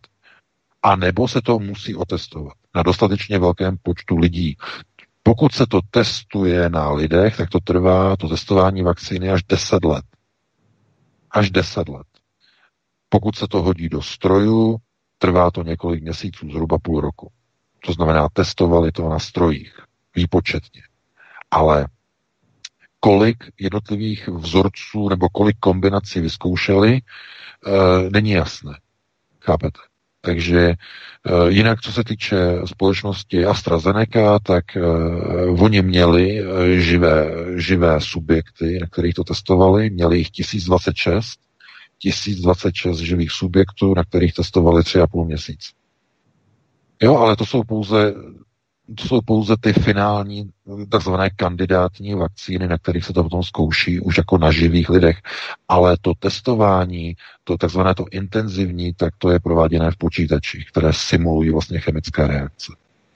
[0.84, 4.58] A nebo se to musí otestovat na dostatečně velkém počtu lidí.
[5.24, 10.06] Pokud se to testuje na lidech, tak to trvá, to testování vakcíny až 10 let.
[11.32, 12.08] Až 10 let.
[13.10, 14.78] Pokud se to hodí do strojů,
[15.18, 17.32] trvá to několik měsíců, zhruba půl roku.
[17.86, 19.80] To znamená, testovali to na strojích,
[20.16, 20.82] výpočetně.
[21.52, 21.88] Ale
[23.04, 27.02] kolik jednotlivých vzorců nebo kolik kombinací vyzkoušeli, e,
[28.10, 28.72] není jasné.
[29.42, 29.80] Chápete?
[30.26, 36.44] Takže eh, jinak, co se týče společnosti AstraZeneca, tak uh, oni měli
[36.76, 41.40] živé, živé subjekty, na kterých to testovali, měli jich 1026,
[42.00, 45.60] 1026 živých subjektů, na kterých testovali 3,5 měsíc.
[47.02, 48.14] Jo, ale to jsou pouze
[48.96, 50.50] to jsou pouze ty finální
[50.90, 55.18] takzvané kandidátní vakcíny, na kterých se to potom zkouší už jako na živých lidech.
[55.68, 61.50] Ale to testování, to takzvané to intenzivní, tak to je prováděné v počítačích, které simulují
[61.50, 62.74] vlastně chemické reakce.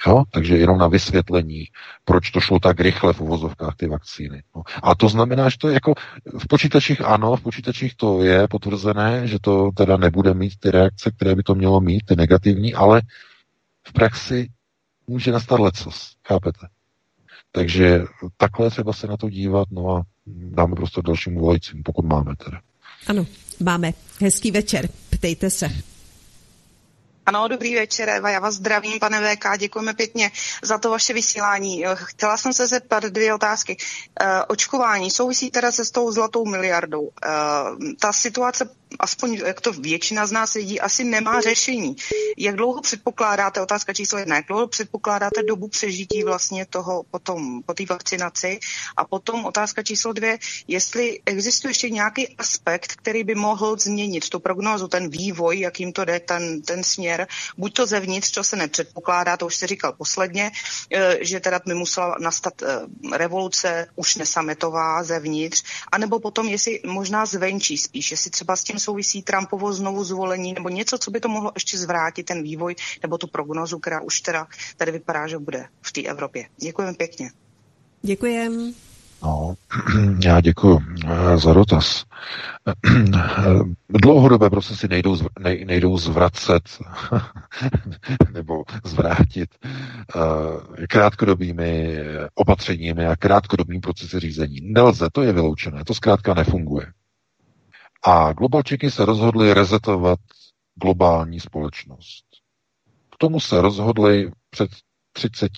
[0.08, 0.24] Jo?
[0.32, 1.66] Takže jenom na vysvětlení,
[2.06, 4.44] proč to šlo tak rychle v uvozovkách ty vakcíny.
[4.56, 4.62] No.
[4.84, 5.94] A to znamená, že to je jako
[6.38, 11.12] v počítačích ano, v počítačích to je potvrzené, že to teda nebude mít ty reakce,
[11.12, 13.02] které by to mělo mít, ty negativní, ale
[13.88, 14.48] v praxi
[15.08, 16.68] může nastat lecos, chápete?
[17.52, 18.02] Takže
[18.38, 22.62] takhle třeba se na to dívat, no a dáme prostě dalšímu volajícímu, pokud máme teda.
[23.08, 23.26] Ano,
[23.60, 23.94] máme.
[24.22, 25.70] Hezký večer, ptejte se.
[27.28, 30.32] Ano, dobrý večer, Eva, já vás zdravím, pane VK, děkujeme pěkně
[30.64, 31.84] za to vaše vysílání.
[31.94, 33.78] Chtěla jsem se zeptat dvě otázky.
[34.22, 37.10] E, očkování souvisí teda se s tou zlatou miliardou.
[37.10, 37.30] E,
[38.00, 38.70] ta situace
[39.00, 41.96] aspoň jak to většina z nás vidí, asi nemá řešení.
[42.38, 47.74] Jak dlouho předpokládáte, otázka číslo jedna, jak dlouho předpokládáte dobu přežití vlastně toho potom, po
[47.74, 48.60] té vakcinaci?
[48.98, 50.38] A potom otázka číslo dvě,
[50.68, 56.06] jestli existuje ještě nějaký aspekt, který by mohl změnit tu prognózu, ten vývoj, jakým to
[56.06, 57.28] jde, ten, ten směr,
[57.58, 60.52] buď to zevnitř, co se nepředpokládá, to už jste říkal posledně,
[60.94, 62.80] eh, že teda by musela nastat eh,
[63.18, 68.84] revoluce už nesametová zevnitř, anebo potom, jestli možná zvenčí spíš, jestli třeba s tím čím
[68.84, 73.18] souvisí Trumpovo znovu zvolení, nebo něco, co by to mohlo ještě zvrátit ten vývoj, nebo
[73.18, 74.48] tu prognozu, která už teda
[74.78, 76.46] tady vypadá, že bude v té Evropě.
[76.58, 77.30] Děkujeme pěkně.
[78.02, 78.74] Děkujem.
[79.24, 79.56] No,
[80.24, 82.06] já děkuji eh, za dotaz.
[83.90, 85.18] Dlouhodobé procesy nejdou,
[85.66, 86.64] nejdou zvracet
[88.34, 92.00] nebo zvrátit eh, krátkodobými
[92.36, 94.60] opatřeními a krátkodobými procesy řízení.
[94.62, 96.86] Nelze, to je vyloučené, to zkrátka nefunguje.
[98.08, 100.20] A globalčiky se rozhodli rezetovat
[100.76, 102.26] globální společnost.
[103.14, 104.70] K tomu se rozhodli před
[105.12, 105.52] 30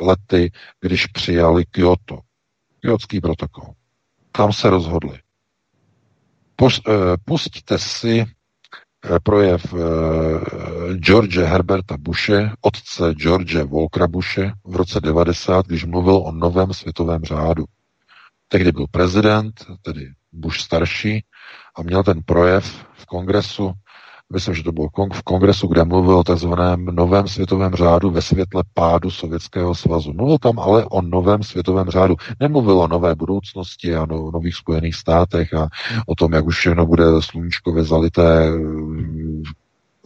[0.00, 2.18] lety, když přijali Kyoto,
[2.80, 3.74] Kyotský protokol.
[4.32, 5.18] Tam se rozhodli.
[6.62, 8.26] Eh, pusťte si eh,
[9.22, 9.78] projev eh,
[10.98, 17.24] George Herberta Bushe, otce George Volkra Bushe v roce 90, když mluvil o novém světovém
[17.24, 17.64] řádu.
[18.48, 21.24] Tehdy byl prezident, tedy Bush starší,
[21.76, 23.72] a měl ten projev v kongresu,
[24.32, 26.52] myslím, že to bylo v kongresu, kde mluvil o tzv.
[26.76, 30.12] novém světovém řádu ve světle pádu Sovětského svazu.
[30.12, 32.16] Mluvil tam ale o novém světovém řádu.
[32.40, 35.68] Nemluvil o nové budoucnosti a no, nových spojených státech a
[36.06, 39.42] o tom, jak už všechno bude sluníčkově zalité mm,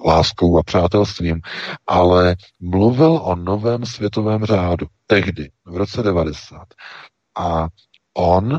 [0.06, 1.40] láskou a přátelstvím,
[1.86, 6.66] ale mluvil o novém světovém řádu tehdy, v roce 90.
[7.38, 7.68] A
[8.14, 8.58] on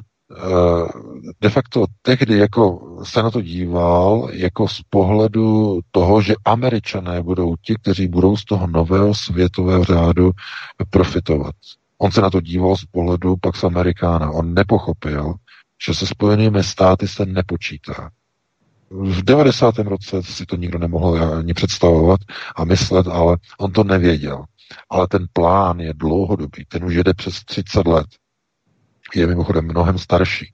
[1.42, 7.56] de facto tehdy jako se na to díval jako z pohledu toho, že američané budou
[7.56, 10.32] ti, kteří budou z toho nového světového řádu
[10.90, 11.56] profitovat.
[11.98, 14.32] On se na to díval z pohledu Pax Amerikána.
[14.32, 15.34] On nepochopil,
[15.86, 18.10] že se spojenými státy se nepočítá.
[18.90, 19.78] V 90.
[19.78, 22.20] roce si to nikdo nemohl ani představovat
[22.56, 24.44] a myslet, ale on to nevěděl.
[24.90, 28.06] Ale ten plán je dlouhodobý, ten už jede přes 30 let
[29.16, 30.54] je mimochodem mnohem starší.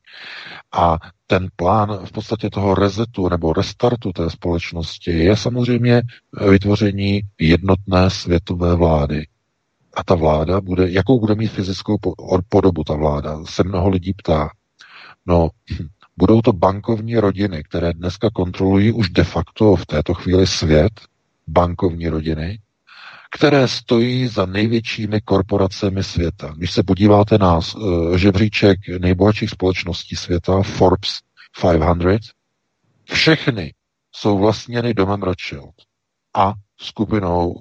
[0.72, 0.98] A
[1.28, 6.02] ten plán v podstatě toho rezetu nebo restartu té společnosti je samozřejmě
[6.50, 9.28] vytvoření jednotné světové vlády.
[9.94, 11.98] A ta vláda bude, jakou bude mít fyzickou
[12.50, 14.50] podobu ta vláda, se mnoho lidí ptá.
[15.26, 15.50] No,
[16.18, 20.92] budou to bankovní rodiny, které dneska kontrolují už de facto v této chvíli svět,
[21.48, 22.60] bankovní rodiny,
[23.32, 26.54] které stojí za největšími korporacemi světa.
[26.58, 31.20] Když se podíváte na uh, žebříček nejbohatších společností světa, Forbes
[31.62, 32.22] 500,
[33.14, 33.74] všechny
[34.16, 35.76] jsou vlastněny domem Rothschild
[36.36, 37.56] a skupinou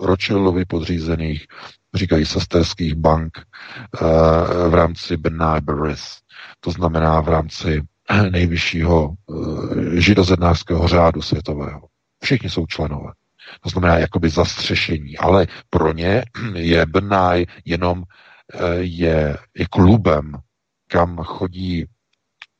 [0.00, 1.46] Rothschildovi podřízených,
[1.94, 4.08] říkají sesterských bank uh,
[4.70, 6.18] v rámci Benabaris,
[6.60, 7.82] to znamená v rámci
[8.30, 11.80] nejvyššího uh, židozednářského řádu světového.
[12.22, 13.12] Všichni jsou členové.
[13.60, 15.18] To znamená jakoby zastřešení.
[15.18, 16.22] Ale pro ně
[16.54, 18.02] je Brnaj jenom
[18.54, 20.32] eh, je, je klubem,
[20.88, 21.86] kam chodí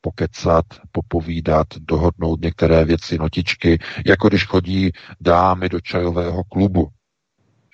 [0.01, 4.91] pokecat, popovídat, dohodnout některé věci, notičky, jako když chodí
[5.21, 6.87] dámy do čajového klubu.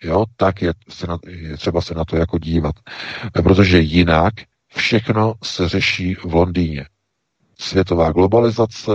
[0.04, 2.76] Jo, tak je, se na, je třeba se na to jako dívat.
[3.44, 4.34] Protože jinak
[4.76, 6.86] všechno se řeší v Londýně.
[7.60, 8.92] Světová globalizace,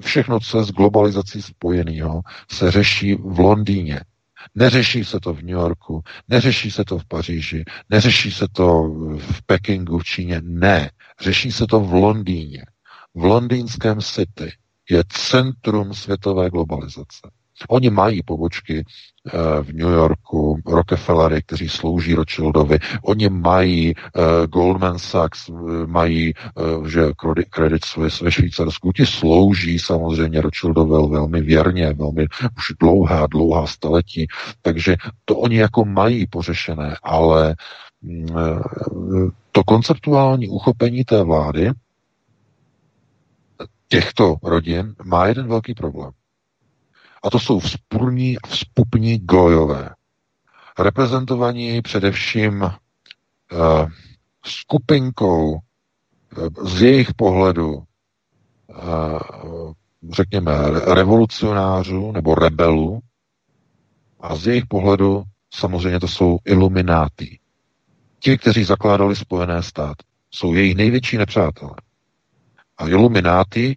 [0.00, 2.20] všechno, co je s globalizací spojeného,
[2.50, 4.00] se řeší v Londýně.
[4.54, 8.82] Neřeší se to v New Yorku, neřeší se to v Paříži, neřeší se to
[9.18, 10.90] v Pekingu, v Číně, ne.
[11.20, 12.64] Řeší se to v Londýně,
[13.14, 14.52] v londýnském city.
[14.90, 17.30] je centrum světové globalizace.
[17.68, 22.78] Oni mají pobočky eh, v New Yorku, Rockefellery, kteří slouží Rothschildovi.
[23.02, 25.52] Oni mají uh, Goldman Sachs, eh,
[25.86, 27.02] mají uh, že
[27.50, 28.92] Credit Suisse ve Švýcarsku.
[28.92, 32.26] Ti slouží samozřejmě Rothschildovi velmi věrně, velmi
[32.56, 34.26] už dlouhá, dlouhá staletí.
[34.62, 37.54] Takže to oni jako mají pořešené, ale
[38.02, 41.70] uh, to konceptuální uchopení té vlády
[43.90, 46.10] těchto rodin má jeden velký problém.
[47.22, 49.90] A to jsou vzpůrní a vzpupní gojové.
[50.78, 52.70] Reprezentovaní především uh,
[54.44, 55.58] skupinkou uh,
[56.68, 59.72] z jejich pohledu, uh,
[60.10, 60.52] řekněme,
[60.94, 63.00] revolucionářů nebo rebelů,
[64.20, 65.22] a z jejich pohledu
[65.54, 67.38] samozřejmě to jsou ilumináty.
[68.18, 71.74] Ti, kteří zakládali Spojené státy, jsou jejich největší nepřátelé.
[72.78, 73.76] A ilumináty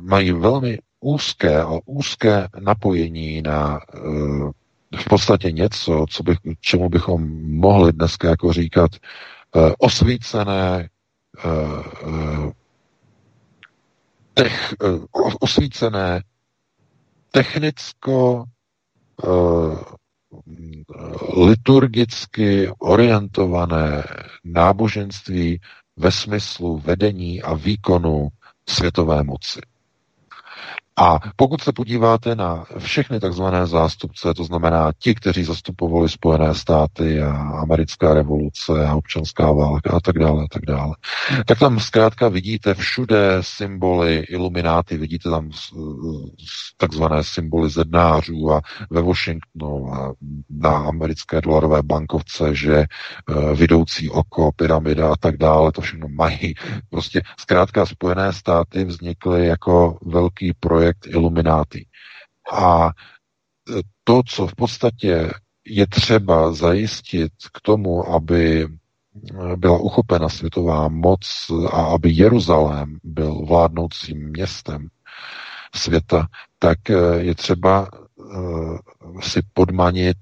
[0.00, 4.50] mají velmi úzké a úzké napojení na uh,
[4.96, 8.90] v podstatě něco, co bych, čemu bychom mohli dneska jako říkat
[9.54, 10.88] uh, osvícené
[11.44, 12.50] uh,
[14.34, 14.74] tech,
[15.40, 16.22] osvícené
[17.30, 18.44] technicko
[21.36, 24.04] liturgicky orientované
[24.44, 25.60] náboženství
[25.96, 28.28] ve smyslu vedení a výkonu
[28.68, 29.60] světové moci.
[30.98, 37.22] A pokud se podíváte na všechny takzvané zástupce, to znamená ti, kteří zastupovali Spojené státy
[37.22, 40.94] a americká revoluce a občanská válka a tak dále, a tak dále,
[41.46, 45.50] tak tam zkrátka vidíte všude symboly ilumináty, vidíte tam
[46.76, 48.60] takzvané symboly zednářů a
[48.90, 50.12] ve Washingtonu a
[50.50, 52.86] na americké dolarové bankovce, že e,
[53.54, 56.54] vidoucí oko, pyramida a tak dále, to všechno mají.
[56.90, 61.86] Prostě zkrátka Spojené státy vznikly jako velký projekt projekt Illuminati.
[62.52, 62.90] A
[64.04, 65.30] to, co v podstatě
[65.64, 68.68] je třeba zajistit k tomu, aby
[69.56, 74.88] byla uchopena světová moc a aby Jeruzalém byl vládnoucím městem
[75.74, 76.26] světa,
[76.58, 76.78] tak
[77.18, 77.88] je třeba
[79.20, 80.16] si podmanit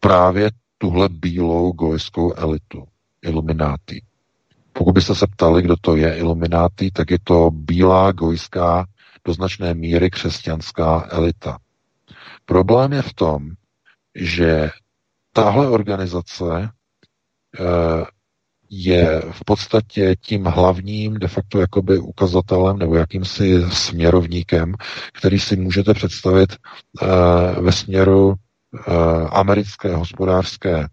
[0.00, 2.84] právě tuhle bílou gojskou elitu,
[3.22, 4.02] ilumináty.
[4.72, 8.86] Pokud byste se ptali, kdo to je ilumináty, tak je to bílá gojská
[9.24, 11.58] do značné míry křesťanská elita.
[12.44, 13.50] Problém je v tom,
[14.14, 14.70] že
[15.32, 16.70] tahle organizace
[17.60, 18.04] eh,
[18.70, 24.74] je v podstatě tím hlavním de facto jakoby ukazatelem nebo jakýmsi směrovníkem,
[25.12, 26.52] který si můžete představit
[27.02, 27.06] eh,
[27.60, 28.92] ve směru eh,
[29.30, 30.86] americké hospodářské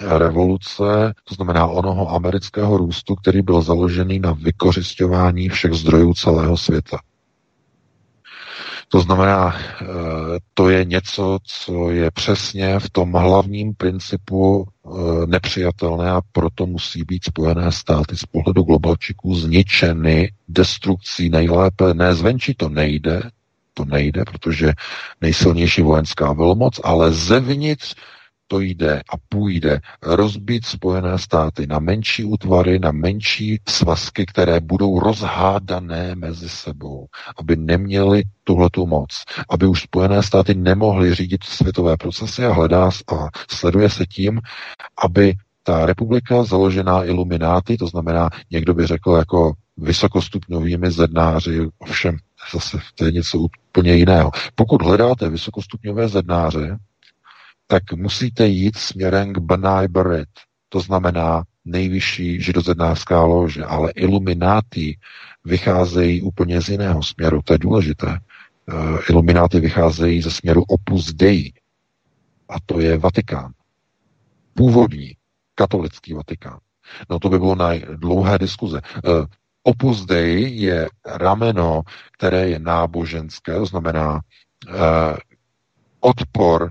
[0.00, 6.98] revoluce, to znamená onoho amerického růstu, který byl založený na vykořišťování všech zdrojů celého světa.
[8.94, 9.84] To znamená, eh,
[10.54, 14.90] to je něco, co je přesně v tom hlavním principu eh,
[15.26, 21.94] nepřijatelné a proto musí být Spojené státy z pohledu globalčiků zničeny destrukcí nejlépe.
[21.94, 23.22] Ne zvenčí to nejde,
[23.74, 24.72] to nejde, protože
[25.20, 27.94] nejsilnější vojenská velmoc, ale zevnitř
[28.46, 35.00] to jde a půjde rozbít Spojené státy na menší útvary, na menší svazky, které budou
[35.00, 37.06] rozhádané mezi sebou,
[37.38, 43.28] aby neměli tuhletu moc, aby už Spojené státy nemohly řídit světové procesy a hledá a
[43.48, 44.40] sleduje se tím,
[45.04, 52.16] aby ta republika založená ilumináty, to znamená, někdo by řekl jako vysokostupňovými zednáři, ovšem
[52.52, 54.30] zase to je něco úplně jiného.
[54.54, 56.78] Pokud hledáte vysokostupňové zednáře,
[57.66, 60.28] tak musíte jít směrem k B'nai Beret,
[60.68, 64.98] to znamená nejvyšší židozednářská lože, ale ilumináty
[65.44, 68.18] vycházejí úplně z jiného směru, to je důležité.
[68.72, 71.52] Uh, ilumináty vycházejí ze směru Opus Dei,
[72.48, 73.52] a to je Vatikán.
[74.54, 75.16] Původní
[75.54, 76.58] katolický Vatikán.
[77.10, 78.80] No to by bylo na dlouhé diskuze.
[79.04, 79.24] Uh,
[79.62, 81.82] Opus Dei je rameno,
[82.12, 85.16] které je náboženské, to znamená uh,
[86.00, 86.70] odpor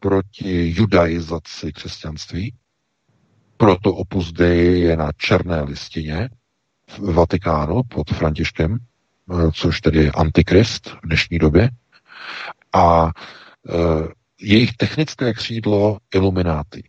[0.00, 2.54] proti judaizaci křesťanství.
[3.56, 6.28] Proto Opus Dei je na černé listině
[6.98, 11.70] v Vatikánu pod Františkem, eh, což tedy je antikrist v dnešní době.
[12.72, 13.12] A e,
[14.40, 16.88] jejich technické křídlo ilumináty.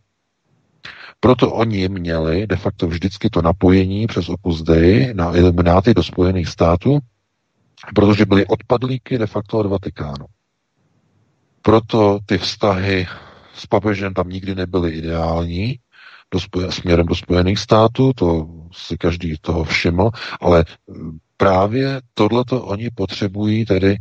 [1.20, 6.48] Proto oni měli de facto vždycky to napojení přes Opus Dei na ilumináty do Spojených
[6.48, 7.00] států,
[7.96, 10.26] protože byli odpadlíky de facto od Vatikánu.
[11.68, 13.08] Proto ty vztahy
[13.54, 15.80] s papežem tam nikdy nebyly ideální,
[16.32, 20.10] do spoje, směrem do Spojených států, to si každý toho všiml,
[20.42, 20.66] ale
[21.38, 23.98] právě tohleto oni potřebují, tedy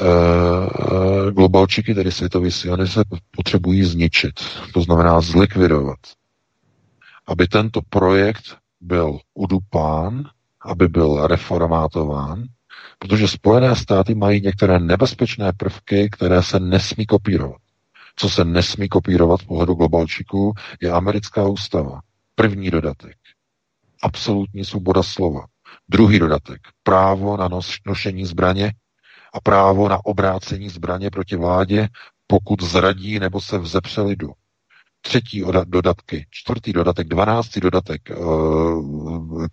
[0.00, 3.02] uh, globalčiky, tedy světoví siony se
[3.36, 4.34] potřebují zničit,
[4.74, 5.98] to znamená zlikvidovat.
[7.26, 10.24] Aby tento projekt byl udupán,
[10.64, 12.44] aby byl reformátován,
[13.02, 17.60] protože Spojené státy mají některé nebezpečné prvky, které se nesmí kopírovat.
[18.16, 22.00] Co se nesmí kopírovat z pohledu globalčiků, je americká ústava.
[22.34, 23.16] První dodatek.
[24.02, 25.46] Absolutní svoboda slova.
[25.88, 26.60] Druhý dodatek.
[26.82, 27.48] Právo na
[27.86, 28.72] nošení zbraně
[29.34, 31.88] a právo na obrácení zbraně proti vládě,
[32.26, 34.32] pokud zradí nebo se vzepře lidu
[35.02, 38.14] třetí dodatky, čtvrtý dodatek, dvanáctý dodatek, eh,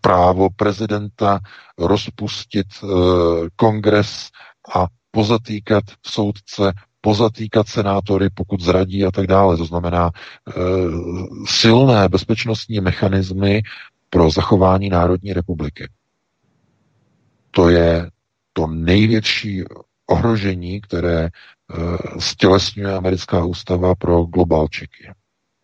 [0.02, 1.40] právo prezidenta
[1.78, 2.88] rozpustit eh,
[3.56, 4.30] kongres
[4.76, 9.58] a pozatýkat soudce, pozatýkat senátory, pokud zradí a tak dále.
[9.58, 10.54] To znamená eh,
[11.46, 13.62] silné bezpečnostní mechanismy
[14.10, 15.90] pro zachování Národní republiky.
[17.52, 18.10] To je
[18.54, 19.64] to největší
[20.08, 21.30] ohrožení, které
[22.20, 25.10] stělesňuje americká ústava pro globalčiky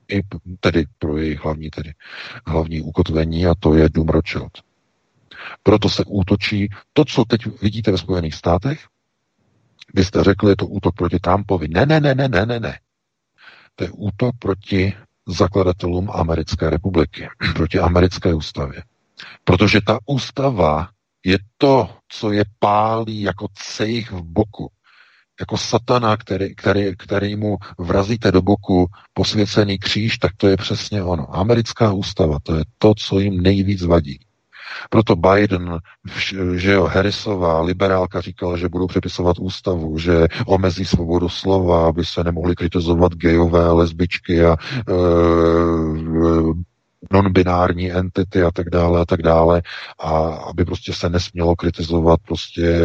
[0.07, 0.22] i
[0.60, 1.94] tedy pro jejich hlavní, tedy,
[2.48, 4.52] hlavní ukotvení a to je Dům Rothschild.
[5.64, 8.88] Proto se útočí to, co teď vidíte ve Spojených státech.
[9.94, 11.68] Vy jste řekli, je to útok proti Trumpovi.
[11.68, 12.80] Ne, ne, ne, ne, ne, ne, ne.
[13.76, 14.94] To je útok proti
[15.27, 18.84] zakladatelům Americké republiky, proti americké ústavě.
[19.44, 20.90] Protože ta ústava
[21.26, 24.72] je to, co je pálí jako cejch v boku
[25.40, 31.03] jako satana, který, který, který mu vrazíte do boku posvěcený kříž, tak to je přesně
[31.03, 31.38] ono.
[31.38, 34.20] Americká ústava, to je to, co jim nejvíc vadí.
[34.90, 35.80] Proto Biden,
[36.56, 42.24] že jo, Harrisová, liberálka říkala, že budou přepisovat ústavu, že omezí svobodu slova, aby se
[42.24, 44.94] nemohli kritizovat gejové, lesbičky a e,
[47.12, 49.62] non-binární entity a tak dále a tak dále
[49.99, 52.80] a aby prostě se nesmělo kritizovat prostě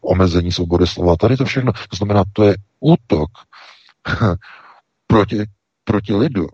[0.00, 1.16] omezení svobody slova.
[1.16, 3.30] Tady to všechno, to znamená, to je útok
[5.06, 5.44] proti,
[5.84, 6.46] proti lidu.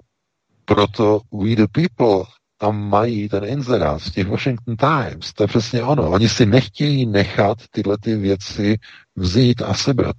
[0.65, 2.24] Proto we the people
[2.61, 5.32] tam mají ten inzerát z těch Washington Times.
[5.32, 6.11] To je přesně ono.
[6.11, 8.78] Oni si nechtějí nechat tyhle ty věci
[9.16, 10.16] vzít a sebrat.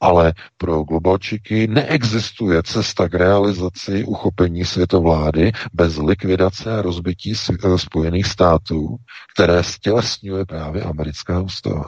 [0.00, 7.34] Ale pro globalčiky neexistuje cesta k realizaci uchopení světovlády bez likvidace a rozbití
[7.76, 8.96] Spojených států,
[9.34, 11.84] které stělesňuje právě americká ústava.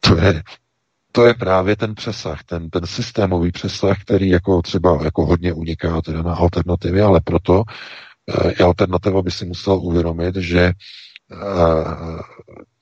[0.00, 0.42] To je,
[1.12, 6.00] to je právě ten přesah, ten, ten systémový přesah, který jako třeba jako hodně uniká
[6.00, 7.62] teda na alternativy, ale proto
[8.58, 10.72] e, alternativa by si musel uvědomit, že e,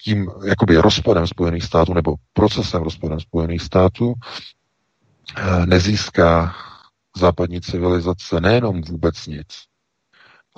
[0.03, 4.15] tím jakoby rozpadem Spojených států nebo procesem rozpadem Spojených států
[5.37, 6.55] e, nezíská
[7.17, 9.47] západní civilizace nejenom vůbec nic,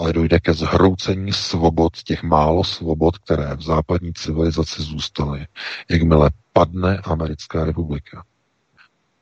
[0.00, 5.46] ale dojde ke zhroucení svobod, těch málo svobod, které v západní civilizaci zůstaly,
[5.90, 8.24] jakmile padne Americká republika.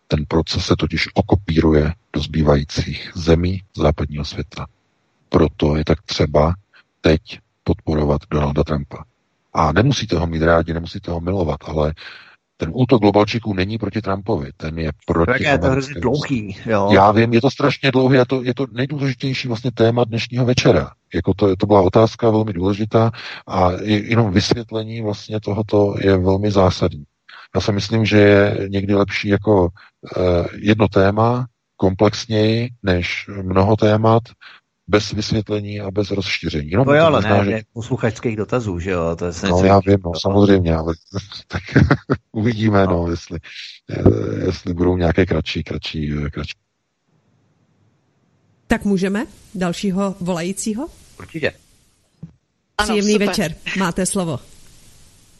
[0.08, 4.66] Ten proces se totiž okopíruje do zbývajících zemí západního světa.
[5.28, 6.54] Proto je tak třeba
[7.00, 7.20] teď
[7.64, 9.04] podporovat Donalda Trumpa.
[9.54, 11.94] A nemusíte ho mít rádi, nemusíte ho milovat, ale
[12.60, 16.56] ten útok globalčíků není proti Trumpovi, ten je proti Tak je to hrozně dlouhý.
[16.66, 16.88] Jo.
[16.92, 20.90] Já vím, je to strašně dlouhý a to, je to nejdůležitější vlastně téma dnešního večera.
[21.14, 23.10] Jako to, to byla otázka velmi důležitá
[23.46, 27.04] a jenom vysvětlení vlastně tohoto je velmi zásadní.
[27.54, 34.22] Já si myslím, že je někdy lepší jako uh, jedno téma komplexněji než mnoho témat,
[34.88, 36.70] bez vysvětlení a bez rozšíření.
[36.70, 37.60] No, to je ale ne, že...
[37.72, 39.16] posluchačských dotazů, že jo?
[39.16, 40.94] To je no já vím, no, samozřejmě, ale
[41.48, 41.62] tak
[42.32, 43.38] uvidíme, no, no jestli,
[44.46, 46.54] jestli budou nějaké kratší, kratší, kratší.
[48.66, 50.88] Tak můžeme dalšího volajícího?
[51.18, 51.52] Určitě.
[52.82, 54.40] Příjemný ano, večer, máte slovo.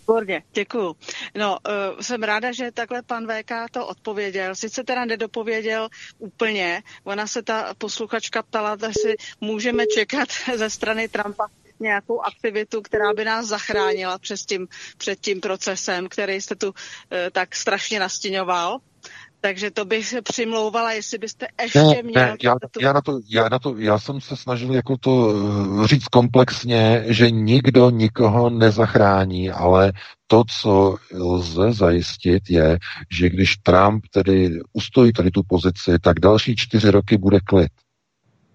[0.09, 0.97] Výborně, děkuju.
[1.35, 4.55] No, uh, jsem ráda, že takhle pan VK to odpověděl.
[4.55, 6.83] Sice teda nedopověděl úplně.
[7.05, 11.49] Ona se ta posluchačka ptala, si můžeme čekat ze strany Trumpa
[11.81, 14.69] nějakou aktivitu, která by nás zachránila před tím,
[14.99, 16.75] před tím procesem, který jste tu uh,
[17.33, 18.79] tak strašně nastěňoval.
[19.41, 22.23] Takže to bych se přimlouvala, jestli byste ještě ne, měl...
[22.23, 22.81] Ne, já, tu...
[22.81, 25.35] já, na to, já, na to, já jsem se snažil jako to
[25.83, 29.93] eh, říct komplexně, že nikdo nikoho nezachrání, ale
[30.27, 32.79] to, co lze zajistit, je,
[33.11, 37.73] že když Trump tedy ustojí tady tu pozici, tak další čtyři roky bude klid.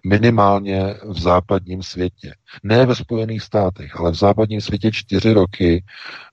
[0.06, 2.34] Minimálně v západním světě.
[2.62, 5.84] Ne ve Spojených státech, ale v západním světě čtyři roky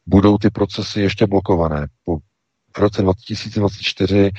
[0.05, 1.87] budou ty procesy ještě blokované.
[2.05, 2.17] Po
[2.75, 4.31] v roce 2024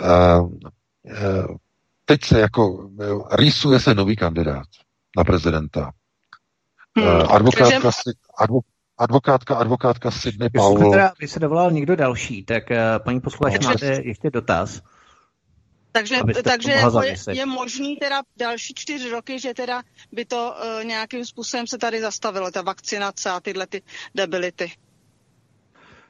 [0.00, 1.56] uh, uh,
[2.04, 2.90] teď se jako
[3.32, 4.66] rýsuje se nový kandidát
[5.16, 5.90] na prezidenta.
[6.98, 8.60] Hmm, advokátka, si, advo,
[8.98, 10.90] advokátka, advokátka Sydney Jestli Powell.
[10.90, 12.62] teda, by se dovolal někdo další, tak
[13.04, 14.80] paní posluchač, Takže- máte ještě dotaz?
[15.92, 19.82] Takže, takže jako je, je možný teda další čtyři roky, že teda
[20.12, 23.82] by to uh, nějakým způsobem se tady zastavilo, ta vakcinace a tyhle ty
[24.14, 24.72] debility.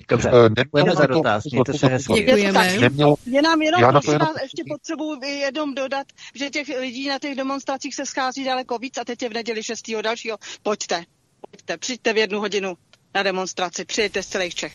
[0.09, 2.13] Dobře, Eh, děkujeme za dotaz, mějte se hezky.
[2.15, 2.79] Děkujeme.
[2.81, 7.19] Nemělo, Jenom, jenom Já na to jenom- ještě potřebuji jenom dodat, že těch lidí na
[7.19, 10.03] těch demonstracích se schází daleko víc a teď je v neděli 6.
[10.03, 10.39] dalšího.
[10.63, 11.05] Pojďte,
[11.51, 12.75] pojďte, přijďte v jednu hodinu
[13.15, 14.75] na demonstraci, přijďte z celých Čech.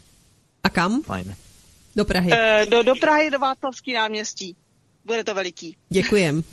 [0.64, 1.02] A kam?
[1.04, 1.36] Fajn.
[1.96, 2.32] Do Prahy.
[2.34, 4.56] E, do, do Prahy, do Václavský náměstí.
[5.06, 5.78] Bude to veliký.
[5.90, 6.44] Děkujem.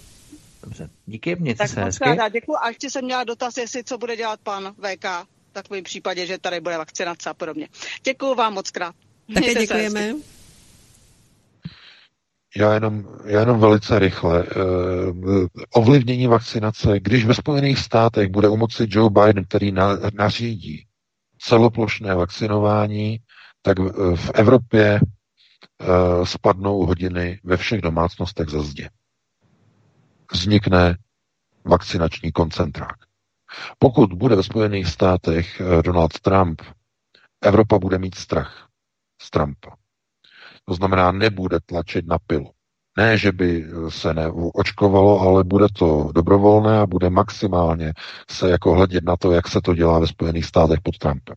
[0.62, 2.04] Dobře, díky, mějte Tak se moc hezky.
[2.32, 2.56] děkuji.
[2.56, 5.04] A ještě jsem měla dotaz, jestli co bude dělat pan VK
[5.50, 7.68] v takovém případě, že tady bude vakcinace a podobně.
[8.04, 8.94] Děkuji vám moc krát.
[9.34, 9.74] Také Mějte hezky.
[9.74, 10.14] děkujeme.
[12.56, 14.44] Já jenom, já jenom velice rychle.
[14.44, 20.86] Uh, ovlivnění vakcinace, když ve Spojených státech bude u moci Joe Biden, který na, nařídí
[21.38, 23.18] celoplošné vakcinování,
[23.62, 28.90] tak v, v Evropě uh, spadnou hodiny ve všech domácnostech za zdě.
[30.32, 30.96] Vznikne
[31.64, 33.09] vakcinační koncentrák.
[33.78, 36.62] Pokud bude ve Spojených státech eh, Donald Trump,
[37.42, 38.68] Evropa bude mít strach
[39.22, 39.76] z Trumpa.
[40.64, 42.50] To znamená, nebude tlačit na pilu.
[42.98, 47.92] Ne, že by se neočkovalo, ale bude to dobrovolné a bude maximálně
[48.30, 51.36] se jako hledět na to, jak se to dělá ve Spojených státech pod Trumpem.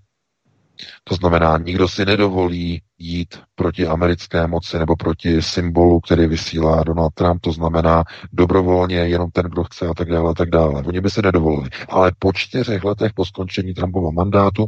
[1.04, 7.14] To znamená, nikdo si nedovolí jít proti americké moci nebo proti symbolu, který vysílá Donald
[7.14, 8.04] Trump, to znamená
[8.34, 10.84] dobrovolně jenom ten, kdo chce a tak dále a tak dále.
[10.84, 11.70] Oni by se nedovolili.
[11.90, 14.66] Ale po čtyřech letech po skončení Trumpova mandátu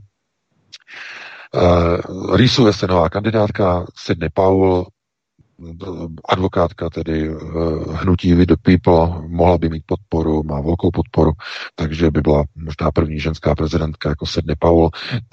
[1.54, 4.86] uh, rýsuje se nová kandidátka Sydney Powell,
[6.26, 11.32] advokátka tedy uh, hnutí We the People, mohla by mít podporu, má velkou podporu,
[11.76, 14.90] takže by byla možná první ženská prezidentka jako Sydney Powell.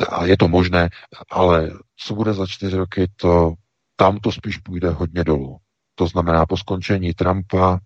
[0.09, 0.89] A je to možné,
[1.31, 3.55] ale co bude za čtyři roky, to
[3.97, 5.57] tam to spíš půjde hodně dolů.
[5.95, 7.79] To znamená po skončení Trumpa,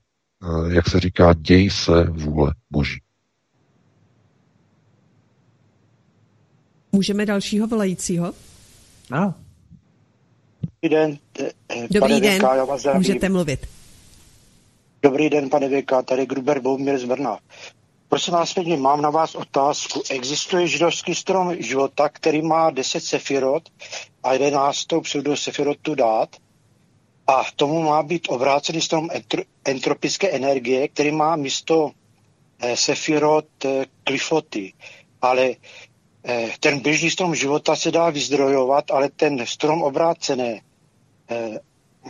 [0.42, 3.00] uh, jak se říká, děj se vůle boží.
[6.92, 8.32] Můžeme dalšího volajícího?
[9.10, 9.34] No,
[10.88, 13.00] den, eh, eh, Dobrý pane den, vás zdravím.
[13.00, 13.66] můžete mluvit.
[15.02, 17.38] Dobrý den, pane VK, tady Gruber Boumír z Brna.
[18.08, 20.02] Prosím vás, pěkně, mám na vás otázku.
[20.10, 23.62] Existuje židovský strom života, který má 10 sefirot
[24.22, 24.86] a 11.
[25.02, 26.36] pseudo sefirotu dát
[27.26, 31.90] a tomu má být obrácený strom entro, entropické energie, který má místo
[32.60, 34.72] eh, sefirot eh, klifoty.
[35.22, 35.50] Ale
[36.24, 40.60] eh, ten běžný strom života se dá vyzdrojovat, ale ten strom obrácené eh,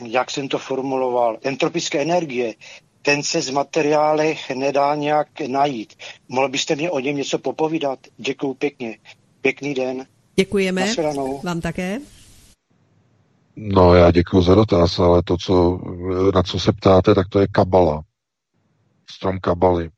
[0.05, 2.55] jak jsem to formuloval, entropické energie,
[3.03, 5.95] ten se z materiálech nedá nějak najít.
[6.29, 7.99] Mohl byste mě o něm něco popovídat?
[8.17, 8.99] Děkuju pěkně.
[9.41, 10.07] Pěkný den.
[10.37, 10.95] Děkujeme.
[11.43, 11.99] Vám také.
[13.57, 15.81] No, já děkuji za dotaz, ale to, co,
[16.35, 18.03] na co se ptáte, tak to je kabala.
[19.11, 19.91] Strom kabaly.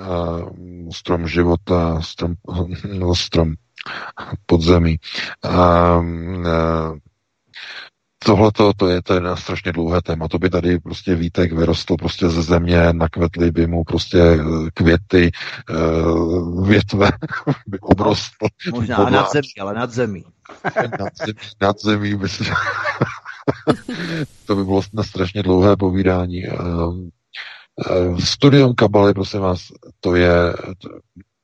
[0.00, 0.48] Uh,
[0.90, 2.34] strom života, strom,
[2.98, 3.54] no, strom
[4.46, 4.96] podzemí.
[5.44, 6.04] Uh,
[6.38, 6.98] uh,
[8.24, 10.28] Tohle to je, to je na strašně dlouhé téma.
[10.28, 15.30] To by tady prostě výtek vyrostl prostě ze země, nakvetly by mu prostě eh, květy,
[15.70, 15.74] eh,
[16.66, 17.10] větve
[17.66, 18.46] by obrostl.
[18.72, 20.24] možná Podlá- nad zemí, ale nad zemí.
[21.00, 22.44] nad zemí, nad zemí by si...
[24.46, 26.46] to by bylo na strašně dlouhé povídání.
[26.46, 27.08] Ehm,
[27.90, 29.60] ehm, Studium kabaly, prosím vás,
[30.00, 30.32] to je,
[30.78, 30.88] to,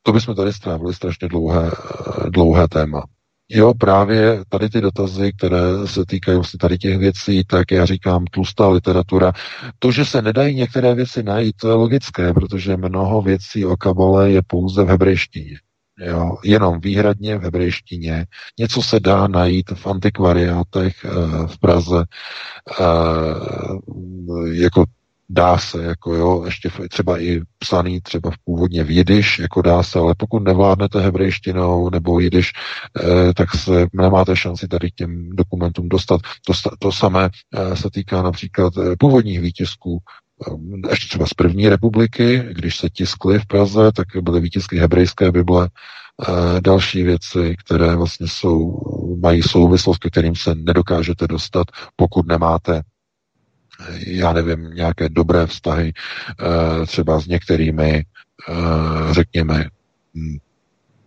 [0.03, 3.03] to bychom tady strávili strašně dlouhé, eh, dlouhé téma.
[3.51, 8.25] Jo, právě tady ty dotazy, které se týkají vlastně tady těch věcí, tak já říkám
[8.25, 9.33] tlustá literatura.
[9.79, 14.31] To, že se nedají některé věci najít, to je logické, protože mnoho věcí o kabale
[14.31, 15.59] je pouze v hebrejštině.
[16.01, 18.27] Jo, jenom výhradně v hebrejštině.
[18.59, 21.09] Něco se dá najít v antikvariátech eh,
[21.47, 22.05] v Praze,
[22.81, 22.85] eh,
[24.53, 24.85] jako
[25.31, 29.83] dá se, jako jo, ještě třeba i psaný třeba v původně v jidiš, jako dá
[29.83, 32.53] se, ale pokud nevládnete hebrejštinou nebo jidiš,
[33.03, 36.21] eh, tak se nemáte šanci tady k těm dokumentům dostat.
[36.47, 39.99] To, to samé eh, se týká například eh, původních výtisků,
[40.49, 45.33] eh, ještě třeba z první republiky, když se tiskly v Praze, tak byly výtisky hebrejské
[45.33, 48.81] Bible, eh, další věci, které vlastně jsou,
[49.23, 52.83] mají souvislost, ke kterým se nedokážete dostat, pokud nemáte
[54.07, 58.05] já nevím, nějaké dobré vztahy eh, třeba s některými,
[58.49, 59.69] eh, řekněme,
[60.15, 60.39] hm,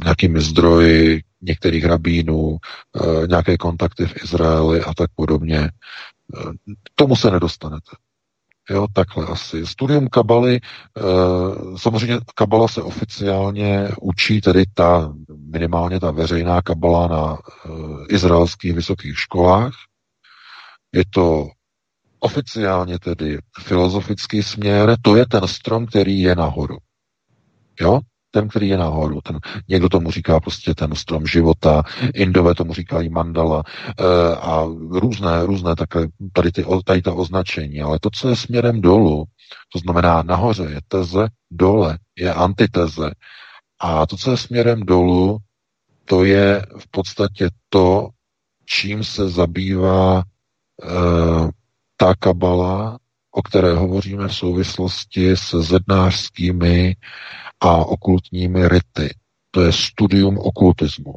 [0.04, 2.58] nějakými zdroji některých rabínů,
[2.96, 5.72] eh, nějaké kontakty v Izraeli a tak podobně.
[6.96, 7.92] Tomu se nedostanete.
[8.70, 9.68] Jo, takhle asi.
[9.68, 10.60] Studium kabaly,
[11.78, 15.14] samozřejmě kabala se oficiálně učí, tedy ta
[15.52, 17.38] minimálně ta veřejná kabala na
[18.10, 19.74] izraelských vysokých školách.
[20.94, 21.50] Je to
[22.24, 26.78] oficiálně tedy filozofický směr, to je ten strom, který je nahoru.
[27.82, 28.00] Jo?
[28.32, 29.22] Ten, který je nahoru.
[29.22, 31.84] Ten, někdo tomu říká prostě ten strom života,
[32.14, 33.64] Indové tomu říkají mandala
[34.00, 37.82] e, a různé, různé takové, tady, ty, tady ta označení.
[37.82, 39.24] Ale to, co je směrem dolů,
[39.74, 43.12] to znamená nahoře je teze, dole je antiteze.
[43.80, 45.38] A to, co je směrem dolů,
[46.06, 48.10] to je v podstatě to,
[48.66, 50.22] čím se zabývá e,
[52.02, 53.00] ta kabala,
[53.32, 56.96] o které hovoříme v souvislosti se zednářskými
[57.60, 59.16] a okultními rity.
[59.52, 61.14] To je studium okultismu.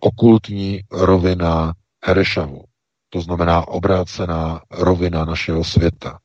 [0.00, 1.72] Okultní rovina
[2.04, 2.64] Herešavu.
[3.08, 6.18] To znamená obrácená rovina našeho světa.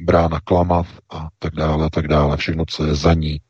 [0.00, 2.36] Brána Klamav a tak dále, a tak dále.
[2.36, 3.40] Všechno, co je za ní,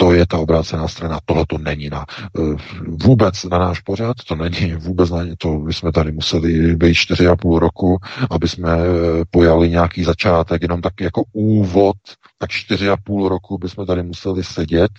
[0.00, 1.18] to je ta obrácená strana.
[1.24, 2.04] Tohle to není na,
[2.38, 2.56] eh,
[2.86, 7.28] vůbec na náš pořad, to není vůbec na to, by jsme tady museli být čtyři
[7.28, 7.98] a půl roku,
[8.30, 11.96] aby jsme eh, pojali nějaký začátek, jenom tak jako úvod,
[12.38, 14.90] tak čtyři a půl roku bychom tady museli sedět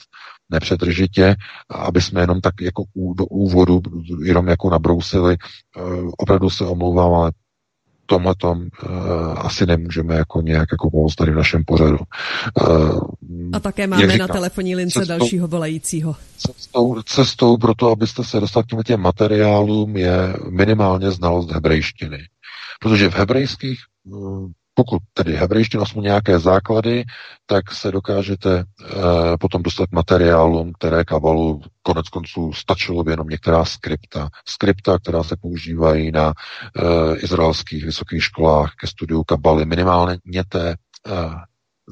[0.49, 1.35] nepřetržitě,
[1.69, 2.83] aby jsme jenom tak jako
[3.15, 3.81] do úvodu
[4.23, 5.37] jenom jako nabrousili.
[5.77, 5.81] Eh,
[6.17, 7.31] opravdu se omlouvám, ale
[8.09, 8.89] tomhle tom uh,
[9.37, 11.97] asi nemůžeme jako nějak jako pomoct tady v našem pořadu.
[12.61, 13.01] Uh,
[13.53, 16.15] a také máme říkám, na telefonní lince cestou, dalšího volajícího.
[16.37, 22.17] Cestou, cestou pro to, abyste se dostali k těm materiálům, je minimálně znalost hebrejštiny.
[22.81, 23.79] Protože v hebrejských
[24.79, 27.03] pokud tedy hebrejština aspoň nějaké základy,
[27.45, 28.63] tak se dokážete e,
[29.39, 34.29] potom dostat materiálům, které kabalu konec konců stačilo by jenom některá skripta.
[34.45, 40.17] Skripta, která se používají na e, izraelských vysokých školách ke studiu kabaly, minimálně
[40.49, 40.75] té, e,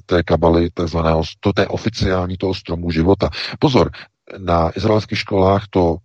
[0.06, 3.30] té kabaly, takzvaného, to té oficiální toho stromu života.
[3.60, 3.92] Pozor,
[4.38, 5.98] na izraelských školách to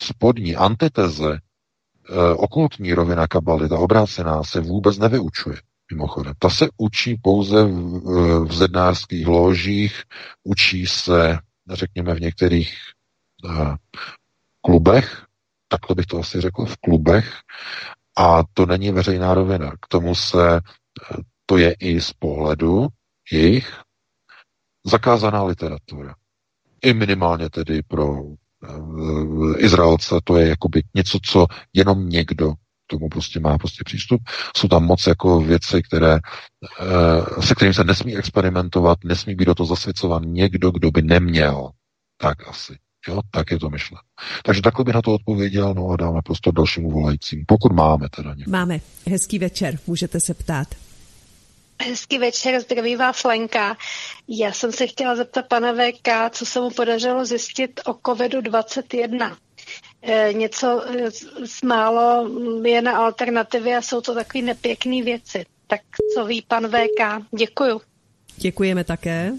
[0.00, 1.38] spodní antiteze
[2.36, 5.56] okultní rovina kabaly, ta obrácená, se vůbec nevyučuje
[5.92, 6.34] mimochodem.
[6.38, 10.02] Ta se učí pouze v, v zednářských ložích,
[10.44, 11.38] učí se,
[11.72, 12.74] řekněme, v některých
[13.44, 13.74] uh,
[14.60, 15.24] klubech,
[15.68, 17.34] takhle bych to asi řekl, v klubech,
[18.18, 19.70] a to není veřejná rovina.
[19.70, 20.60] K tomu se,
[21.46, 22.86] to je i z pohledu
[23.32, 23.80] jejich
[24.84, 26.14] zakázaná literatura.
[26.82, 32.52] I minimálně tedy pro uh, Izraelce to je jakoby něco, co jenom někdo
[32.86, 34.20] tomu prostě má prostě přístup.
[34.56, 36.18] Jsou tam moc jako věci, které,
[36.80, 41.70] eh, se kterým se nesmí experimentovat, nesmí být do toho zasvěcovat někdo, kdo by neměl.
[42.16, 42.76] Tak asi.
[43.08, 44.00] Jo, tak je to myšleno.
[44.44, 48.34] Takže takhle bych na to odpověděl, no a dáme prostor dalšímu volajícím, pokud máme teda
[48.34, 48.52] někoho.
[48.52, 48.80] Máme.
[49.06, 50.68] Hezký večer, můžete se ptát.
[51.82, 53.76] Hezký večer, zdraví vás Lenka.
[54.28, 59.32] Já jsem se chtěla zeptat pana VK, co se mu podařilo zjistit o COVID-21.
[59.32, 59.45] Eh,
[60.32, 60.82] něco
[61.44, 62.30] s eh, málo
[62.64, 65.46] je na alternativě a jsou to takové nepěkné věci.
[65.66, 65.80] Tak
[66.14, 67.26] co ví pan VK?
[67.38, 67.80] Děkuju.
[68.36, 69.32] Děkujeme také.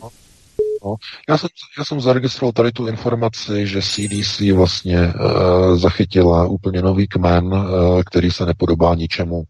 [0.84, 0.96] No,
[1.30, 7.08] já, jsem, já jsem zaregistroval tady tu informaci, že CDC vlastně uh, zachytila úplně nový
[7.08, 9.44] kmen, uh, který se nepodobá ničemu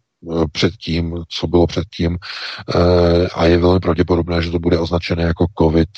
[0.51, 2.17] předtím, co bylo předtím
[3.35, 5.89] a je velmi pravděpodobné, že to bude označené jako COVID,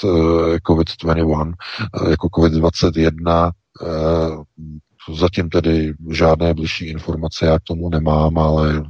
[0.68, 1.54] COVID-21,
[2.10, 3.52] jako COVID-21
[5.14, 8.84] Zatím tedy žádné bližší informace já k tomu nemám, ale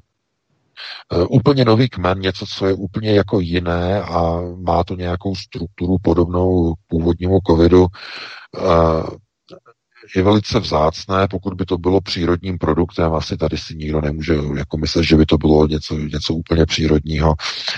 [1.11, 5.98] eh, úplně nový kmen, něco, co je úplně jako jiné a má to nějakou strukturu
[6.02, 7.88] podobnou původnímu covidu,
[8.57, 9.28] eh,
[10.15, 14.77] je velice vzácné, pokud by to bylo přírodním produktem, asi tady si nikdo nemůže jako
[14.77, 17.36] myslet, že by to bylo něco, něco úplně přírodního.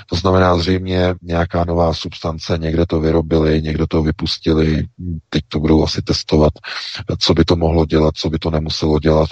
[0.10, 4.86] To znamená zřejmě nějaká nová substance, někde to vyrobili, někdo to vypustili,
[5.30, 6.54] teď to budou asi testovat,
[7.20, 9.30] co by to mohlo dělat, co by to nemuselo dělat.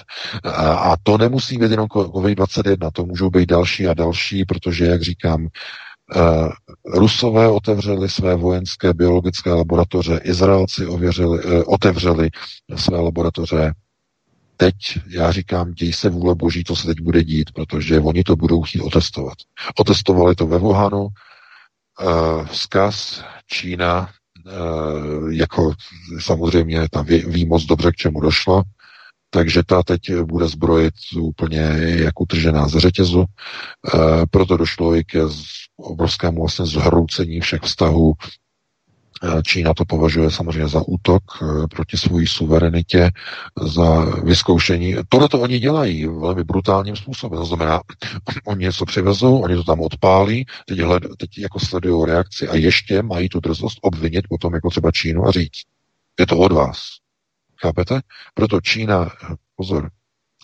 [0.77, 5.47] A to nemusí být jenom COVID-21, to můžou být další a další, protože, jak říkám,
[6.85, 12.29] Rusové otevřeli své vojenské biologické laboratoře, Izraelci ověřili, uh, otevřeli
[12.75, 13.73] své laboratoře.
[14.57, 14.75] Teď
[15.07, 18.61] já říkám, děj se vůle boží, to se teď bude dít, protože oni to budou
[18.61, 19.37] chtít otestovat.
[19.79, 24.09] Otestovali to ve Wuhanu, uh, vzkaz Čína,
[25.29, 25.73] jako
[26.19, 28.61] samozřejmě tam ví, ví moc dobře, k čemu došlo,
[29.29, 33.25] takže ta teď bude zbrojit úplně jak utržená z řetězu.
[33.25, 33.97] E,
[34.31, 35.19] proto došlo i ke
[35.77, 38.13] obrovskému vlastně zhroucení všech vztahů
[39.23, 43.11] Eh, Čína to považuje samozřejmě za útok eh, proti své suverenitě,
[43.61, 44.95] za vyzkoušení.
[45.09, 47.39] Tohle to oni dělají velmi brutálním způsobem.
[47.39, 47.81] To znamená,
[48.45, 53.01] oni něco přivezou, oni to tam odpálí, teď, hled, teď jako sledují reakci a ještě
[53.01, 55.61] mají tu drzost obvinit potom jako třeba Čínu a říct,
[56.19, 56.79] je to od vás.
[57.61, 58.01] Chápete?
[58.33, 59.09] Proto Čína,
[59.55, 59.91] pozor,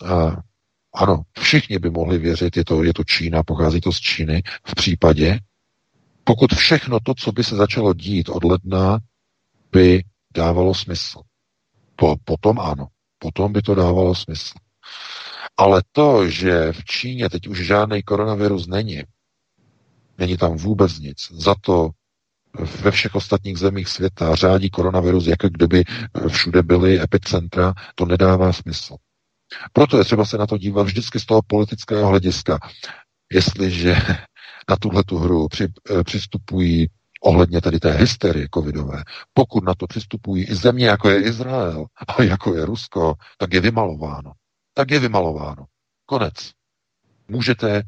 [0.04, 0.36] a,
[0.94, 4.74] ano, všichni by mohli věřit, je to, je to Čína, pochází to z Číny, v
[4.74, 5.40] případě,
[6.24, 8.98] pokud všechno to, co by se začalo dít od ledna,
[9.72, 11.20] by dávalo smysl.
[11.96, 12.86] Po, potom ano,
[13.18, 14.54] potom by to dávalo smysl.
[15.56, 19.02] Ale to, že v Číně teď už žádný koronavirus není,
[20.18, 21.90] není tam vůbec nic, za to
[22.82, 25.84] ve všech ostatních zemích světa řádí koronavirus, jako kdyby
[26.28, 28.96] všude byly epicentra, to nedává smysl.
[29.72, 32.58] Proto je třeba se na to dívat vždycky z toho politického hlediska.
[33.32, 33.96] Jestliže
[34.70, 36.86] na tuhle tu hru při, eh, přistupují
[37.22, 39.02] ohledně tedy té hysterie covidové,
[39.34, 41.86] pokud na to přistupují i země, jako je Izrael
[42.18, 44.32] a jako je Rusko, tak je vymalováno.
[44.74, 45.64] Tak je vymalováno.
[46.06, 46.34] Konec.
[47.28, 47.82] Můžete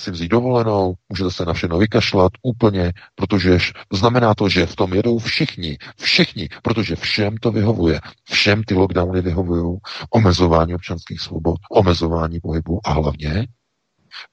[0.00, 3.58] si vzít dovolenou, můžete se na všechno vykašlat úplně, protože
[3.92, 8.00] znamená to, že v tom jedou všichni, všichni, protože všem to vyhovuje.
[8.30, 9.78] Všem ty lockdowny vyhovují,
[10.10, 13.46] omezování občanských svobod, omezování pohybu a hlavně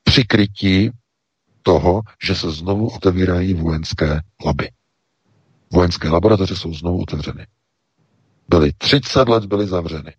[0.03, 0.89] přikrytí
[1.63, 4.69] toho, že se znovu otevírají vojenské laby.
[5.73, 7.47] Vojenské laboratoře jsou znovu otevřeny.
[8.49, 10.13] Byly 30 let byly zavřeny.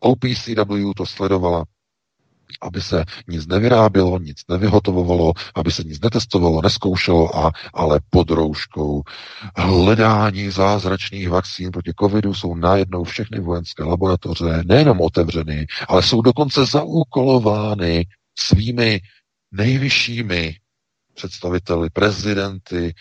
[0.00, 1.64] OPCW to sledovala,
[2.60, 9.02] aby se nic nevyrábělo, nic nevyhotovovalo, aby se nic netestovalo, neskoušelo, a, ale pod rouškou.
[9.56, 16.66] Hledání zázračných vakcín proti covidu jsou najednou všechny vojenské laboratoře nejenom otevřeny, ale jsou dokonce
[16.66, 18.06] zaúkolovány
[18.38, 19.00] svými
[19.52, 20.56] nejvyššími
[21.14, 22.94] představiteli, prezidenty,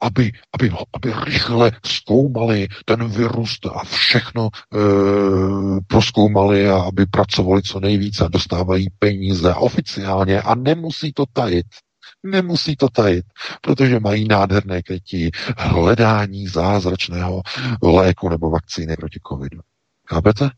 [0.00, 4.78] aby, aby, aby rychle zkoumali ten virus a všechno e,
[5.86, 11.66] proskoumali a aby pracovali co nejvíce a dostávají peníze oficiálně a nemusí to tajit.
[12.22, 13.24] Nemusí to tajit,
[13.60, 17.42] protože mají nádherné krytí hledání zázračného
[17.82, 19.60] léku nebo vakcíny proti covidu.
[20.08, 20.50] Chápete?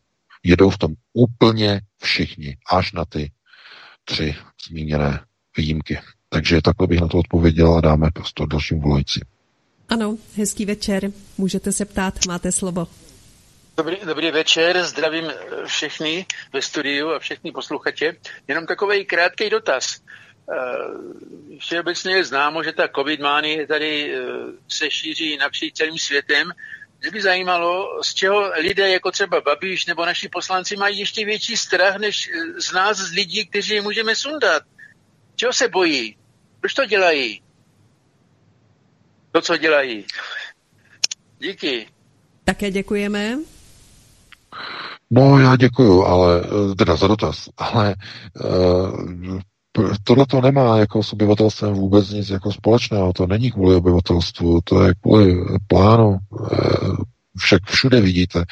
[0.43, 3.31] Jedou v tom úplně všichni, až na ty
[4.05, 4.35] tři
[4.67, 5.19] zmíněné
[5.57, 5.99] výjimky.
[6.29, 9.23] Takže takhle bych na to odpověděl a dáme prostor dalším volajícím.
[9.89, 11.11] Ano, hezký večer.
[11.37, 12.87] Můžete se ptát, máte slovo.
[13.77, 18.13] Dobrý, dobrý večer, zdravím eh, všechny ve studiu a všechny posluchače.
[18.47, 20.01] Jenom takový krátký dotaz.
[20.51, 24.19] Eh, všeobecně je známo, že ta covid mánie tady eh,
[24.67, 26.51] se šíří napříč celým světem.
[27.01, 31.57] Mě by zajímalo, z čeho lidé jako třeba Babiš nebo naši poslanci mají ještě větší
[31.57, 34.63] strach než z nás, z lidí, kteří je můžeme sundat.
[35.35, 36.17] Čeho se bojí?
[36.59, 37.41] Proč to dělají?
[39.33, 40.05] To, co dělají.
[41.39, 41.87] Díky.
[42.43, 43.37] Také děkujeme.
[45.11, 47.95] No, já děkuju, ale eh, teda za dotaz, ale
[48.45, 49.39] uh,
[50.03, 53.13] tohle to nemá jako s obyvatelstvem vůbec nic jako společného.
[53.13, 56.17] To není kvůli obyvatelstvu, to je kvůli plánu.
[56.29, 56.95] Uh,
[57.37, 58.43] však všude vidíte.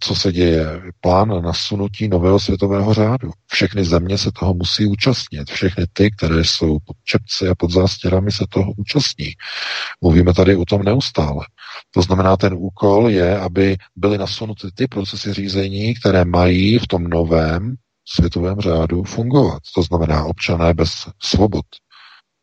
[0.00, 3.30] Co se děje, plán na nasunutí nového světového řádu.
[3.46, 5.50] Všechny země se toho musí účastnit.
[5.50, 9.32] Všechny ty, které jsou pod čepci a pod zástěrami, se toho účastní.
[10.02, 11.46] Mluvíme tady o tom neustále.
[11.90, 17.04] To znamená, ten úkol je, aby byly nasunuty ty procesy řízení, které mají v tom
[17.04, 17.74] novém
[18.08, 19.62] světovém řádu fungovat.
[19.74, 20.90] To znamená občané bez
[21.22, 21.66] svobod,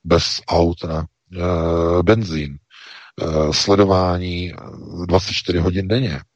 [0.03, 4.53] bez aut na e, benzín, e, sledování
[5.07, 6.35] 24 hodin denně, Eh,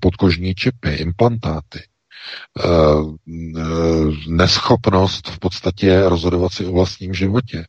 [0.00, 2.68] podkožní čipy, implantáty, eh,
[3.56, 3.60] eh,
[4.28, 7.66] neschopnost v podstatě rozhodovat si o vlastním životě,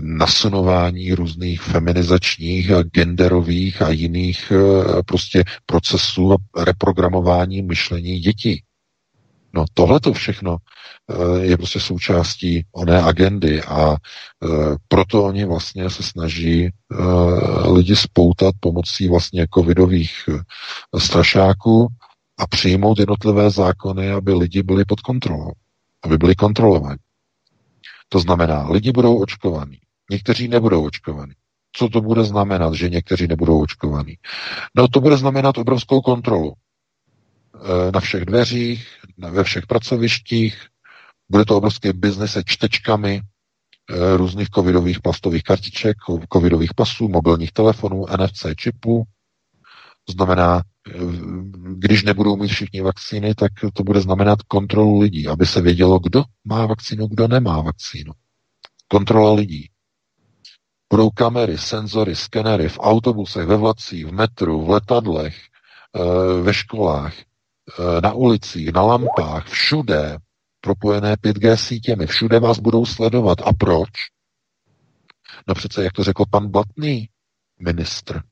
[0.00, 4.52] nasunování různých feminizačních genderových a jiných
[5.06, 8.62] prostě procesů a reprogramování myšlení dětí.
[9.52, 10.79] No tohle to všechno eh,
[11.42, 14.48] je prostě součástí oné agendy a eh,
[14.88, 16.96] proto oni vlastně se snaží eh,
[17.70, 20.28] lidi spoutat pomocí vlastně covidových
[20.98, 21.88] strašáků
[22.38, 25.52] a přijmout jednotlivé zákony, aby lidi byli pod kontrolou,
[26.04, 26.98] aby byli kontrolovaní.
[28.08, 29.78] To znamená, lidi budou očkovaní,
[30.10, 31.32] někteří nebudou očkovaní.
[31.72, 34.14] Co to bude znamenat, že někteří nebudou očkovaní?
[34.76, 36.54] No to bude znamenat obrovskou kontrolu.
[37.54, 38.86] Eh, na všech dveřích,
[39.18, 40.66] ve všech pracovištích.
[41.30, 45.96] Bude to obrovský biznes se čtečkami eh, různých covidových plastových kartiček,
[46.32, 49.04] covidových pasů, mobilních telefonů, NFC čipů.
[50.10, 50.98] Znamená, eh,
[51.76, 56.24] když nebudou mít všichni vakcíny, tak to bude znamenat kontrolu lidí, aby se vědělo, kdo
[56.44, 58.12] má vakcínu, kdo nemá vakcínu.
[58.88, 59.70] Kontrola lidí.
[60.92, 65.36] Budou kamery, senzory, skenery v autobusech, ve vlacích, v metru, v letadlech,
[65.96, 67.14] eh, ve školách,
[68.02, 70.18] na ulicích, na lampách, všude
[70.60, 72.06] propojené 5G sítěmi.
[72.06, 73.38] Všude vás budou sledovat.
[73.44, 73.90] A proč?
[75.48, 77.08] No přece, jak to řekl pan Blatný,
[77.60, 78.22] ministr.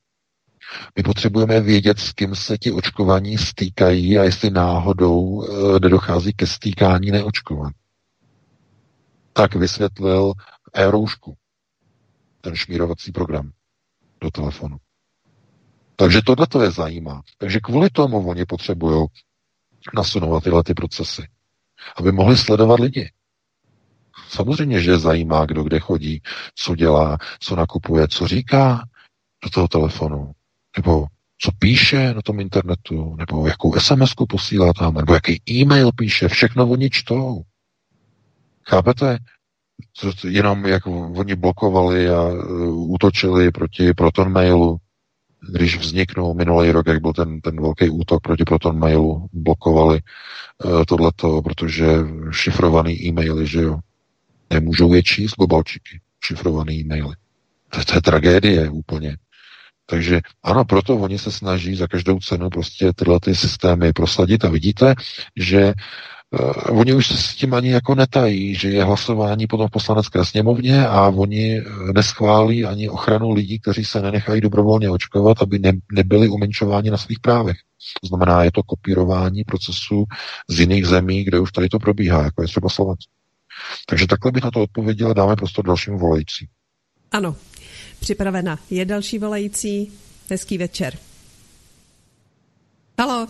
[0.96, 6.46] My potřebujeme vědět, s kým se ti očkovaní stýkají a jestli náhodou e, nedochází ke
[6.46, 7.76] stýkání neočkovaných.
[9.32, 10.32] Tak vysvětlil
[10.74, 11.36] e-roušku,
[12.40, 13.50] ten šmírovací program
[14.20, 14.76] do telefonu.
[15.96, 17.22] Takže tohle to je zajímá.
[17.38, 19.06] Takže kvůli tomu oni potřebují
[19.94, 21.22] nasunovat tyhle ty procesy,
[21.96, 23.10] aby mohli sledovat lidi.
[24.28, 26.22] Samozřejmě, že zajímá, kdo kde chodí,
[26.54, 28.84] co dělá, co nakupuje, co říká
[29.44, 30.32] do toho telefonu,
[30.76, 31.06] nebo
[31.40, 36.68] co píše na tom internetu, nebo jakou sms posílá tam, nebo jaký e-mail píše, všechno
[36.68, 37.42] oni čtou.
[38.68, 39.18] Chápete?
[40.24, 44.76] Jenom jak oni blokovali a uh, útočili proti Proton mailu,
[45.52, 50.00] když vzniknul minulý rok, jak byl ten, ten velký útok proti Proton mailu, blokovali
[50.64, 51.86] uh, tohleto, protože
[52.30, 53.78] šifrovaný e-maily, že jo,
[54.50, 57.14] nemůžou je číst globalčiky, šifrovaný e-maily.
[57.70, 59.16] To, to je tragédie úplně.
[59.90, 64.48] Takže ano, proto oni se snaží za každou cenu prostě tyhle ty systémy prosadit a
[64.48, 64.94] vidíte,
[65.36, 65.72] že
[66.30, 70.24] uh, oni už se s tím ani jako netají, že je hlasování potom v poslanecké
[70.24, 71.62] sněmovně a oni
[71.94, 77.20] neschválí ani ochranu lidí, kteří se nenechají dobrovolně očkovat, aby ne, nebyli umenšováni na svých
[77.20, 77.56] právech.
[78.02, 80.04] To znamená, je to kopírování procesu
[80.48, 83.12] z jiných zemí, kde už tady to probíhá, jako je třeba Slovensko.
[83.86, 86.48] Takže takhle bych na to odpověděl a dáme prostor dalšímu volající.
[87.12, 87.36] Ano,
[88.00, 89.92] připravena je další volající.
[90.30, 90.98] Hezký večer.
[92.98, 93.28] Halo,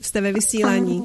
[0.00, 1.02] jste ve vysílání.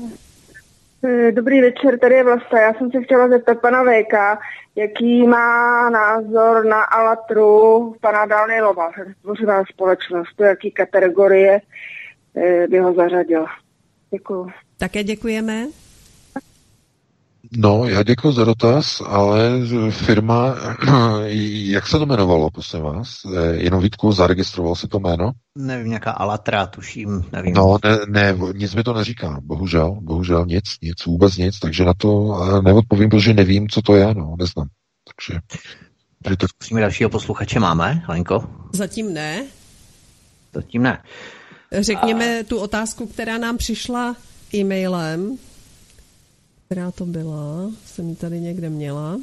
[1.05, 2.61] Eh, dobrý večer, tady je Vlasta.
[2.61, 4.39] Já jsem se chtěla zeptat pana VK,
[4.75, 11.61] jaký má názor na Alatru pana Danielova, tvořivá společnost, do jaký kategorie
[12.35, 13.45] eh, by ho zařadil.
[14.11, 14.51] Děkuji.
[14.77, 15.82] Také děkujeme.
[17.51, 19.51] No, já děkuji za dotaz, ale
[19.89, 20.55] firma,
[21.25, 23.17] jak se to jmenovalo, prosím vás?
[23.25, 25.31] Eh, jenom Vítku, zaregistroval si to jméno?
[25.57, 27.53] Nevím, nějaká Alatra, tuším, nevím.
[27.53, 31.93] No, ne, ne, nic mi to neříká, bohužel, bohužel nic, nic, vůbec nic, takže na
[31.93, 34.67] to neodpovím, protože nevím, co to je, no, neznám.
[35.07, 35.39] Takže...
[36.23, 38.49] Takže to zkusíme dalšího posluchače máme, Lenko?
[38.73, 39.45] Zatím ne.
[40.53, 41.03] Zatím ne.
[41.79, 42.43] Řekněme A...
[42.43, 44.15] tu otázku, která nám přišla
[44.53, 45.37] e-mailem
[46.73, 49.19] která to byla, jsem ji tady někde měla.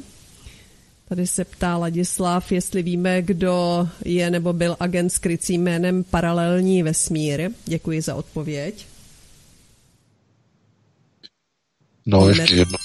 [1.09, 6.83] Tady se ptá Ladislav, jestli víme, kdo je nebo byl agent s krycím jménem Paralelní
[6.83, 7.49] vesmír.
[7.65, 8.85] Děkuji za odpověď.
[12.05, 12.41] No, Víme...
[12.41, 12.77] ještě jedno.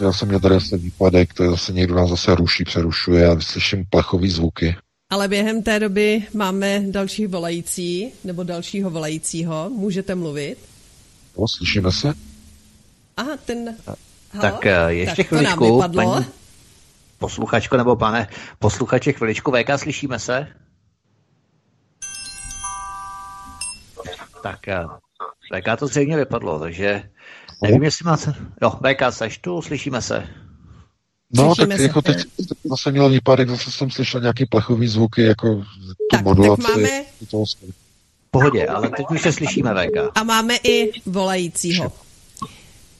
[0.00, 3.40] Já jsem měl tady zase výpadek, to je zase někdo nás zase ruší, přerušuje a
[3.40, 4.76] slyším plechový zvuky.
[5.10, 9.70] Ale během té doby máme další volající, nebo dalšího volajícího.
[9.70, 10.58] Můžete mluvit?
[11.38, 12.29] No, slyšíme se?
[13.20, 13.76] Aha, ten...
[13.86, 13.96] Halo?
[14.40, 16.26] Tak eh, ještě tak chviličku, paní
[17.18, 18.28] posluchačko nebo pane
[18.58, 20.46] posluchače, chviličku, VK, slyšíme se?
[24.42, 24.84] Tak eh,
[25.54, 27.02] VK to zřejmě vypadlo, takže
[27.62, 28.34] nevím, jestli máte...
[28.62, 30.28] Jo, VK, seš tu, slyšíme se.
[31.32, 32.16] No, Slyšíme tak jako teď
[32.64, 35.64] zase měl výpadek, zase jsem slyšel nějaký plechový zvuky, jako
[36.10, 36.62] tak, modulaci.
[36.62, 37.04] Tak máme...
[38.30, 40.12] Pohodě, ale teď už se slyšíme, VK.
[40.14, 41.92] A máme i volajícího.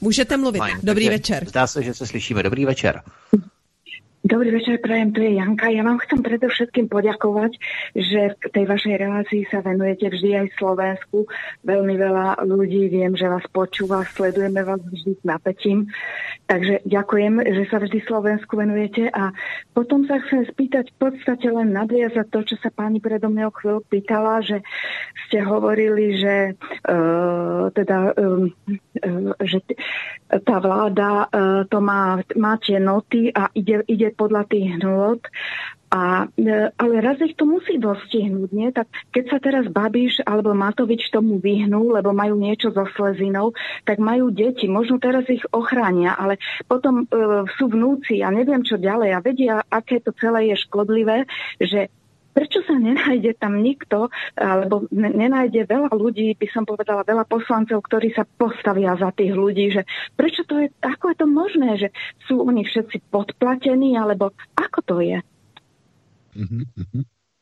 [0.01, 0.59] Můžete mluvit.
[0.59, 1.49] Fajn, Dobrý večer.
[1.49, 2.43] Zdá se, že se slyšíme.
[2.43, 3.01] Dobrý večer.
[4.21, 5.73] Dobrý večer, prajem, tu je Janka.
[5.73, 7.57] Ja vám chcem predovšetkým poďakovať,
[7.97, 11.25] že v tej vašej relácii sa venujete vždy aj Slovensku.
[11.65, 15.89] Veľmi veľa ľudí viem, že vás počúva, sledujeme vás vždy s napätím.
[16.45, 19.33] Takže ďakujem, že sa vždy Slovensku venujete a
[19.73, 23.55] potom sa chcem spýtať v podstate len nadviazať to, čo sa pani predo mňa o
[23.57, 24.61] chvíľu pýtala, že
[25.25, 26.35] ste hovorili, že
[26.85, 29.65] uh, teda uh, uh, že
[30.29, 35.21] tá vláda uh, to má, má tie noty a ide, ide podľa tých hnôt.
[35.91, 38.71] A, e, ale raz ich to musí dostihnúť, nie?
[38.71, 43.51] Tak keď sa teraz Babiš alebo Matovič tomu vyhnú, lebo majú niečo so slezinou,
[43.83, 47.05] tak majú deti, možno teraz ich ochránia, ale potom e,
[47.59, 51.27] sú vnúci a neviem čo ďalej a vedia, aké to celé je škodlivé,
[51.59, 51.91] že
[52.33, 58.15] prečo sa nenájde tam nikto, alebo nenájde veľa ľudí, by som povedala, veľa poslancov, ktorí
[58.15, 59.83] sa postavia za tých ľudí, že
[60.15, 61.87] prečo to je, ako je to možné, že
[62.27, 65.19] sú oni všetci podplatení, alebo ako to je?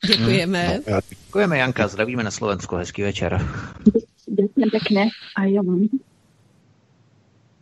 [0.05, 0.79] Děkujeme.
[0.91, 3.45] No, děkujeme, Janka, zdravíme na Slovensku, hezký večer.
[4.25, 5.63] Děkujeme pěkně a jo.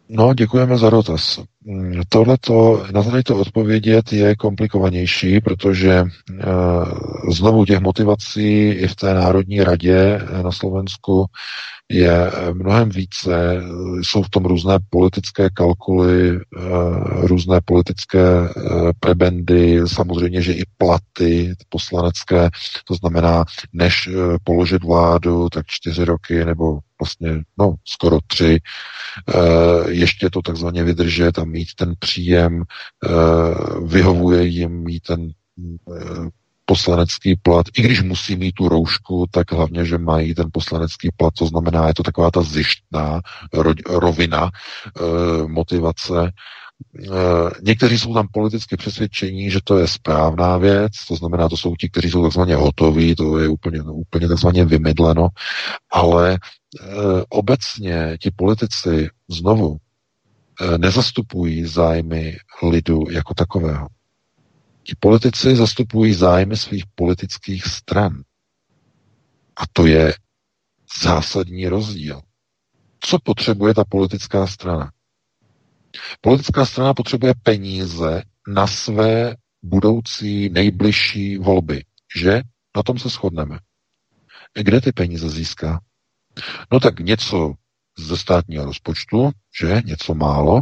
[0.10, 1.44] No, děkujeme za dotaz.
[1.68, 6.04] Mm, tohleto, na to odpovědět je komplikovanější, protože
[7.32, 11.26] znovu těch motivací i v té Národní radě na Slovensku
[11.90, 13.64] je mnohem více,
[14.02, 16.62] jsou v tom různé politické kalkuly, eh,
[17.28, 18.52] různé politické eh,
[19.00, 22.50] prebendy, samozřejmě, že i platy poslanecké,
[22.86, 28.60] to znamená, než eh, položit vládu, tak čtyři roky nebo vlastně, no, skoro tři,
[29.88, 32.64] ještě to takzvaně vydržet a mít ten příjem,
[33.86, 35.32] vyhovuje jim mít ten
[36.66, 41.34] poslanecký plat, i když musí mít tu roušku, tak hlavně, že mají ten poslanecký plat,
[41.34, 43.22] to znamená, je to taková ta zjištná
[43.90, 44.52] rovina e,
[45.48, 46.32] motivace.
[47.64, 51.90] Někteří jsou tam politicky přesvědčení, že to je správná věc, to znamená, to jsou ti,
[51.90, 55.28] kteří jsou takzvaně hotoví, to je úplně, úplně takzvaně vymydleno,
[55.92, 56.38] ale
[57.30, 59.78] obecně ti politici znovu
[60.78, 63.88] nezastupují zájmy lidu jako takového.
[64.84, 68.24] Ti politici zastupují zájmy svých politických stran.
[69.56, 70.14] A to je
[71.04, 72.22] zásadní rozdíl.
[73.00, 74.92] Co potřebuje ta politická strana?
[76.22, 81.84] Politická strana potřebuje peníze na své budoucí nejbližší volby.
[82.16, 82.42] Že?
[82.76, 83.60] Na tom se shodneme.
[84.54, 85.82] Kde ty peníze získá?
[86.72, 87.54] No tak něco
[88.00, 89.82] ze státního rozpočtu, že?
[89.86, 90.62] Něco málo.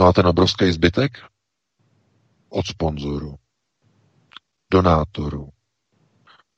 [0.00, 1.12] No a ten obrovský zbytek?
[2.52, 3.34] od sponzorů,
[4.72, 5.48] donátorů.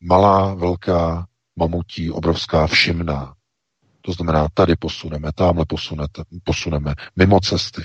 [0.01, 1.27] Malá, velká,
[1.57, 3.35] mamutí, obrovská, všimná.
[4.01, 7.83] To znamená, tady posuneme, tamhle posunete, posuneme, mimo cesty.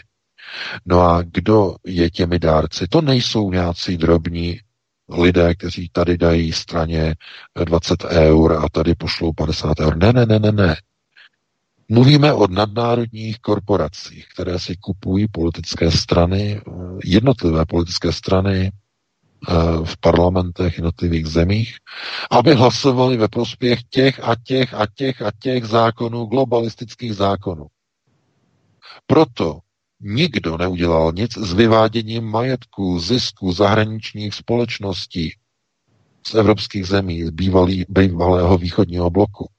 [0.86, 2.88] No a kdo je těmi dárci?
[2.88, 4.60] To nejsou nějací drobní
[5.10, 7.16] lidé, kteří tady dají straně
[7.66, 9.98] 20 eur a tady pošlou 50 eur.
[9.98, 10.76] Ne, ne, ne, ne, ne.
[11.90, 16.62] Mluvíme o nadnárodních korporacích, které si kupují politické strany,
[17.04, 19.54] jednotlivé politické strany eh,
[19.84, 21.76] v parlamentech jednotlivých zemích,
[22.32, 27.68] aby hlasovali ve prospěch těch a těch a těch a těch zákonů, globalistických zákonů.
[29.08, 29.60] Proto
[30.02, 35.34] nikdo neudělal nic s vyváděním majetku, zisku zahraničních společností
[36.28, 39.50] z evropských zemí, z bývalý, bývalého východního bloku.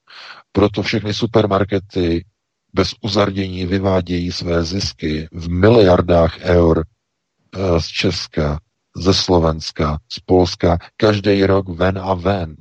[0.52, 2.24] Proto všechny supermarkety
[2.72, 6.84] bez uzardění vyvádějí své zisky v miliardách eur
[7.54, 8.60] eh, z Česka,
[8.96, 12.56] ze Slovenska, z Polska, každý rok ven a ven.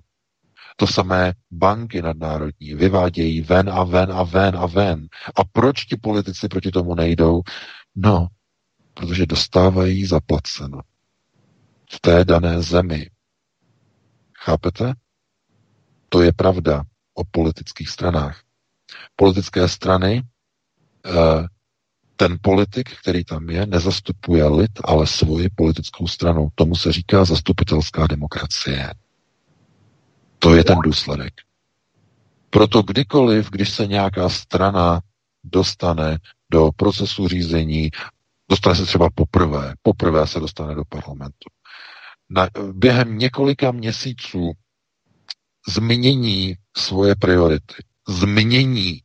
[0.79, 5.07] To samé banky nadnárodní vyvádějí ven a ven a ven a ven.
[5.35, 7.41] A proč ti politici proti tomu nejdou?
[7.95, 8.27] No,
[8.93, 10.81] protože dostávají zaplaceno
[11.91, 13.09] v té dané zemi.
[14.37, 14.93] Chápete?
[16.09, 16.83] To je pravda
[17.13, 18.41] o politických stranách.
[19.15, 20.23] Politické strany,
[21.05, 21.47] eh,
[22.15, 26.47] ten politik, který tam je, nezastupuje lid, ale svoji politickou stranu.
[26.55, 28.93] Tomu se říká zastupitelská demokracie.
[30.39, 31.33] To je ten důsledek.
[32.49, 35.01] Proto kdykoliv, když se nějaká strana
[35.43, 36.17] dostane
[36.51, 37.89] do procesu řízení,
[38.49, 41.49] dostane se třeba poprvé, poprvé se dostane do parlamentu.
[42.29, 44.51] Na, během několika měsíců
[45.69, 49.01] změní svoje priority, změní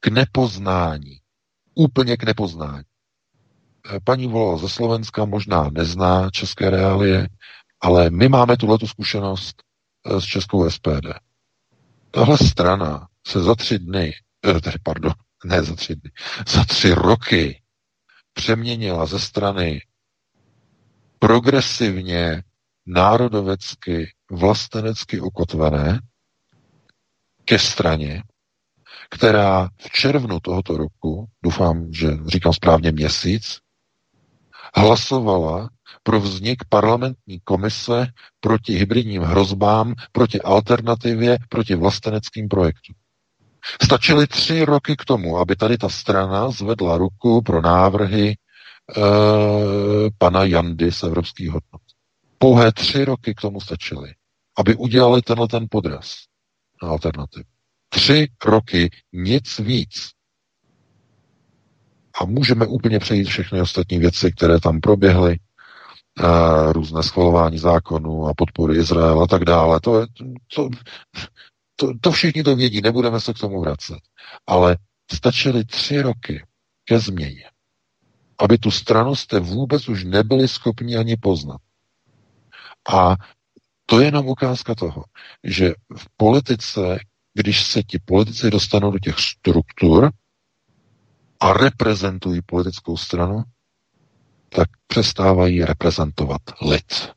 [0.00, 1.18] k nepoznání,
[1.74, 2.84] úplně k nepoznání.
[4.04, 7.28] Paní Volo ze Slovenska možná nezná české reálie,
[7.80, 9.62] ale my máme tuhle zkušenost
[10.18, 11.06] s českou SPD.
[12.10, 14.12] Tahle strana se za tři dny,
[14.46, 15.12] eh, tedy pardon,
[15.44, 16.10] ne za tři dny,
[16.48, 17.62] za tři roky
[18.32, 19.80] přeměnila ze strany
[21.18, 22.42] progresivně,
[22.86, 26.00] národovecky, vlastenecky ukotvené
[27.44, 28.22] ke straně,
[29.10, 33.58] která v červnu tohoto roku, doufám, že říkám správně měsíc,
[34.74, 35.70] hlasovala
[36.06, 38.06] pro vznik parlamentní komise
[38.40, 42.94] proti hybridním hrozbám, proti alternativě, proti vlasteneckým projektům.
[43.82, 48.34] Stačily tři roky k tomu, aby tady ta strana zvedla ruku pro návrhy e,
[50.18, 51.82] pana Jandy z evropských hodnot.
[52.38, 54.14] Pouhé tři roky k tomu stačily,
[54.58, 56.14] aby udělali tenhle ten podraz
[56.82, 57.44] na alternativu.
[57.88, 60.10] Tři roky, nic víc.
[62.20, 65.38] A můžeme úplně přejít všechny ostatní věci, které tam proběhly,
[66.16, 69.80] a různé schvalování zákonů a podpory Izraela a tak dále.
[69.80, 70.06] To, je,
[70.54, 70.68] to,
[71.76, 73.98] to, to všichni to vědí, nebudeme se k tomu vracet.
[74.46, 74.76] Ale
[75.12, 76.44] stačily tři roky
[76.84, 77.50] ke změně,
[78.38, 81.60] aby tu stranu jste vůbec už nebyli schopni ani poznat.
[82.94, 83.16] A
[83.86, 85.04] to je jenom ukázka toho,
[85.44, 86.98] že v politice
[87.38, 90.10] když se ti politici dostanou do těch struktur,
[91.40, 93.42] a reprezentují politickou stranu,
[94.56, 97.12] tak přestávají reprezentovat lid.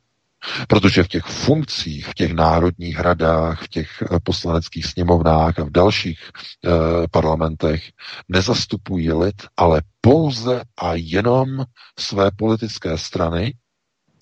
[0.68, 5.70] Protože v těch funkcích, v těch národních radách, v těch eh, poslaneckých sněmovnách a v
[5.70, 6.70] dalších eh,
[7.10, 7.90] parlamentech
[8.28, 11.64] nezastupují lid, ale pouze a jenom
[11.98, 13.54] své politické strany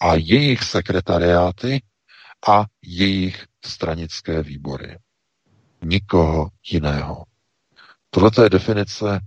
[0.01, 1.83] a jejich sekretariáty
[2.49, 4.99] a jejich stranické výbory.
[5.85, 7.25] Nikoho jiného.
[8.11, 9.21] Tohle je definice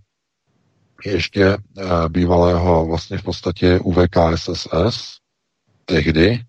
[1.05, 5.17] ještě eh, bývalého vlastně v podstatě UVKSSS.
[5.85, 6.39] Tehdy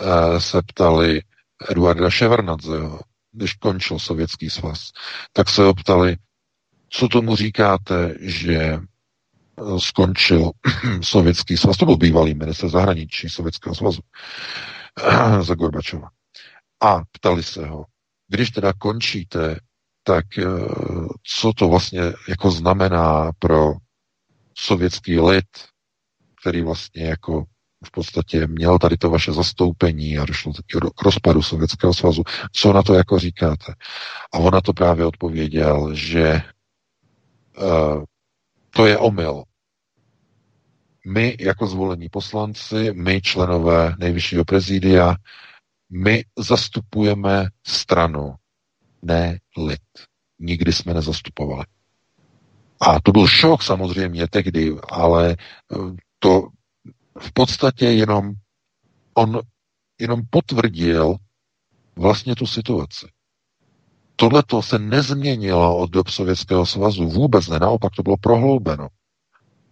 [0.00, 1.22] eh, se ptali
[1.70, 3.00] Eduarda Ševernadzeho,
[3.32, 4.90] když končil Sovětský svaz,
[5.32, 6.16] tak se ho ptali,
[6.90, 8.80] co tomu říkáte, že eh,
[9.78, 10.50] skončil
[11.02, 11.76] Sovětský svaz.
[11.76, 14.00] To byl bývalý minister zahraničí Sovětského svazu
[15.40, 16.08] za Gorbačova.
[16.80, 17.84] A ptali se ho,
[18.28, 19.60] když teda končíte,
[20.02, 20.24] tak
[21.38, 23.74] co to vlastně jako znamená pro
[24.58, 25.46] sovětský lid,
[26.40, 27.44] který vlastně jako
[27.84, 30.52] v podstatě měl tady to vaše zastoupení a došlo
[30.94, 32.22] k rozpadu Sovětského svazu.
[32.52, 33.74] Co na to jako říkáte?
[34.32, 36.42] A on na to právě odpověděl, že
[37.58, 38.04] uh,
[38.70, 39.44] to je omyl.
[41.06, 45.16] My jako zvolení poslanci, my členové nejvyššího prezidia,
[45.90, 48.34] my zastupujeme stranu,
[49.02, 49.80] ne lid.
[50.38, 51.64] Nikdy jsme nezastupovali.
[52.80, 55.76] A to byl šok samozřejmě tehdy, ale eh,
[56.18, 56.48] to
[57.18, 58.32] v podstatě jenom
[59.14, 59.40] on
[60.00, 61.16] jenom potvrdil
[61.96, 63.06] vlastně tu situaci.
[64.16, 67.08] Tohle to se nezměnilo od dob Sovětského svazu.
[67.08, 68.88] Vůbec ne, naopak to bylo prohloubeno.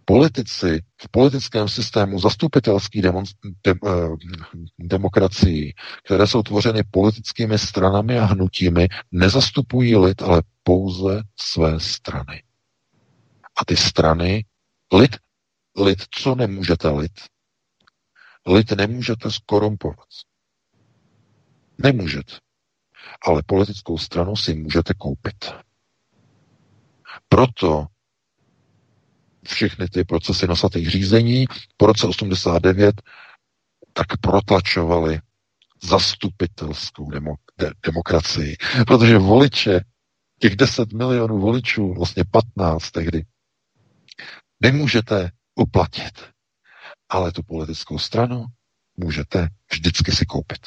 [0.05, 3.23] Politici v politickém systému zastupitelský demon,
[3.63, 5.71] de, eh,
[6.03, 12.43] které jsou tvořeny politickými stranami a hnutími, nezastupují lid, ale pouze své strany.
[13.57, 14.45] A ty strany,
[14.93, 15.17] lid,
[15.77, 17.11] lid, co nemůžete lid?
[18.47, 20.07] Lid nemůžete skorumpovat.
[21.77, 22.33] Nemůžete.
[23.27, 25.53] Ale politickou stranu si můžete koupit.
[27.29, 27.85] Proto
[29.47, 31.45] všechny ty procesy nosatých řízení
[31.77, 33.01] po roce 89
[33.93, 35.19] tak protlačovali
[35.83, 38.57] zastupitelskou demo, de, demokracii.
[38.87, 39.79] Protože voliče,
[40.39, 43.25] těch 10 milionů voličů, vlastně 15 tehdy,
[44.61, 46.13] nemůžete uplatit.
[47.09, 48.45] Ale tu politickou stranu
[48.97, 50.59] můžete vždycky si koupit.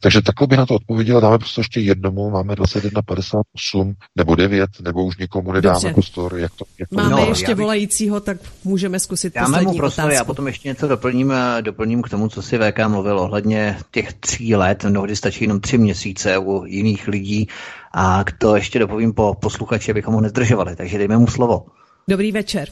[0.00, 1.20] Takže takhle by na to odpověděla.
[1.20, 5.92] Dáme prostě ještě jednomu, máme 21.58 nebo 9, nebo už nikomu nedáme Dobře.
[5.92, 6.38] prostor.
[6.38, 7.56] Jak to, jak to máme no, ještě bych...
[7.56, 10.14] volajícího, tak můžeme zkusit Já poslední prostor, otázku.
[10.14, 14.12] já potom ještě něco doplním, eh, doplním k tomu, co si VK mluvil ohledně těch
[14.12, 17.48] tří let, mnohdy stačí jenom tři měsíce u jiných lidí
[17.94, 21.66] a to ještě dopovím po posluchači, abychom ho nezdržovali, takže dejme mu slovo.
[22.08, 22.68] Dobrý večer.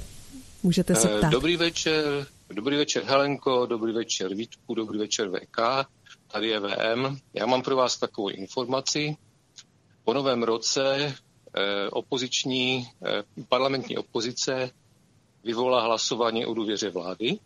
[0.63, 1.31] Můžete se eh, ptát.
[1.31, 5.59] Dobrý večer, dobrý večer Helenko, dobrý večer Vítku, dobrý večer VK,
[6.33, 7.19] tady je VM.
[7.35, 9.17] Já mám pro vás takovou informaci.
[10.05, 11.15] Po novém roce
[11.55, 14.71] eh, opoziční, eh, parlamentní opozice
[15.45, 17.39] vyvolá hlasování o důvěře vlády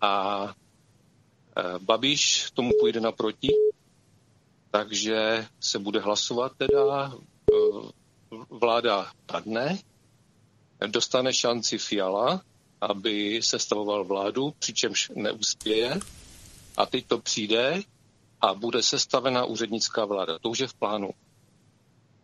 [0.00, 0.54] a
[1.78, 3.48] Babiš tomu půjde naproti,
[4.70, 7.12] takže se bude hlasovat teda,
[8.50, 9.78] vláda padne,
[10.86, 12.42] dostane šanci Fiala,
[12.80, 16.00] aby sestavoval vládu, přičemž neuspěje.
[16.76, 17.82] A teď to přijde
[18.40, 20.38] a bude sestavena úřednická vláda.
[20.38, 21.10] To už je v plánu.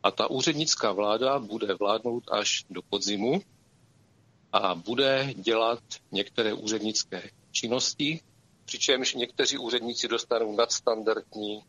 [0.03, 3.43] A ta úřednická vláda bude vládnout až do podzimu
[4.53, 8.21] a bude dělat některé úřednické činnosti,
[8.65, 11.63] přičemž někteří úředníci dostanou nadstandardní,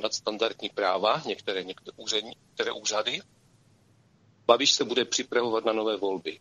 [0.00, 3.20] nadstandardní práva, některé, některé, některé úřady,
[4.46, 6.40] Babiš se bude připravovat na nové volby.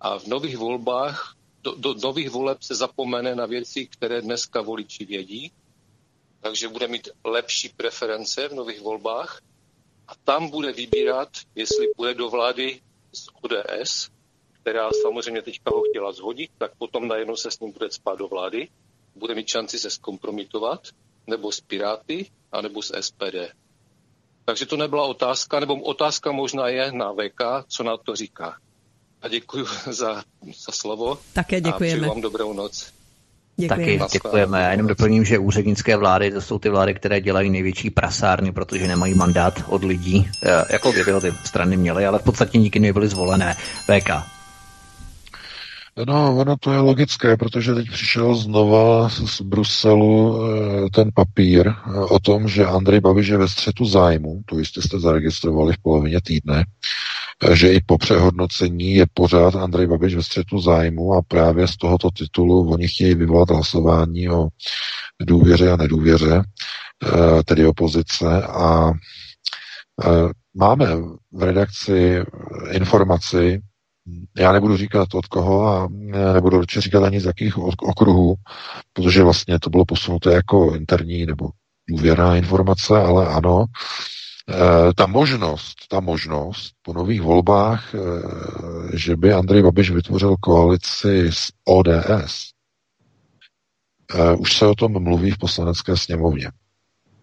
[0.00, 5.04] A v nových volbách, do, do nových voleb se zapomene na věci, které dneska voliči
[5.04, 5.52] vědí,
[6.40, 9.42] takže bude mít lepší preference v nových volbách
[10.08, 12.80] a tam bude vybírat, jestli bude do vlády
[13.12, 14.10] z ODS,
[14.52, 18.28] která samozřejmě teďka ho chtěla zhodit, tak potom najednou se s ním bude spát do
[18.28, 18.68] vlády,
[19.14, 20.88] bude mít šanci se zkompromitovat,
[21.26, 23.54] nebo s Piráty, anebo s SPD.
[24.44, 28.56] Takže to nebyla otázka, nebo otázka možná je na VK, co na to říká.
[29.22, 30.22] A děkuji za,
[30.66, 31.18] za slovo.
[31.32, 32.06] Také děkujeme.
[32.06, 32.92] A vám dobrou noc.
[33.56, 33.98] Děkujeme.
[33.98, 34.60] Taky děkujeme.
[34.60, 38.88] Já jenom doplním, že úřednické vlády, to jsou ty vlády, které dělají největší prasárny, protože
[38.88, 42.80] nemají mandát od lidí, eh, jako kdyby ho ty strany měly, ale v podstatě nikdy
[42.80, 43.54] nebyly zvolené.
[43.86, 44.33] VK.
[45.96, 51.98] No, ono to je logické, protože teď přišel znova z Bruselu eh, ten papír eh,
[51.98, 56.20] o tom, že Andrej Babiš je ve střetu zájmu, to jistě jste zaregistrovali v polovině
[56.20, 56.64] týdne,
[57.52, 62.10] že i po přehodnocení je pořád Andrej Babiš ve střetu zájmu a právě z tohoto
[62.10, 64.48] titulu oni chtějí vyvolat hlasování o
[65.22, 68.42] důvěře a nedůvěře, eh, tedy opozice.
[68.42, 68.90] A
[70.04, 70.86] eh, máme
[71.32, 72.20] v redakci
[72.70, 73.60] informaci,
[74.36, 75.88] já nebudu říkat od koho a
[76.32, 78.34] nebudu určitě říkat ani z jakých okruhů,
[78.92, 81.50] protože vlastně to bylo posunuté jako interní nebo
[81.88, 83.66] důvěrná informace, ale ano,
[84.50, 87.98] Eh, ta možnost, ta možnost po nových volbách, eh,
[88.98, 92.50] že by Andrej Babiš vytvořil koalici s ODS,
[94.38, 96.50] už se o tom mluví v poslanecké sněmovně.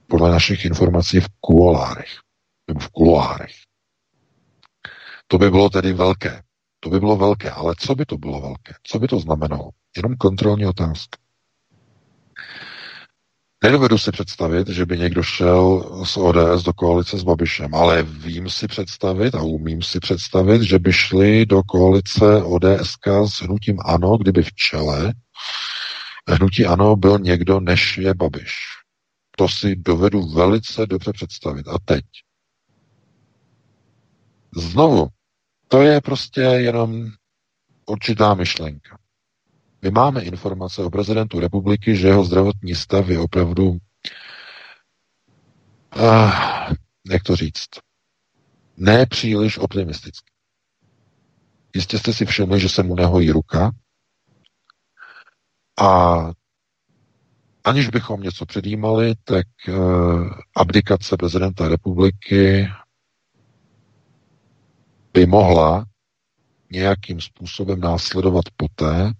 [0.07, 2.19] Podle našich informací v kuolárech,
[2.67, 3.55] nebo v kuloárech.
[5.27, 6.41] To by bylo tedy velké.
[6.83, 8.73] To by bylo velké, ale co by to bylo velké?
[8.83, 9.69] Co by to znamenalo?
[9.97, 11.17] Jenom kontrolní otázka.
[13.63, 18.49] Nedovedu si představit, že by někdo šel z ODS do koalice s Babišem, ale vím
[18.49, 24.17] si představit a umím si představit, že by šli do koalice ODSK s hnutím ANO,
[24.17, 25.13] kdyby v čele
[26.27, 28.55] hnutí ANO byl někdo, než je Babiš.
[29.37, 31.67] To si dovedu velice dobře představit.
[31.67, 32.05] A teď?
[34.55, 35.07] Znovu,
[35.71, 37.07] to je prostě jenom
[37.85, 38.97] určitá myšlenka.
[39.81, 43.77] My máme informace o prezidentu republiky, že jeho zdravotní stav je opravdu, uh,
[47.11, 47.69] jak to říct,
[48.77, 50.31] ne příliš optimistický.
[51.75, 53.71] Jistě jste si všimli, že se mu nehojí ruka
[55.79, 56.17] a
[57.63, 62.67] aniž bychom něco předjímali, tak uh, abdikace prezidenta republiky
[65.13, 65.85] by mohla
[66.71, 69.11] nějakým způsobem následovat poté,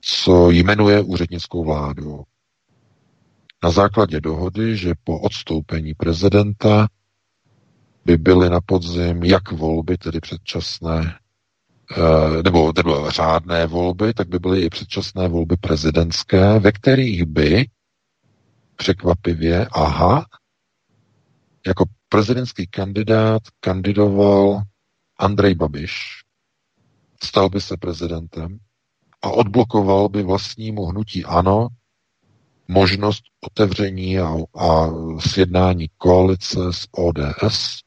[0.00, 2.22] co jmenuje úřednickou vládu.
[3.64, 6.88] Na základě dohody, že po odstoupení prezidenta
[8.04, 11.18] by byly na podzim jak volby, tedy předčasné,
[11.96, 17.66] eh, nebo, nebo řádné volby, tak by byly i předčasné volby prezidentské, ve kterých by
[18.76, 20.26] překvapivě, aha,
[21.66, 24.62] jako prezidentský kandidát kandidoval
[25.18, 25.92] Andrej Babiš,
[27.22, 28.58] stal by se prezidentem
[29.22, 31.68] a odblokoval by vlastnímu hnutí ANO
[32.68, 34.88] možnost otevření a, a
[35.20, 37.80] sjednání koalice s ODS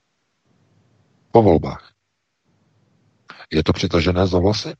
[1.31, 1.93] po volbách.
[3.51, 4.73] Je to přitažené za vlasy?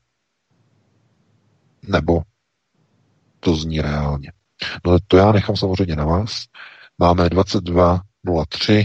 [1.82, 2.22] Nebo
[3.40, 4.32] to zní reálně?
[4.86, 6.44] No to já nechám samozřejmě na vás.
[6.98, 8.84] Máme 22.03,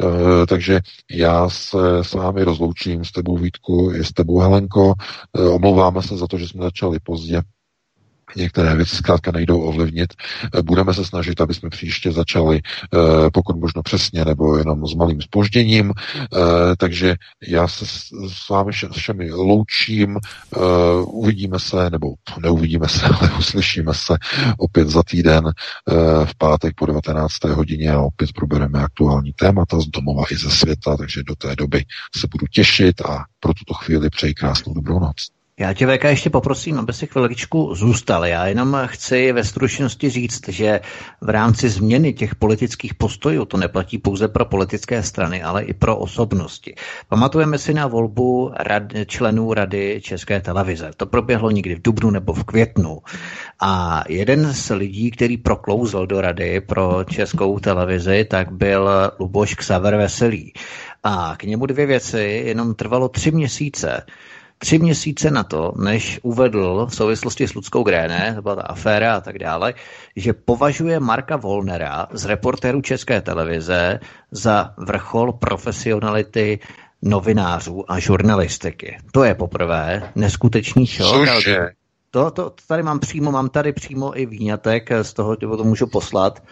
[0.00, 0.80] Eh, takže
[1.10, 4.94] já se s vámi rozloučím s tebou Vítku i s tebou Helenko.
[5.38, 7.42] Eh, omlouváme se za to, že jsme začali pozdě.
[8.36, 10.14] Některé věci zkrátka nejdou ovlivnit.
[10.54, 12.60] Eh, budeme se snažit, aby jsme příště začali
[13.32, 15.92] pokud možno přesně nebo jenom s malým spožděním.
[16.78, 17.16] Takže
[17.48, 17.86] já se
[18.28, 20.18] s vámi všemi loučím.
[21.06, 24.14] Uvidíme se, nebo neuvidíme se, ale uslyšíme se
[24.58, 25.52] opět za týden
[26.24, 27.44] v pátek po 19.
[27.44, 31.84] hodině a opět probereme aktuální témata z domova i ze světa, takže do té doby
[32.16, 35.33] se budu těšit a pro tuto chvíli přeji krásnou dobrou noc.
[35.58, 38.26] Já tě, VK, ještě poprosím, aby si chviličku zůstal.
[38.26, 40.80] Já jenom chci ve stručnosti říct, že
[41.20, 45.96] v rámci změny těch politických postojů to neplatí pouze pro politické strany, ale i pro
[45.96, 46.74] osobnosti.
[47.08, 50.90] Pamatujeme si na volbu rad, členů Rady České televize.
[50.96, 52.98] To proběhlo někdy v dubnu nebo v květnu.
[53.60, 58.90] A jeden z lidí, který proklouzl do Rady pro Českou televizi, tak byl
[59.20, 60.52] Luboš Ksaver Veselý.
[61.04, 64.02] A k němu dvě věci, jenom trvalo tři měsíce,
[64.58, 69.16] tři měsíce na to, než uvedl v souvislosti s Ludskou Gréne, to byla ta aféra
[69.16, 69.74] a tak dále,
[70.16, 74.00] že považuje Marka Volnera z reportéru České televize
[74.30, 76.58] za vrchol profesionality
[77.02, 78.98] novinářů a žurnalistiky.
[79.12, 81.28] To je poprvé neskutečný šok.
[81.28, 81.58] Cože?
[82.14, 86.42] To, to, tady mám přímo, mám tady přímo i výňatek z toho, to můžu poslat.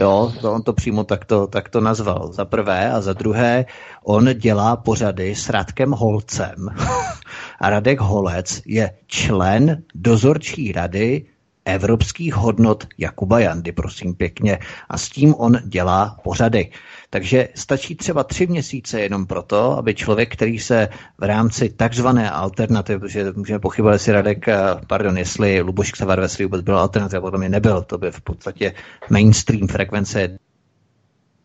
[0.00, 2.32] Jo, to on to přímo takto, takto nazval.
[2.32, 3.66] Za prvé a za druhé,
[4.04, 6.68] on dělá pořady s Radkem Holcem.
[7.58, 11.26] a Radek Holec je člen dozorčí rady
[11.68, 14.58] evropských hodnot Jakuba Jandy, prosím pěkně.
[14.88, 16.70] A s tím on dělá pořady.
[17.10, 22.98] Takže stačí třeba tři měsíce jenom proto, aby člověk, který se v rámci takzvané alternativy,
[22.98, 24.56] protože můžeme pochybovat, jestli Radek, eh,
[24.86, 28.74] pardon, jestli Luboš Ksavar ve vůbec byl alternativa, potom je nebyl, to by v podstatě
[29.10, 30.38] mainstream frekvence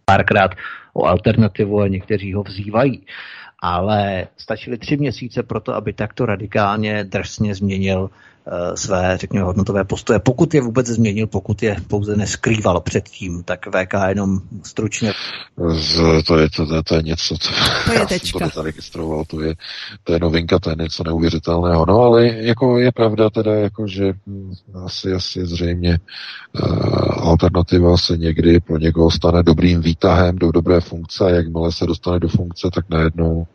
[0.05, 0.51] párkrát
[0.93, 3.05] o alternativu a někteří ho vzývají.
[3.65, 8.09] Ale stačily tři měsíce pro to, aby takto radikálně drsně změnil
[8.75, 10.19] své, řekněme, hodnotové postoje.
[10.19, 15.13] Pokud je vůbec změnil, pokud je pouze neskrýval předtím, tak VK jenom stručně.
[16.27, 17.49] To je, to, to, to je něco, co
[17.85, 18.39] to je tečka.
[18.39, 19.55] to zaregistroval, to je,
[20.03, 21.85] to je novinka, to je něco neuvěřitelného.
[21.85, 24.53] No ale jako je pravda teda, jako, že hm,
[24.85, 25.99] asi, asi zřejmě
[26.61, 31.85] uh, alternativa se někdy pro někoho stane dobrým výtahem do dobré funkce a jakmile se
[31.85, 33.47] dostane do funkce, tak najednou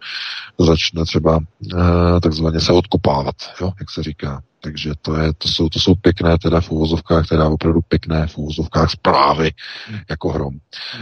[0.59, 4.43] začne třeba uh, takzvaně se odkopávat, jo, jak se říká.
[4.61, 8.39] Takže to, je, to, jsou, to jsou pěkné teda v úvozovkách, teda opravdu pěkné v
[8.39, 9.51] úvozovkách zprávy
[10.11, 10.55] jako hrom.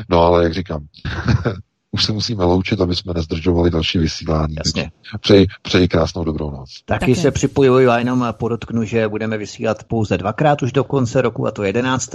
[0.08, 0.86] No ale jak říkám,
[1.96, 4.54] už se musíme loučit, aby jsme nezdržovali další vysílání.
[4.64, 4.90] Jasně.
[5.20, 6.70] Přeji, přeji krásnou dobrou noc.
[6.84, 7.20] Taky Také.
[7.20, 11.50] se připojuji a jenom podotknu, že budeme vysílat pouze dvakrát už do konce roku, a
[11.50, 12.12] to 11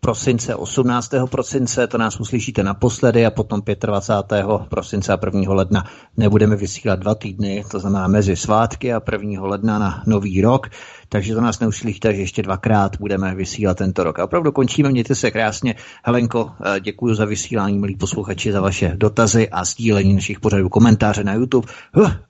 [0.00, 1.10] prosince, 18.
[1.30, 4.46] prosince, to nás uslyšíte naposledy a potom 25.
[4.68, 5.54] prosince a 1.
[5.54, 5.84] ledna
[6.16, 9.42] nebudeme vysílat dva týdny, to znamená mezi svátky a 1.
[9.42, 10.66] ledna na nový rok,
[11.12, 14.18] takže to nás neuslyšíte, že ještě dvakrát budeme vysílat tento rok.
[14.18, 15.74] A opravdu končíme, mějte se krásně.
[16.04, 21.24] Helenko, eh, děkuji za vysílání, milí posluchači, za vaše dotazy a sdílení našich pořadů komentáře
[21.24, 21.68] na YouTube.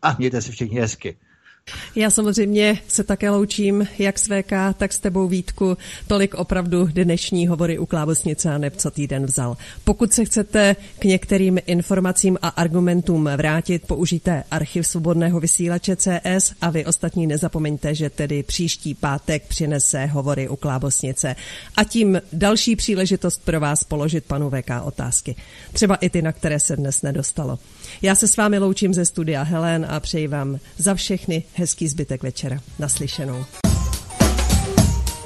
[0.02, 1.16] A mějte se všichni hezky.
[1.94, 5.76] Já samozřejmě se také loučím, jak s VK, tak s tebou Vítku.
[6.06, 9.56] Tolik opravdu dnešní hovory u Klávosnice a neb co týden vzal.
[9.84, 16.70] Pokud se chcete k některým informacím a argumentům vrátit, použijte archiv svobodného vysílače CS a
[16.70, 21.36] vy ostatní nezapomeňte, že tedy příští pátek přinese hovory u Klábosnice.
[21.76, 25.36] A tím další příležitost pro vás položit panu VK otázky.
[25.72, 27.58] Třeba i ty, na které se dnes nedostalo.
[28.02, 32.22] Já se s vámi loučím ze studia Helen a přeji vám za všechny hezký zbytek
[32.22, 32.60] večera.
[32.78, 33.44] Naslyšenou.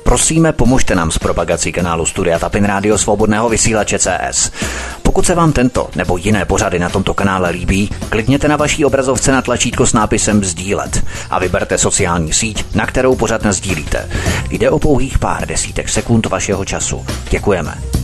[0.05, 4.51] Prosíme, pomožte nám s propagací kanálu Studia Tapin Rádio Svobodného vysílače CS.
[5.03, 9.33] Pokud se vám tento nebo jiné pořady na tomto kanále líbí, klikněte na vaší obrazovce
[9.33, 14.09] na tlačítko s nápisem Sdílet a vyberte sociální síť, na kterou pořad sdílíte.
[14.51, 17.07] Jde o pouhých pár desítek sekund vašeho času.
[17.31, 18.04] Děkujeme.